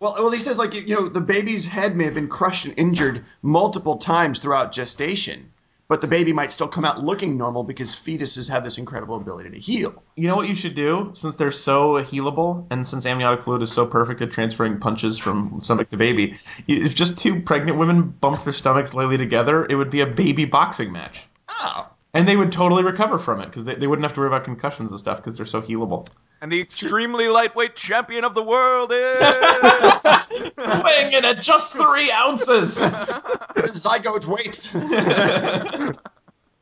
well, 0.00 0.14
well, 0.18 0.30
he 0.30 0.38
says 0.38 0.58
like 0.58 0.74
you 0.74 0.94
know 0.94 1.08
the 1.08 1.20
baby's 1.20 1.66
head 1.66 1.96
may 1.96 2.04
have 2.04 2.14
been 2.14 2.28
crushed 2.28 2.64
and 2.66 2.78
injured 2.78 3.24
multiple 3.42 3.96
times 3.98 4.38
throughout 4.38 4.72
gestation, 4.72 5.50
but 5.88 6.00
the 6.00 6.08
baby 6.08 6.32
might 6.32 6.50
still 6.50 6.68
come 6.68 6.84
out 6.84 7.02
looking 7.04 7.36
normal 7.36 7.62
because 7.62 7.90
fetuses 7.94 8.50
have 8.50 8.64
this 8.64 8.78
incredible 8.78 9.16
ability 9.16 9.50
to 9.50 9.58
heal. 9.58 10.02
you 10.16 10.28
know 10.28 10.36
what 10.36 10.48
you 10.48 10.54
should 10.54 10.74
do? 10.74 11.10
Since 11.14 11.36
they're 11.36 11.52
so 11.52 12.02
healable, 12.02 12.66
and 12.70 12.86
since 12.86 13.04
amniotic 13.06 13.42
fluid 13.42 13.62
is 13.62 13.72
so 13.72 13.86
perfect 13.86 14.22
at 14.22 14.30
transferring 14.30 14.78
punches 14.80 15.18
from 15.18 15.60
stomach 15.60 15.90
to 15.90 15.96
baby, 15.96 16.34
if 16.66 16.94
just 16.94 17.18
two 17.18 17.40
pregnant 17.42 17.78
women 17.78 18.02
bumped 18.02 18.44
their 18.44 18.52
stomachs 18.52 18.94
lightly 18.94 19.18
together, 19.18 19.66
it 19.68 19.74
would 19.76 19.90
be 19.90 20.00
a 20.00 20.06
baby 20.06 20.44
boxing 20.46 20.90
match. 20.92 21.26
Oh, 21.48 21.88
And 22.14 22.26
they 22.26 22.36
would 22.36 22.50
totally 22.52 22.82
recover 22.82 23.18
from 23.18 23.40
it 23.40 23.46
because 23.46 23.64
they, 23.64 23.74
they 23.74 23.86
wouldn't 23.86 24.04
have 24.04 24.14
to 24.14 24.20
worry 24.20 24.28
about 24.28 24.44
concussions 24.44 24.90
and 24.90 24.98
stuff 25.00 25.18
because 25.18 25.36
they're 25.36 25.46
so 25.46 25.62
healable. 25.62 26.08
And 26.40 26.52
the 26.52 26.60
extremely 26.60 27.28
lightweight 27.28 27.76
champion 27.76 28.24
of 28.24 28.34
the 28.34 28.42
world 28.42 28.90
is. 28.92 29.20
Weighing 30.84 31.12
in 31.12 31.24
at 31.24 31.40
just 31.42 31.74
three 31.76 32.10
ounces. 32.10 32.78
zygote 33.56 34.26
weight. 34.26 34.70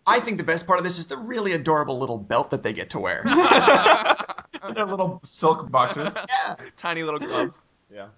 I 0.06 0.20
think 0.20 0.38
the 0.38 0.44
best 0.44 0.66
part 0.66 0.78
of 0.78 0.84
this 0.84 0.98
is 0.98 1.06
the 1.06 1.16
really 1.16 1.52
adorable 1.52 1.98
little 1.98 2.18
belt 2.18 2.50
that 2.50 2.62
they 2.62 2.72
get 2.72 2.90
to 2.90 3.00
wear. 3.00 3.22
Their 4.74 4.84
little 4.84 5.18
silk 5.24 5.70
boxers. 5.70 6.14
Yeah, 6.14 6.54
Tiny 6.76 7.02
little 7.02 7.20
gloves. 7.20 7.76
Yeah. 7.92 8.08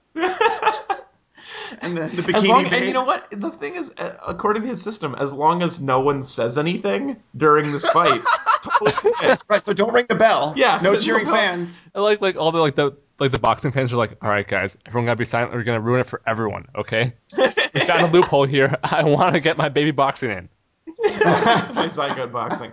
and 1.80 1.96
the, 1.96 2.02
the 2.02 2.34
As 2.36 2.44
bikini 2.44 2.48
long, 2.48 2.64
babe. 2.64 2.72
and 2.74 2.84
you 2.86 2.92
know 2.92 3.04
what? 3.04 3.30
The 3.30 3.50
thing 3.50 3.74
is, 3.74 3.92
uh, 3.98 4.16
according 4.26 4.62
to 4.62 4.68
his 4.68 4.82
system, 4.82 5.14
as 5.16 5.32
long 5.32 5.62
as 5.62 5.80
no 5.80 6.00
one 6.00 6.22
says 6.22 6.58
anything 6.58 7.16
during 7.36 7.72
this 7.72 7.86
fight, 7.88 8.20
totally. 8.62 9.36
Right, 9.48 9.62
so 9.62 9.72
don't 9.72 9.92
ring 9.92 10.06
the 10.08 10.14
bell. 10.14 10.54
Yeah, 10.56 10.80
no 10.82 10.92
no 10.92 10.98
cheering 10.98 11.24
bell. 11.24 11.34
fans. 11.34 11.80
I 11.94 12.00
like 12.00 12.20
like 12.20 12.36
all 12.36 12.52
the 12.52 12.58
like 12.60 12.74
the 12.74 12.96
like 13.18 13.32
the 13.32 13.38
boxing 13.38 13.70
fans 13.70 13.92
are 13.92 13.96
like, 13.96 14.16
all 14.22 14.30
right, 14.30 14.46
guys, 14.46 14.76
everyone 14.86 15.06
gotta 15.06 15.16
be 15.16 15.24
silent. 15.24 15.52
We're 15.52 15.62
gonna 15.62 15.80
ruin 15.80 16.00
it 16.00 16.06
for 16.06 16.20
everyone. 16.26 16.66
Okay, 16.76 17.12
we 17.38 17.80
found 17.80 18.02
a 18.02 18.10
loophole 18.12 18.44
here. 18.44 18.76
I 18.82 19.02
want 19.04 19.34
to 19.34 19.40
get 19.40 19.56
my 19.56 19.68
baby 19.68 19.90
boxing 19.90 20.30
in. 20.30 20.48
my 20.86 21.86
zygote 21.88 22.32
boxing. 22.32 22.72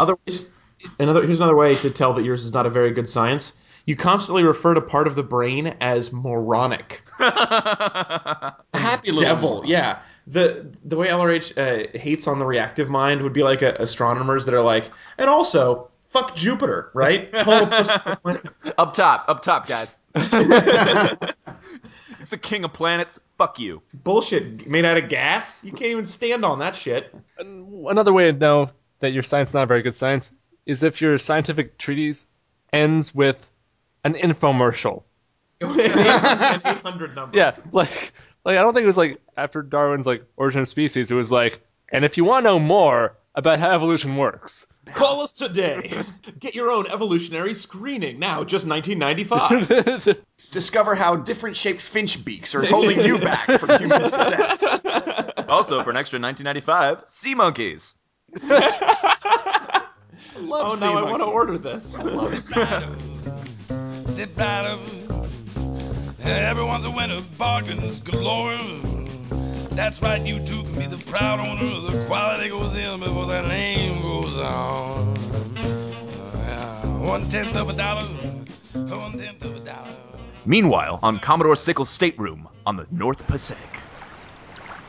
Otherwise, 0.00 0.52
another 0.98 1.24
here's 1.24 1.38
another 1.38 1.56
way 1.56 1.74
to 1.76 1.90
tell 1.90 2.12
that 2.14 2.24
yours 2.24 2.44
is 2.44 2.52
not 2.52 2.66
a 2.66 2.70
very 2.70 2.90
good 2.90 3.08
science. 3.08 3.58
You 3.84 3.96
constantly 3.96 4.44
refer 4.44 4.74
to 4.74 4.80
part 4.80 5.06
of 5.06 5.16
the 5.16 5.22
brain 5.22 5.68
as 5.80 6.12
moronic. 6.12 7.02
Happy 7.18 9.10
little 9.10 9.18
Devil, 9.18 9.62
yeah. 9.66 10.00
The 10.26 10.70
the 10.84 10.96
way 10.96 11.08
LRH 11.08 11.58
uh, 11.58 11.98
hates 11.98 12.28
on 12.28 12.38
the 12.38 12.46
reactive 12.46 12.88
mind 12.88 13.22
would 13.22 13.32
be 13.32 13.42
like 13.42 13.62
uh 13.62 13.74
astronomers 13.78 14.44
that 14.44 14.54
are 14.54 14.62
like, 14.62 14.90
and 15.18 15.28
also 15.28 15.90
fuck 16.02 16.36
Jupiter, 16.36 16.90
right? 16.94 17.32
Total 17.32 17.66
pussy. 17.66 17.94
Up 18.78 18.94
top, 18.94 19.24
up 19.28 19.42
top, 19.42 19.66
guys. 19.66 20.00
it's 20.14 20.30
the 22.30 22.38
king 22.40 22.64
of 22.64 22.72
planets. 22.72 23.18
Fuck 23.38 23.58
you. 23.58 23.82
bullshit 23.92 24.68
made 24.68 24.84
out 24.84 24.96
of 24.96 25.08
gas. 25.08 25.64
You 25.64 25.72
can't 25.72 25.90
even 25.90 26.04
stand 26.04 26.44
on 26.44 26.60
that 26.60 26.76
shit. 26.76 27.12
Another 27.38 28.12
way 28.12 28.30
to 28.30 28.32
know 28.32 28.68
that 29.00 29.12
your 29.12 29.24
science 29.24 29.50
is 29.50 29.54
not 29.54 29.66
very 29.66 29.82
good 29.82 29.96
science 29.96 30.34
is 30.66 30.84
if 30.84 31.00
your 31.00 31.18
scientific 31.18 31.78
treatise 31.78 32.28
ends 32.72 33.14
with 33.14 33.50
an 34.04 34.14
infomercial. 34.14 35.04
An 35.60 35.70
800 35.78 37.14
number. 37.14 37.36
Yeah, 37.36 37.54
like 37.70 38.12
like 38.44 38.58
I 38.58 38.62
don't 38.62 38.74
think 38.74 38.84
it 38.84 38.88
was 38.88 38.96
like 38.96 39.20
after 39.36 39.62
Darwin's 39.62 40.06
like 40.06 40.24
Origin 40.36 40.62
of 40.62 40.68
Species. 40.68 41.10
It 41.10 41.14
was 41.14 41.30
like, 41.30 41.60
and 41.90 42.04
if 42.04 42.16
you 42.16 42.24
want 42.24 42.44
to 42.44 42.50
know 42.50 42.58
more 42.58 43.16
about 43.34 43.60
how 43.60 43.70
evolution 43.70 44.16
works, 44.16 44.66
Call 44.86 45.20
us 45.20 45.32
today. 45.32 45.90
Get 46.40 46.54
your 46.54 46.70
own 46.70 46.86
evolutionary 46.88 47.54
screening 47.54 48.18
now, 48.18 48.42
just 48.42 48.66
1995. 48.66 50.18
Discover 50.36 50.94
how 50.96 51.16
different 51.16 51.56
shaped 51.56 51.80
finch 51.80 52.24
beaks 52.24 52.54
are 52.54 52.64
holding 52.64 53.00
you 53.00 53.18
back 53.18 53.48
from 53.60 53.78
human 53.78 54.08
success. 54.08 54.80
Also, 55.48 55.82
for 55.82 55.90
an 55.90 55.98
extra 55.98 56.18
1995, 56.18 57.02
sea 57.06 57.34
monkeys. 57.34 57.96
I 58.42 59.84
love 60.38 60.72
oh, 60.72 60.74
sea 60.74 60.86
now 60.86 60.96
I 60.96 61.02
want 61.02 61.20
to 61.20 61.26
order 61.26 61.58
this. 61.58 61.94
I 61.94 62.02
love 62.04 62.38
sea 62.38 62.54
Zip 64.22 64.38
rider. 64.38 64.78
Everyone's 66.22 66.84
a 66.84 66.90
winner, 66.92 67.20
bargains 67.36 67.98
galore. 67.98 68.56
That's 69.70 70.00
right, 70.00 70.22
you 70.22 70.38
too 70.46 70.62
can 70.62 70.74
be 70.78 70.86
the 70.86 71.02
proud 71.10 71.40
owner. 71.40 71.90
The 71.90 72.06
quality 72.06 72.48
goes 72.48 72.72
in 72.72 73.00
before 73.00 73.26
the 73.26 73.42
name 73.48 74.00
goes 74.00 74.36
on. 74.36 75.16
One 77.04 77.28
tenth 77.28 77.56
of 77.56 77.68
a 77.68 77.72
dollar, 77.72 78.04
one 78.74 79.18
tenth 79.18 79.44
of 79.44 79.56
a 79.56 79.60
dollar. 79.64 79.90
Meanwhile, 80.46 81.00
on 81.02 81.18
Commodore 81.18 81.56
Sickles' 81.56 81.88
stateroom 81.88 82.48
on 82.64 82.76
the 82.76 82.86
North 82.92 83.26
Pacific. 83.26 83.80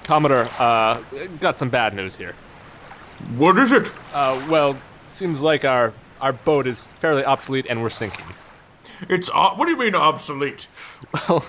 Commodore, 0.04 0.48
uh, 0.60 1.02
got 1.40 1.58
some 1.58 1.72
bad 1.72 1.96
news 1.96 2.16
here. 2.16 2.36
What 3.38 3.58
is 3.58 3.72
it? 3.72 3.92
Uh, 4.14 4.46
well, 4.48 4.78
seems 5.08 5.42
like 5.42 5.66
our 5.66 5.92
our 6.22 6.34
boat 6.34 6.68
is 6.68 6.86
fairly 7.00 7.26
obsolete 7.26 7.66
and 7.68 7.82
we're 7.82 7.90
sinking. 7.90 8.26
It's 9.10 9.30
uh, 9.34 9.52
what 9.56 9.66
do 9.66 9.72
you 9.72 9.78
mean 9.78 9.96
obsolete? 9.96 10.68
Well, 11.14 11.44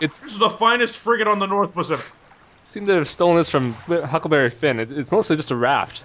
it's 0.00 0.20
This 0.20 0.32
is 0.32 0.38
the 0.38 0.50
finest 0.50 0.96
frigate 0.96 1.26
on 1.28 1.38
the 1.38 1.46
North 1.46 1.72
Pacific. 1.74 2.06
seem 2.62 2.86
to 2.86 2.94
have 2.94 3.08
stolen 3.08 3.36
this 3.36 3.50
from 3.50 3.74
Huckleberry 3.88 4.50
Finn. 4.50 4.78
It, 4.80 4.92
it's 4.92 5.10
mostly 5.10 5.36
just 5.36 5.50
a 5.50 5.56
raft. 5.56 6.04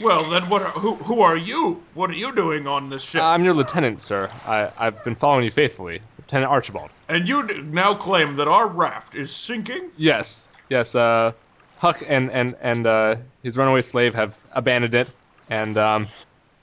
Well, 0.00 0.22
then 0.30 0.48
what? 0.48 0.62
Who 0.76 0.94
who 0.96 1.20
are 1.22 1.36
you? 1.36 1.82
What 1.94 2.10
are 2.10 2.14
you 2.14 2.32
doing 2.34 2.66
on 2.66 2.90
this 2.90 3.02
ship? 3.02 3.22
I'm 3.22 3.44
your 3.44 3.54
lieutenant, 3.54 4.00
sir. 4.00 4.30
I, 4.44 4.70
I've 4.76 5.02
been 5.02 5.14
following 5.16 5.44
you 5.44 5.50
faithfully, 5.50 6.00
Lieutenant 6.18 6.50
Archibald. 6.50 6.90
and 7.08 7.28
you 7.28 7.46
d- 7.46 7.62
now 7.62 7.94
claim 7.94 8.36
that 8.36 8.46
our 8.46 8.68
raft 8.68 9.14
is 9.16 9.34
sinking? 9.34 9.90
Yes, 9.96 10.50
yes. 10.68 10.94
Uh, 10.94 11.32
Huck 11.76 12.02
and 12.06 12.30
and 12.32 12.54
and 12.60 12.86
uh, 12.86 13.16
his 13.42 13.56
runaway 13.56 13.82
slave 13.82 14.14
have 14.14 14.36
abandoned 14.52 14.94
it, 14.94 15.10
and 15.48 15.76
um, 15.78 16.06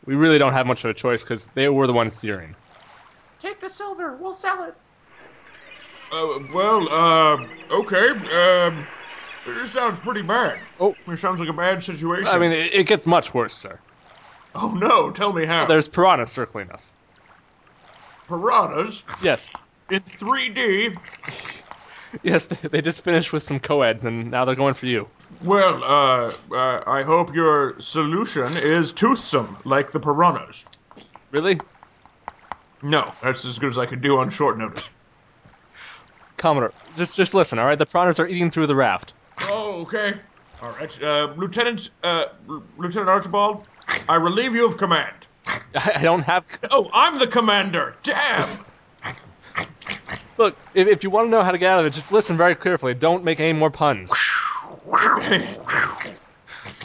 we 0.05 0.15
really 0.15 0.37
don't 0.37 0.53
have 0.53 0.65
much 0.67 0.83
of 0.85 0.91
a 0.91 0.93
choice 0.93 1.23
because 1.23 1.47
they 1.49 1.67
were 1.69 1.87
the 1.87 1.93
ones 1.93 2.13
steering. 2.15 2.55
Take 3.39 3.59
the 3.59 3.69
silver. 3.69 4.15
We'll 4.17 4.33
sell 4.33 4.63
it. 4.63 4.75
Uh, 6.11 6.39
well, 6.53 6.87
uh, 6.89 7.47
okay. 7.71 8.09
Um, 8.09 8.85
this 9.45 9.71
sounds 9.71 9.99
pretty 9.99 10.21
bad. 10.21 10.59
Oh. 10.79 10.95
it 11.07 11.17
sounds 11.17 11.39
like 11.39 11.49
a 11.49 11.53
bad 11.53 11.83
situation. 11.83 12.27
I 12.27 12.37
mean, 12.39 12.51
it, 12.51 12.73
it 12.73 12.87
gets 12.87 13.05
much 13.07 13.33
worse, 13.33 13.53
sir. 13.53 13.79
oh 14.55 14.71
no! 14.79 15.11
Tell 15.11 15.33
me 15.33 15.45
how. 15.45 15.65
There's 15.67 15.87
piranhas 15.87 16.31
circling 16.31 16.71
us. 16.71 16.93
piranhas 18.27 19.03
Yes, 19.21 19.51
in 19.89 19.99
3D. 19.99 20.97
yes. 22.23 22.45
They, 22.45 22.67
they 22.69 22.81
just 22.81 23.03
finished 23.03 23.33
with 23.33 23.43
some 23.43 23.59
co-eds, 23.59 24.05
and 24.05 24.31
now 24.31 24.45
they're 24.45 24.55
going 24.55 24.73
for 24.73 24.85
you. 24.87 25.07
Well, 25.43 25.83
uh, 25.83 26.31
uh, 26.55 26.83
I 26.87 27.03
hope 27.03 27.33
your 27.33 27.79
solution 27.79 28.53
is 28.57 28.91
toothsome, 28.93 29.57
like 29.65 29.91
the 29.91 29.99
piranhas. 29.99 30.65
Really, 31.31 31.59
No, 32.85 33.11
that's 33.23 33.45
as 33.45 33.57
good 33.57 33.69
as 33.69 33.79
I 33.79 33.87
could 33.87 34.03
do 34.03 34.19
on 34.19 34.29
short 34.29 34.59
notice. 34.59 34.91
Commodore? 36.37 36.71
Just 36.95 37.15
just 37.15 37.33
listen, 37.33 37.57
all 37.57 37.65
right? 37.65 37.79
The 37.79 37.87
piranhas 37.87 38.19
are 38.19 38.27
eating 38.27 38.51
through 38.51 38.67
the 38.67 38.75
raft. 38.75 39.15
Oh, 39.41 39.81
okay. 39.81 40.13
All 40.61 40.69
right, 40.69 41.03
uh, 41.03 41.33
Lieutenant, 41.35 41.89
uh, 42.03 42.25
Lieutenant 42.77 43.09
Archibald, 43.09 43.65
I 44.07 44.15
relieve 44.15 44.53
you 44.53 44.67
of 44.67 44.77
command. 44.77 45.15
I, 45.47 45.93
I 45.95 46.03
don't 46.03 46.21
have. 46.21 46.45
Oh, 46.69 46.87
I'm 46.93 47.17
the 47.17 47.25
commander. 47.25 47.95
Damn. 48.03 48.65
Look, 50.37 50.55
if, 50.75 50.87
if 50.87 51.03
you 51.03 51.09
want 51.09 51.25
to 51.25 51.31
know 51.31 51.41
how 51.41 51.51
to 51.51 51.57
get 51.57 51.71
out 51.71 51.79
of 51.79 51.87
it, 51.87 51.93
just 51.93 52.11
listen 52.11 52.37
very 52.37 52.53
carefully. 52.55 52.93
Don't 52.93 53.23
make 53.23 53.39
any 53.39 53.53
more 53.53 53.71
puns. 53.71 54.13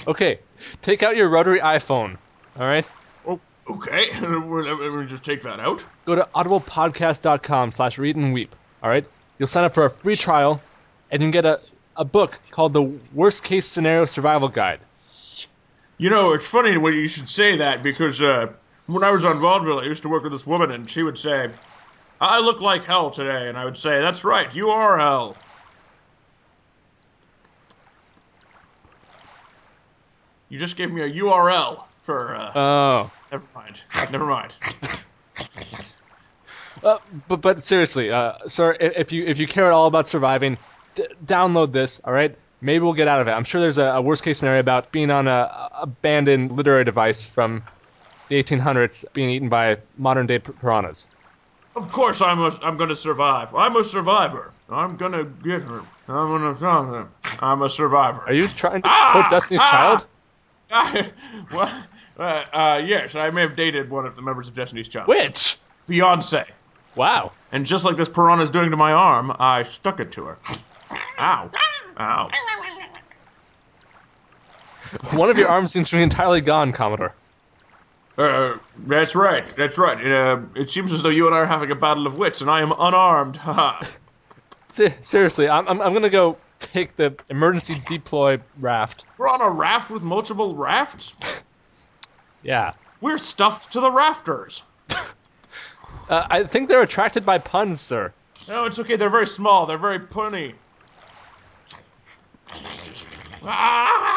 Okay, 0.08 0.40
take 0.80 1.02
out 1.02 1.14
your 1.14 1.28
rotary 1.28 1.60
iPhone. 1.60 2.16
All 2.58 2.66
right. 2.66 2.88
Okay. 3.70 4.10
Let 4.20 4.92
me 5.00 5.06
just 5.06 5.24
take 5.24 5.42
that 5.42 5.60
out. 5.60 5.86
Go 6.04 6.16
to 6.16 6.28
audiblepodcast.com 6.34 7.70
slash 7.72 7.98
read 7.98 8.16
and 8.16 8.32
weep. 8.32 8.54
All 8.82 8.90
right. 8.90 9.04
You'll 9.38 9.46
sign 9.46 9.64
up 9.64 9.74
for 9.74 9.84
a 9.84 9.90
free 9.90 10.16
trial, 10.16 10.60
and 11.10 11.22
you 11.22 11.26
can 11.26 11.30
get 11.30 11.44
a, 11.44 11.56
a 11.96 12.04
book 12.04 12.38
called 12.50 12.72
the 12.72 12.82
Worst 13.14 13.44
Case 13.44 13.66
Scenario 13.66 14.04
Survival 14.04 14.48
Guide. 14.48 14.80
You 15.98 16.10
know, 16.10 16.32
it's 16.34 16.48
funny 16.48 16.76
when 16.78 16.94
you 16.94 17.06
should 17.08 17.28
say 17.28 17.56
that 17.58 17.82
because 17.82 18.20
uh, 18.22 18.52
when 18.88 19.04
I 19.04 19.10
was 19.12 19.24
on 19.24 19.38
vaudeville, 19.38 19.80
I 19.80 19.84
used 19.84 20.02
to 20.02 20.08
work 20.08 20.22
with 20.22 20.32
this 20.32 20.46
woman, 20.46 20.70
and 20.70 20.88
she 20.88 21.02
would 21.02 21.18
say, 21.18 21.50
"I 22.20 22.40
look 22.40 22.60
like 22.60 22.84
hell 22.84 23.10
today," 23.10 23.48
and 23.48 23.56
I 23.58 23.64
would 23.64 23.76
say, 23.76 24.00
"That's 24.00 24.24
right, 24.24 24.54
you 24.54 24.70
are 24.70 24.98
hell." 24.98 25.36
You 30.48 30.58
just 30.58 30.76
gave 30.76 30.90
me 30.90 31.02
a 31.02 31.08
URL 31.08 31.84
for. 32.02 32.34
Uh, 32.34 32.52
Oh. 32.58 33.10
Never 33.30 33.44
mind. 33.54 33.82
Never 34.10 34.26
mind. 34.26 34.54
Uh, 36.84 36.98
but 37.28 37.40
but 37.42 37.62
seriously, 37.62 38.10
uh, 38.10 38.32
sir, 38.46 38.76
if 38.80 39.12
you 39.12 39.24
if 39.26 39.38
you 39.38 39.46
care 39.46 39.66
at 39.66 39.72
all 39.72 39.86
about 39.86 40.08
surviving, 40.08 40.56
d- 40.94 41.04
download 41.26 41.72
this. 41.72 42.00
All 42.04 42.12
right, 42.12 42.34
maybe 42.60 42.82
we'll 42.82 42.94
get 42.94 43.08
out 43.08 43.20
of 43.20 43.28
it. 43.28 43.32
I'm 43.32 43.44
sure 43.44 43.60
there's 43.60 43.76
a, 43.78 43.86
a 43.86 44.00
worst 44.00 44.22
case 44.24 44.38
scenario 44.38 44.60
about 44.60 44.90
being 44.92 45.10
on 45.10 45.26
a, 45.28 45.30
a 45.30 45.70
abandoned 45.82 46.52
literary 46.52 46.84
device 46.84 47.28
from 47.28 47.62
the 48.28 48.42
1800s 48.42 49.04
being 49.12 49.28
eaten 49.30 49.48
by 49.48 49.78
modern 49.98 50.26
day 50.26 50.38
piranhas. 50.38 51.08
Of 51.76 51.90
course, 51.92 52.22
I'm 52.22 52.38
a, 52.38 52.56
I'm 52.62 52.76
gonna 52.78 52.96
survive. 52.96 53.54
I'm 53.54 53.76
a 53.76 53.84
survivor. 53.84 54.52
I'm 54.70 54.96
gonna 54.96 55.24
get 55.24 55.62
her. 55.62 55.82
I'm 56.08 56.28
gonna 56.28 56.54
find 56.54 56.88
her. 56.94 57.08
I'm 57.40 57.62
a 57.62 57.68
survivor. 57.68 58.22
Are 58.22 58.32
you 58.32 58.46
trying 58.48 58.82
to 58.82 58.88
Ah! 58.88 59.10
quote 59.12 59.30
Destiny's 59.30 59.60
Ah! 59.64 60.06
Child? 60.70 61.12
well, 61.52 61.82
uh, 62.20 62.44
uh, 62.52 62.82
yes, 62.84 63.14
I 63.14 63.30
may 63.30 63.42
have 63.42 63.56
dated 63.56 63.90
one 63.90 64.06
of 64.06 64.14
the 64.14 64.22
members 64.22 64.48
of 64.48 64.54
Destiny's 64.54 64.88
Child. 64.88 65.08
Which? 65.08 65.58
Beyonce. 65.88 66.46
Wow. 66.94 67.32
And 67.52 67.66
just 67.66 67.84
like 67.84 67.96
this 67.96 68.08
piranha 68.08 68.42
is 68.42 68.50
doing 68.50 68.70
to 68.70 68.76
my 68.76 68.92
arm, 68.92 69.32
I 69.38 69.62
stuck 69.62 70.00
it 70.00 70.12
to 70.12 70.24
her. 70.24 70.38
Ow. 71.18 71.50
Ow. 71.98 72.30
One 75.12 75.30
of 75.30 75.38
your 75.38 75.48
arms 75.48 75.72
seems 75.72 75.90
to 75.90 75.96
be 75.96 76.02
entirely 76.02 76.40
gone, 76.40 76.72
Commodore. 76.72 77.14
Uh, 78.18 78.58
that's 78.86 79.14
right. 79.14 79.46
That's 79.56 79.78
right. 79.78 80.04
Uh, 80.04 80.40
it 80.56 80.70
seems 80.70 80.92
as 80.92 81.02
though 81.02 81.10
you 81.10 81.26
and 81.26 81.34
I 81.34 81.38
are 81.38 81.46
having 81.46 81.70
a 81.70 81.74
battle 81.74 82.06
of 82.06 82.18
wits, 82.18 82.40
and 82.40 82.50
I 82.50 82.60
am 82.60 82.72
unarmed. 82.78 83.36
Haha. 83.36 83.82
Se- 84.68 84.94
seriously, 85.02 85.48
I'm, 85.48 85.66
I'm 85.68 85.80
I'm 85.80 85.94
gonna 85.94 86.10
go 86.10 86.36
take 86.58 86.96
the 86.96 87.14
emergency 87.28 87.76
deploy 87.86 88.38
raft. 88.58 89.04
We're 89.18 89.28
on 89.28 89.40
a 89.40 89.50
raft 89.50 89.90
with 89.90 90.02
multiple 90.02 90.54
rafts? 90.54 91.14
Yeah. 92.42 92.72
We're 93.00 93.18
stuffed 93.18 93.72
to 93.72 93.80
the 93.80 93.90
rafters. 93.90 94.62
Uh, 96.08 96.26
I 96.28 96.42
think 96.42 96.68
they're 96.68 96.82
attracted 96.82 97.24
by 97.24 97.38
puns, 97.38 97.80
sir. 97.80 98.12
No, 98.48 98.64
it's 98.64 98.80
okay. 98.80 98.96
They're 98.96 99.08
very 99.08 99.28
small. 99.28 99.64
They're 99.64 99.78
very 99.78 100.00
punny. 100.00 100.54
Ah! 103.44 104.10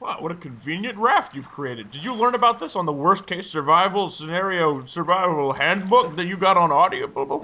Wow, 0.00 0.16
what 0.20 0.32
a 0.32 0.36
convenient 0.36 0.96
raft 0.96 1.34
you've 1.34 1.50
created. 1.50 1.90
Did 1.90 2.06
you 2.06 2.14
learn 2.14 2.34
about 2.34 2.58
this 2.58 2.74
on 2.74 2.86
the 2.86 2.92
worst 2.92 3.26
case 3.26 3.46
survival 3.46 4.08
scenario 4.08 4.84
survival 4.86 5.52
handbook 5.52 6.16
that 6.16 6.24
you 6.24 6.38
got 6.38 6.56
on 6.56 6.72
audio? 6.72 7.42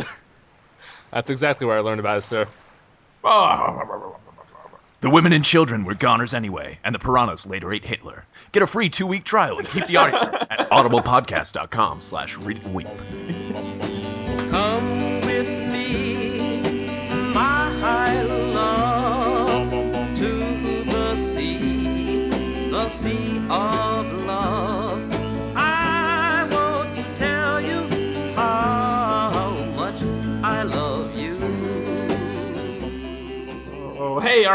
That's 1.10 1.28
exactly 1.28 1.66
where 1.66 1.76
I 1.76 1.80
learned 1.80 2.00
about 2.00 2.16
it, 2.16 2.22
sir. 2.22 2.46
The 5.02 5.10
women 5.10 5.32
and 5.32 5.44
children 5.44 5.84
were 5.84 5.94
goners 5.94 6.32
anyway, 6.32 6.78
and 6.84 6.94
the 6.94 6.98
piranhas 7.00 7.44
later 7.44 7.72
ate 7.72 7.84
Hitler. 7.84 8.24
Get 8.52 8.62
a 8.62 8.68
free 8.68 8.88
two-week 8.88 9.24
trial 9.24 9.58
and 9.58 9.66
keep 9.66 9.88
the 9.88 9.96
audio 9.96 10.16
at 10.48 10.70
audiblepodcast.com 10.70 12.00
slash 12.00 12.38
read 12.38 12.62
and 12.62 12.72
weep. 12.72 13.41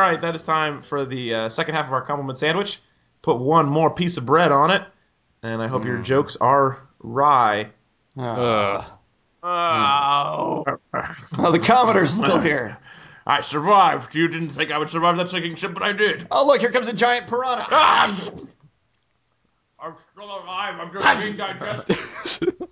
Right, 0.07 0.21
that 0.21 0.35
is 0.35 0.43
time 0.43 0.81
for 0.81 1.05
the 1.05 1.33
uh, 1.33 1.49
second 1.49 1.75
half 1.75 1.87
of 1.87 1.93
our 1.93 2.01
compliment 2.01 2.37
sandwich. 2.37 2.79
Put 3.21 3.37
one 3.37 3.67
more 3.67 3.89
piece 3.89 4.17
of 4.17 4.25
bread 4.25 4.51
on 4.51 4.71
it, 4.71 4.83
and 5.43 5.61
I 5.61 5.67
hope 5.67 5.85
your 5.85 5.97
jokes 5.97 6.35
are 6.37 6.87
rye. 6.99 7.71
Ugh. 8.17 8.85
Oh. 9.43 10.63
Oh, 11.37 11.51
the 11.51 11.59
Commodore's 11.59 12.13
still 12.23 12.39
here. 12.39 12.79
I 13.25 13.41
survived. 13.41 14.15
You 14.15 14.27
didn't 14.27 14.49
think 14.49 14.71
I 14.71 14.77
would 14.77 14.89
survive 14.89 15.17
that 15.17 15.29
sinking 15.29 15.55
ship, 15.55 15.73
but 15.73 15.83
I 15.83 15.91
did. 15.91 16.27
Oh, 16.31 16.45
look, 16.47 16.61
here 16.61 16.71
comes 16.71 16.87
a 16.87 16.95
giant 16.95 17.27
piranha. 17.27 17.65
Ah! 17.69 18.29
I'm 19.79 19.95
still 19.97 20.25
alive. 20.25 20.75
I'm 20.79 20.91
just 20.91 21.19
being 21.19 21.37
digested. 21.37 22.55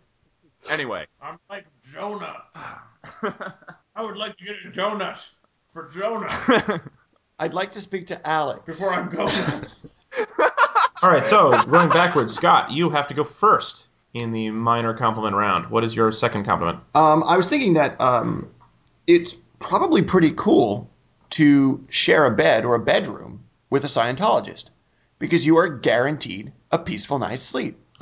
Anyway, 0.72 1.06
I'm 1.22 1.38
like 1.48 1.66
Jonah. 1.94 2.42
I 2.56 4.04
would 4.04 4.18
like 4.18 4.36
to 4.38 4.44
get 4.44 4.56
a 4.66 4.70
donut 4.72 5.30
for 5.70 5.88
Jonah 5.90 6.82
I'd 7.40 7.54
like 7.54 7.72
to 7.74 7.82
speak 7.82 8.08
to 8.08 8.28
Alex. 8.28 8.66
before 8.66 8.94
I'm 8.94 9.10
going. 9.10 9.30
All 11.02 11.10
right, 11.10 11.26
so 11.26 11.52
going 11.66 11.90
backwards, 11.90 12.34
Scott, 12.34 12.72
you 12.72 12.90
have 12.90 13.08
to 13.08 13.14
go 13.14 13.24
first 13.24 13.90
in 14.14 14.32
the 14.32 14.50
minor 14.50 14.94
compliment 14.94 15.36
round. 15.36 15.70
What 15.70 15.84
is 15.84 15.96
your 15.96 16.12
second 16.12 16.46
compliment? 16.46 16.80
Um, 16.96 17.24
I 17.24 17.36
was 17.36 17.50
thinking 17.50 17.74
that 17.74 18.00
um, 18.00 18.50
it's 19.06 19.36
probably 19.60 20.02
pretty 20.02 20.32
cool 20.32 20.90
to 21.32 21.84
share 21.90 22.26
a 22.26 22.32
bed 22.32 22.64
or 22.64 22.76
a 22.76 22.80
bedroom 22.80 23.44
with 23.70 23.84
a 23.84 23.88
Scientologist 23.88 24.70
because 25.20 25.46
you 25.46 25.58
are 25.58 25.68
guaranteed 25.68 26.54
a 26.72 26.80
peaceful 26.80 27.20
night's 27.20 27.44
sleep. 27.44 27.78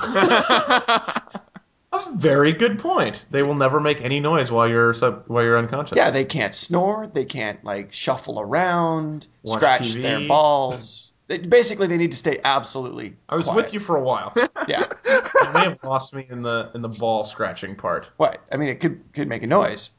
That's 1.94 2.08
a 2.08 2.16
very 2.16 2.52
good 2.52 2.80
point. 2.80 3.26
They 3.30 3.44
will 3.44 3.54
never 3.54 3.78
make 3.78 4.00
any 4.00 4.18
noise 4.18 4.50
while 4.50 4.68
you're 4.68 4.92
sub- 4.94 5.22
while 5.28 5.44
you're 5.44 5.56
unconscious. 5.56 5.96
Yeah, 5.96 6.10
they 6.10 6.24
can't 6.24 6.52
snore, 6.52 7.06
they 7.06 7.24
can't 7.24 7.62
like 7.62 7.92
shuffle 7.92 8.40
around, 8.40 9.28
Watch 9.44 9.54
scratch 9.56 9.80
TV. 9.82 10.02
their 10.02 10.26
balls. 10.28 11.12
They, 11.28 11.38
basically, 11.38 11.86
they 11.86 11.96
need 11.96 12.10
to 12.10 12.16
stay 12.16 12.38
absolutely. 12.44 13.16
I 13.28 13.36
was 13.36 13.44
quiet. 13.44 13.56
with 13.56 13.72
you 13.74 13.78
for 13.80 13.96
a 13.96 14.02
while. 14.02 14.34
Yeah. 14.66 14.84
you 15.06 15.52
may 15.52 15.64
have 15.64 15.78
lost 15.84 16.14
me 16.14 16.26
in 16.30 16.42
the 16.42 16.70
in 16.74 16.80
the 16.82 16.88
ball 16.88 17.24
scratching 17.24 17.76
part. 17.76 18.10
what? 18.16 18.40
I 18.50 18.56
mean, 18.56 18.70
it 18.70 18.80
could 18.80 19.00
could 19.12 19.28
make 19.28 19.42
a 19.42 19.46
noise. 19.46 19.90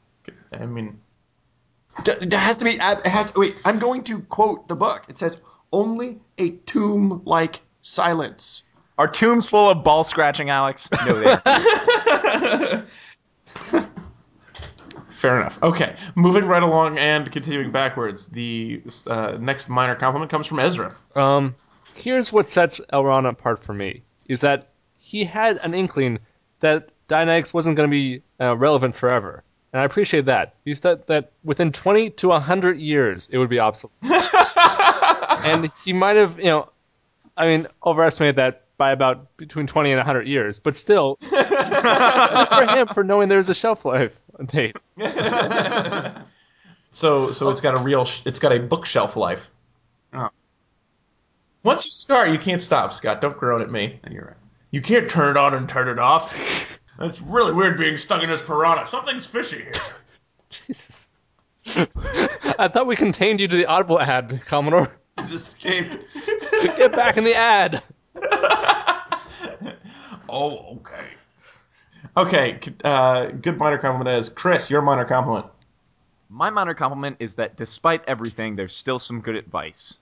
I 0.52 0.66
mean, 0.66 0.98
It 2.04 2.32
has 2.32 2.58
to 2.58 2.64
be. 2.66 2.78
Uh, 2.80 2.96
it 2.98 3.06
has. 3.06 3.34
Wait, 3.36 3.56
I'm 3.64 3.78
going 3.78 4.02
to 4.04 4.20
quote 4.20 4.68
the 4.68 4.76
book. 4.76 5.04
It 5.08 5.16
says, 5.18 5.40
"Only 5.72 6.20
a 6.36 6.50
tomb-like 6.66 7.62
silence." 7.80 8.64
Are 8.98 9.08
tombs 9.08 9.46
full 9.46 9.68
of 9.68 9.84
ball 9.84 10.04
scratching, 10.04 10.50
Alex? 10.50 10.88
No, 11.06 11.14
they 11.14 11.36
aren't. 11.44 12.88
fair 15.16 15.40
enough. 15.40 15.62
Okay, 15.62 15.96
moving 16.14 16.46
right 16.46 16.62
along 16.62 16.98
and 16.98 17.30
continuing 17.32 17.72
backwards. 17.72 18.28
The 18.28 18.82
uh, 19.06 19.36
next 19.40 19.68
minor 19.68 19.96
compliment 19.96 20.30
comes 20.30 20.46
from 20.46 20.60
Ezra. 20.60 20.94
Um, 21.14 21.54
here's 21.94 22.32
what 22.32 22.48
sets 22.48 22.80
L. 22.90 23.04
Ron 23.04 23.26
apart 23.26 23.58
for 23.58 23.74
me 23.74 24.02
is 24.28 24.40
that 24.42 24.68
he 24.98 25.24
had 25.24 25.58
an 25.58 25.74
inkling 25.74 26.18
that 26.60 26.90
Dianetics 27.08 27.52
wasn't 27.52 27.76
going 27.76 27.88
to 27.88 27.94
be 27.94 28.22
uh, 28.40 28.56
relevant 28.56 28.94
forever, 28.94 29.42
and 29.72 29.80
I 29.80 29.84
appreciate 29.84 30.26
that. 30.26 30.54
He 30.64 30.74
thought 30.74 31.06
that 31.06 31.32
within 31.44 31.72
20 31.72 32.10
to 32.10 32.28
100 32.28 32.78
years 32.78 33.28
it 33.30 33.38
would 33.38 33.50
be 33.50 33.58
obsolete, 33.58 33.94
and 34.02 35.70
he 35.84 35.92
might 35.92 36.16
have, 36.16 36.38
you 36.38 36.46
know, 36.46 36.70
I 37.36 37.46
mean, 37.46 37.66
overestimated 37.84 38.36
that 38.36 38.65
by 38.78 38.90
about 38.90 39.36
between 39.36 39.66
20 39.66 39.90
and 39.90 39.98
100 39.98 40.26
years, 40.26 40.58
but 40.58 40.76
still, 40.76 41.16
for 41.20 42.66
him 42.74 42.86
for 42.88 43.04
knowing 43.04 43.28
there's 43.28 43.48
a 43.48 43.54
shelf 43.54 43.84
life 43.84 44.20
date. 44.46 44.76
So 46.96 47.30
so 47.30 47.50
it's 47.50 47.60
got 47.60 47.74
a 47.74 47.78
real 47.78 48.06
sh- 48.06 48.22
it's 48.24 48.38
got 48.38 48.52
a 48.52 48.58
bookshelf 48.58 49.16
life. 49.16 49.50
Oh. 50.14 50.30
Once 51.62 51.84
you 51.84 51.90
start, 51.90 52.30
you 52.30 52.38
can't 52.38 52.60
stop, 52.60 52.90
Scott. 52.94 53.20
Don't 53.20 53.36
groan 53.36 53.60
at 53.60 53.70
me. 53.70 54.00
You're 54.10 54.24
right. 54.24 54.36
You 54.70 54.80
can't 54.80 55.10
turn 55.10 55.28
it 55.28 55.36
on 55.36 55.52
and 55.52 55.68
turn 55.68 55.88
it 55.88 55.98
off. 55.98 56.80
That's 56.98 57.20
really 57.20 57.52
weird 57.52 57.76
being 57.76 57.98
stuck 57.98 58.22
in 58.22 58.30
this 58.30 58.40
piranha. 58.40 58.86
Something's 58.86 59.26
fishy 59.26 59.58
here. 59.58 59.72
Jesus. 60.50 61.10
I 62.58 62.68
thought 62.68 62.86
we 62.86 62.96
contained 62.96 63.40
you 63.40 63.48
to 63.48 63.56
the 63.56 63.66
Audible 63.66 64.00
ad, 64.00 64.40
Commodore. 64.46 64.88
He's 65.18 65.32
escaped. 65.32 65.98
Get 66.78 66.92
back 66.92 67.18
in 67.18 67.24
the 67.24 67.36
ad. 67.36 67.82
Oh, 70.36 70.76
okay. 70.76 71.06
Okay, 72.14 72.60
uh, 72.84 73.28
good 73.28 73.56
minor 73.56 73.78
compliment 73.78 74.18
is 74.18 74.28
Chris. 74.28 74.70
Your 74.70 74.82
minor 74.82 75.06
compliment. 75.06 75.46
My 76.28 76.50
minor 76.50 76.74
compliment 76.74 77.16
is 77.20 77.36
that 77.36 77.56
despite 77.56 78.02
everything, 78.06 78.54
there's 78.54 78.76
still 78.76 78.98
some 78.98 79.22
good 79.22 79.34
advice. 79.34 79.98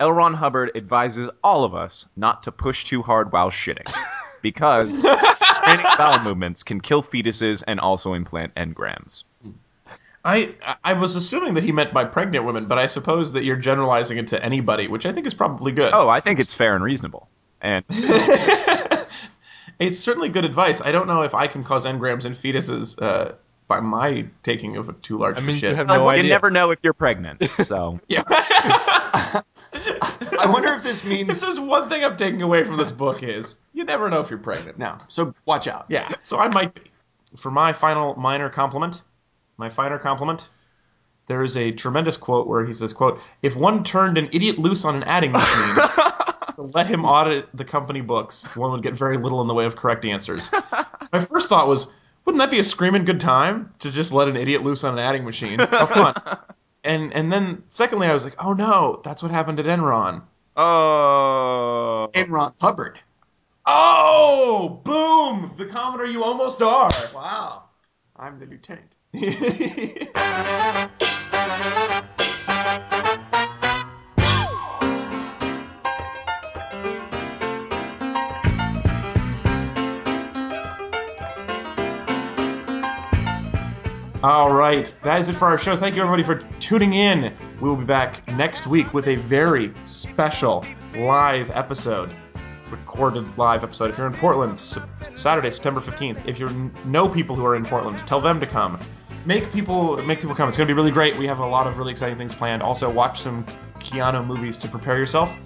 L. 0.00 0.12
Ron 0.12 0.34
Hubbard 0.34 0.72
advises 0.74 1.30
all 1.44 1.62
of 1.62 1.72
us 1.72 2.08
not 2.16 2.42
to 2.42 2.50
push 2.50 2.82
too 2.82 3.00
hard 3.00 3.30
while 3.30 3.48
shitting, 3.48 3.88
because 4.42 4.98
straining 4.98 5.86
bowel 5.96 6.20
movements 6.24 6.64
can 6.64 6.80
kill 6.80 7.00
fetuses 7.00 7.62
and 7.68 7.78
also 7.78 8.14
implant 8.14 8.52
engrams. 8.56 9.22
I 10.24 10.56
I 10.82 10.94
was 10.94 11.14
assuming 11.14 11.54
that 11.54 11.62
he 11.62 11.70
meant 11.70 11.94
by 11.94 12.06
pregnant 12.06 12.44
women, 12.44 12.66
but 12.66 12.78
I 12.78 12.88
suppose 12.88 13.32
that 13.34 13.44
you're 13.44 13.56
generalizing 13.56 14.18
it 14.18 14.26
to 14.28 14.44
anybody, 14.44 14.88
which 14.88 15.06
I 15.06 15.12
think 15.12 15.28
is 15.28 15.34
probably 15.34 15.70
good. 15.70 15.92
Oh, 15.92 16.08
I 16.08 16.18
think 16.18 16.40
it's 16.40 16.54
fair 16.54 16.74
and 16.74 16.82
reasonable. 16.82 17.28
And 17.60 17.84
It's 19.86 19.98
certainly 19.98 20.28
good 20.28 20.44
advice. 20.44 20.80
I 20.80 20.92
don't 20.92 21.06
know 21.06 21.22
if 21.22 21.34
I 21.34 21.46
can 21.46 21.64
cause 21.64 21.84
engrams 21.84 22.24
in 22.24 22.32
fetuses 22.32 23.00
uh, 23.00 23.34
by 23.68 23.80
my 23.80 24.28
taking 24.42 24.76
of 24.76 24.88
a 24.88 24.92
too 24.94 25.18
large 25.18 25.38
I 25.38 25.40
mean, 25.40 25.56
shit. 25.56 25.70
you 25.70 25.76
have 25.76 25.86
no 25.88 26.04
you 26.04 26.08
idea. 26.18 26.30
never 26.30 26.50
know 26.50 26.70
if 26.70 26.78
you're 26.82 26.92
pregnant, 26.92 27.42
so 27.44 27.98
yeah. 28.08 28.22
I 29.74 30.46
wonder 30.46 30.68
if 30.70 30.82
this 30.82 31.04
means 31.04 31.28
this 31.28 31.42
is 31.42 31.60
one 31.60 31.88
thing 31.88 32.04
I'm 32.04 32.16
taking 32.16 32.42
away 32.42 32.64
from 32.64 32.76
this 32.76 32.92
book 32.92 33.22
is 33.22 33.58
you 33.72 33.84
never 33.84 34.10
know 34.10 34.20
if 34.20 34.28
you're 34.30 34.38
pregnant. 34.38 34.78
no. 34.78 34.96
So 35.08 35.34
watch 35.46 35.66
out. 35.68 35.86
Yeah, 35.88 36.08
so 36.20 36.38
I 36.38 36.48
might 36.48 36.74
be. 36.74 36.82
For 37.36 37.50
my 37.50 37.72
final 37.72 38.14
minor 38.16 38.50
compliment, 38.50 39.00
my 39.56 39.70
finer 39.70 39.98
compliment, 39.98 40.50
there 41.28 41.42
is 41.42 41.56
a 41.56 41.70
tremendous 41.72 42.18
quote 42.18 42.46
where 42.46 42.66
he 42.66 42.74
says, 42.74 42.92
quote, 42.92 43.20
if 43.40 43.56
one 43.56 43.84
turned 43.84 44.18
an 44.18 44.26
idiot 44.32 44.58
loose 44.58 44.84
on 44.84 44.96
an 44.96 45.02
adding 45.04 45.32
machine 45.32 45.74
to 45.76 46.11
let 46.74 46.86
him 46.86 47.04
audit 47.04 47.48
the 47.54 47.64
company 47.64 48.00
books, 48.00 48.46
one 48.56 48.70
would 48.72 48.82
get 48.82 48.94
very 48.94 49.16
little 49.16 49.40
in 49.40 49.48
the 49.48 49.54
way 49.54 49.64
of 49.64 49.76
correct 49.76 50.04
answers. 50.04 50.50
my 51.12 51.20
first 51.20 51.48
thought 51.48 51.68
was, 51.68 51.92
wouldn't 52.24 52.40
that 52.40 52.50
be 52.50 52.58
a 52.58 52.64
screaming 52.64 53.04
good 53.04 53.20
time 53.20 53.72
to 53.80 53.90
just 53.90 54.12
let 54.12 54.28
an 54.28 54.36
idiot 54.36 54.62
loose 54.62 54.84
on 54.84 54.94
an 54.94 54.98
adding 54.98 55.24
machine? 55.24 55.58
How 55.70 55.86
fun. 55.86 56.14
And 56.84 57.12
and 57.14 57.32
then 57.32 57.62
secondly, 57.68 58.06
I 58.06 58.12
was 58.12 58.24
like, 58.24 58.44
oh 58.44 58.52
no, 58.52 59.00
that's 59.04 59.22
what 59.22 59.32
happened 59.32 59.60
at 59.60 59.66
Enron. 59.66 60.22
oh, 60.56 62.10
Enron 62.12 62.58
Hubbard. 62.60 62.98
Oh, 63.64 64.80
boom! 64.82 65.52
The 65.56 65.66
Commodore 65.66 66.06
you 66.06 66.24
almost 66.24 66.60
are. 66.62 66.90
Wow. 67.14 67.64
I'm 68.16 68.38
the 68.40 68.46
lieutenant. 68.46 68.96
All 84.22 84.54
right, 84.54 84.86
that 85.02 85.18
is 85.18 85.28
it 85.28 85.32
for 85.32 85.48
our 85.48 85.58
show. 85.58 85.74
Thank 85.74 85.96
you 85.96 86.02
everybody 86.04 86.22
for 86.22 86.48
tuning 86.60 86.94
in. 86.94 87.34
We 87.60 87.68
will 87.68 87.74
be 87.74 87.84
back 87.84 88.24
next 88.36 88.68
week 88.68 88.94
with 88.94 89.08
a 89.08 89.16
very 89.16 89.72
special 89.84 90.64
live 90.96 91.50
episode, 91.50 92.14
recorded 92.70 93.26
live 93.36 93.64
episode. 93.64 93.90
If 93.90 93.98
you're 93.98 94.06
in 94.06 94.12
Portland, 94.12 94.60
Saturday, 94.60 95.50
September 95.50 95.80
15th. 95.80 96.24
If 96.24 96.38
you 96.38 96.70
know 96.84 97.08
people 97.08 97.34
who 97.34 97.44
are 97.44 97.56
in 97.56 97.64
Portland, 97.64 97.98
tell 98.06 98.20
them 98.20 98.38
to 98.38 98.46
come. 98.46 98.78
Make 99.26 99.52
people 99.52 99.96
make 100.04 100.20
people 100.20 100.36
come. 100.36 100.48
It's 100.48 100.56
going 100.56 100.68
to 100.68 100.72
be 100.72 100.76
really 100.76 100.92
great. 100.92 101.18
We 101.18 101.26
have 101.26 101.40
a 101.40 101.46
lot 101.46 101.66
of 101.66 101.76
really 101.76 101.90
exciting 101.90 102.16
things 102.16 102.32
planned. 102.32 102.62
Also, 102.62 102.88
watch 102.88 103.18
some 103.18 103.44
Keanu 103.80 104.24
movies 104.24 104.56
to 104.58 104.68
prepare 104.68 104.98
yourself. 104.98 105.36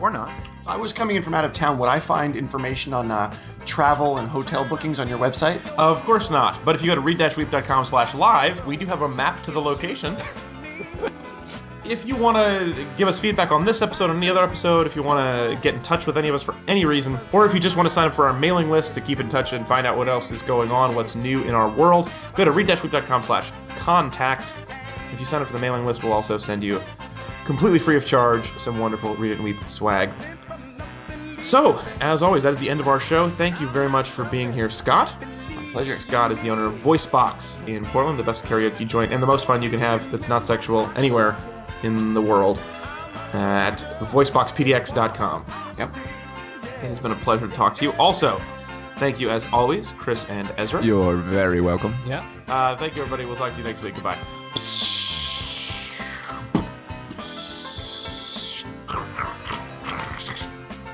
Or 0.00 0.10
not. 0.10 0.30
If 0.60 0.68
I 0.68 0.76
was 0.76 0.92
coming 0.92 1.16
in 1.16 1.22
from 1.22 1.34
out 1.34 1.44
of 1.44 1.52
town, 1.52 1.78
would 1.78 1.88
I 1.88 2.00
find 2.00 2.36
information 2.36 2.92
on 2.92 3.10
uh, 3.10 3.34
travel 3.64 4.18
and 4.18 4.28
hotel 4.28 4.64
bookings 4.64 5.00
on 5.00 5.08
your 5.08 5.18
website? 5.18 5.64
Of 5.76 6.02
course 6.04 6.30
not. 6.30 6.64
But 6.64 6.74
if 6.74 6.82
you 6.82 6.88
go 6.88 6.94
to 6.94 7.00
read-weep.com 7.00 7.84
slash 7.84 8.14
live, 8.14 8.64
we 8.66 8.76
do 8.76 8.86
have 8.86 9.02
a 9.02 9.08
map 9.08 9.42
to 9.44 9.50
the 9.50 9.60
location. 9.60 10.16
if 11.84 12.06
you 12.06 12.16
want 12.16 12.36
to 12.36 12.86
give 12.96 13.08
us 13.08 13.18
feedback 13.18 13.50
on 13.50 13.64
this 13.64 13.82
episode 13.82 14.10
or 14.10 14.16
any 14.16 14.30
other 14.30 14.42
episode, 14.42 14.86
if 14.86 14.96
you 14.96 15.02
want 15.02 15.20
to 15.20 15.60
get 15.60 15.74
in 15.74 15.82
touch 15.82 16.06
with 16.06 16.16
any 16.16 16.28
of 16.28 16.34
us 16.34 16.42
for 16.42 16.54
any 16.66 16.84
reason, 16.84 17.18
or 17.32 17.44
if 17.44 17.52
you 17.52 17.60
just 17.60 17.76
want 17.76 17.86
to 17.86 17.92
sign 17.92 18.08
up 18.08 18.14
for 18.14 18.26
our 18.26 18.38
mailing 18.38 18.70
list 18.70 18.94
to 18.94 19.00
keep 19.00 19.20
in 19.20 19.28
touch 19.28 19.52
and 19.52 19.66
find 19.68 19.86
out 19.86 19.96
what 19.96 20.08
else 20.08 20.30
is 20.30 20.42
going 20.42 20.70
on, 20.70 20.94
what's 20.94 21.14
new 21.14 21.42
in 21.42 21.54
our 21.54 21.68
world, 21.68 22.10
go 22.34 22.44
to 22.44 22.50
read-weep.com 22.50 23.22
slash 23.22 23.52
contact. 23.76 24.54
If 25.12 25.20
you 25.20 25.26
sign 25.26 25.42
up 25.42 25.46
for 25.46 25.52
the 25.52 25.60
mailing 25.60 25.84
list, 25.84 26.02
we'll 26.02 26.12
also 26.12 26.38
send 26.38 26.64
you 26.64 26.80
completely 27.44 27.78
free 27.78 27.96
of 27.96 28.04
charge 28.04 28.46
some 28.58 28.78
wonderful 28.78 29.14
Read 29.16 29.32
It 29.32 29.34
and 29.34 29.44
Weep 29.44 29.56
swag. 29.68 30.10
So, 31.42 31.78
as 32.00 32.22
always, 32.22 32.42
that 32.44 32.52
is 32.52 32.58
the 32.58 32.70
end 32.70 32.80
of 32.80 32.88
our 32.88 32.98
show. 32.98 33.28
Thank 33.28 33.60
you 33.60 33.66
very 33.68 33.88
much 33.88 34.08
for 34.08 34.24
being 34.24 34.52
here, 34.52 34.70
Scott. 34.70 35.14
My 35.50 35.72
pleasure. 35.72 35.92
Scott 35.92 36.32
is 36.32 36.40
the 36.40 36.48
owner 36.50 36.66
of 36.66 36.74
VoiceBox 36.74 37.68
in 37.68 37.84
Portland, 37.86 38.18
the 38.18 38.22
best 38.22 38.44
karaoke 38.44 38.86
joint 38.86 39.12
and 39.12 39.22
the 39.22 39.26
most 39.26 39.44
fun 39.44 39.62
you 39.62 39.68
can 39.68 39.80
have 39.80 40.10
that's 40.10 40.28
not 40.28 40.42
sexual 40.42 40.90
anywhere 40.96 41.36
in 41.82 42.14
the 42.14 42.22
world 42.22 42.62
at 43.34 43.76
voiceboxpdx.com. 44.00 45.44
Yep. 45.78 45.96
It 46.64 46.88
has 46.88 47.00
been 47.00 47.12
a 47.12 47.16
pleasure 47.16 47.48
to 47.48 47.52
talk 47.52 47.74
to 47.76 47.84
you. 47.84 47.92
Also, 47.94 48.40
thank 48.96 49.20
you 49.20 49.30
as 49.30 49.44
always, 49.52 49.92
Chris 49.98 50.24
and 50.26 50.50
Ezra. 50.56 50.82
You're 50.82 51.16
very 51.16 51.60
welcome. 51.60 51.94
Yeah. 52.06 52.26
Uh, 52.48 52.76
thank 52.76 52.96
you, 52.96 53.02
everybody. 53.02 53.26
We'll 53.26 53.36
talk 53.36 53.52
to 53.52 53.58
you 53.58 53.64
next 53.64 53.82
week. 53.82 53.94
Goodbye. 53.94 54.18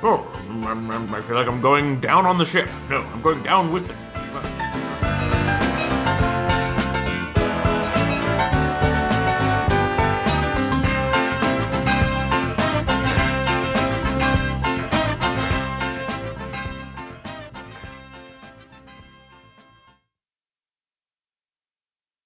Oh, 0.03 0.27
I'm- 0.67 1.15
I 1.15 1.21
feel 1.21 1.37
like 1.37 1.47
I'm 1.47 1.61
going 1.61 2.01
down 2.01 2.25
on 2.27 2.39
the 2.39 2.45
ship. 2.47 2.69
No, 2.89 3.03
I'm 3.13 3.21
going 3.21 3.43
down 3.43 3.71
with 3.71 3.89
the 3.89 3.95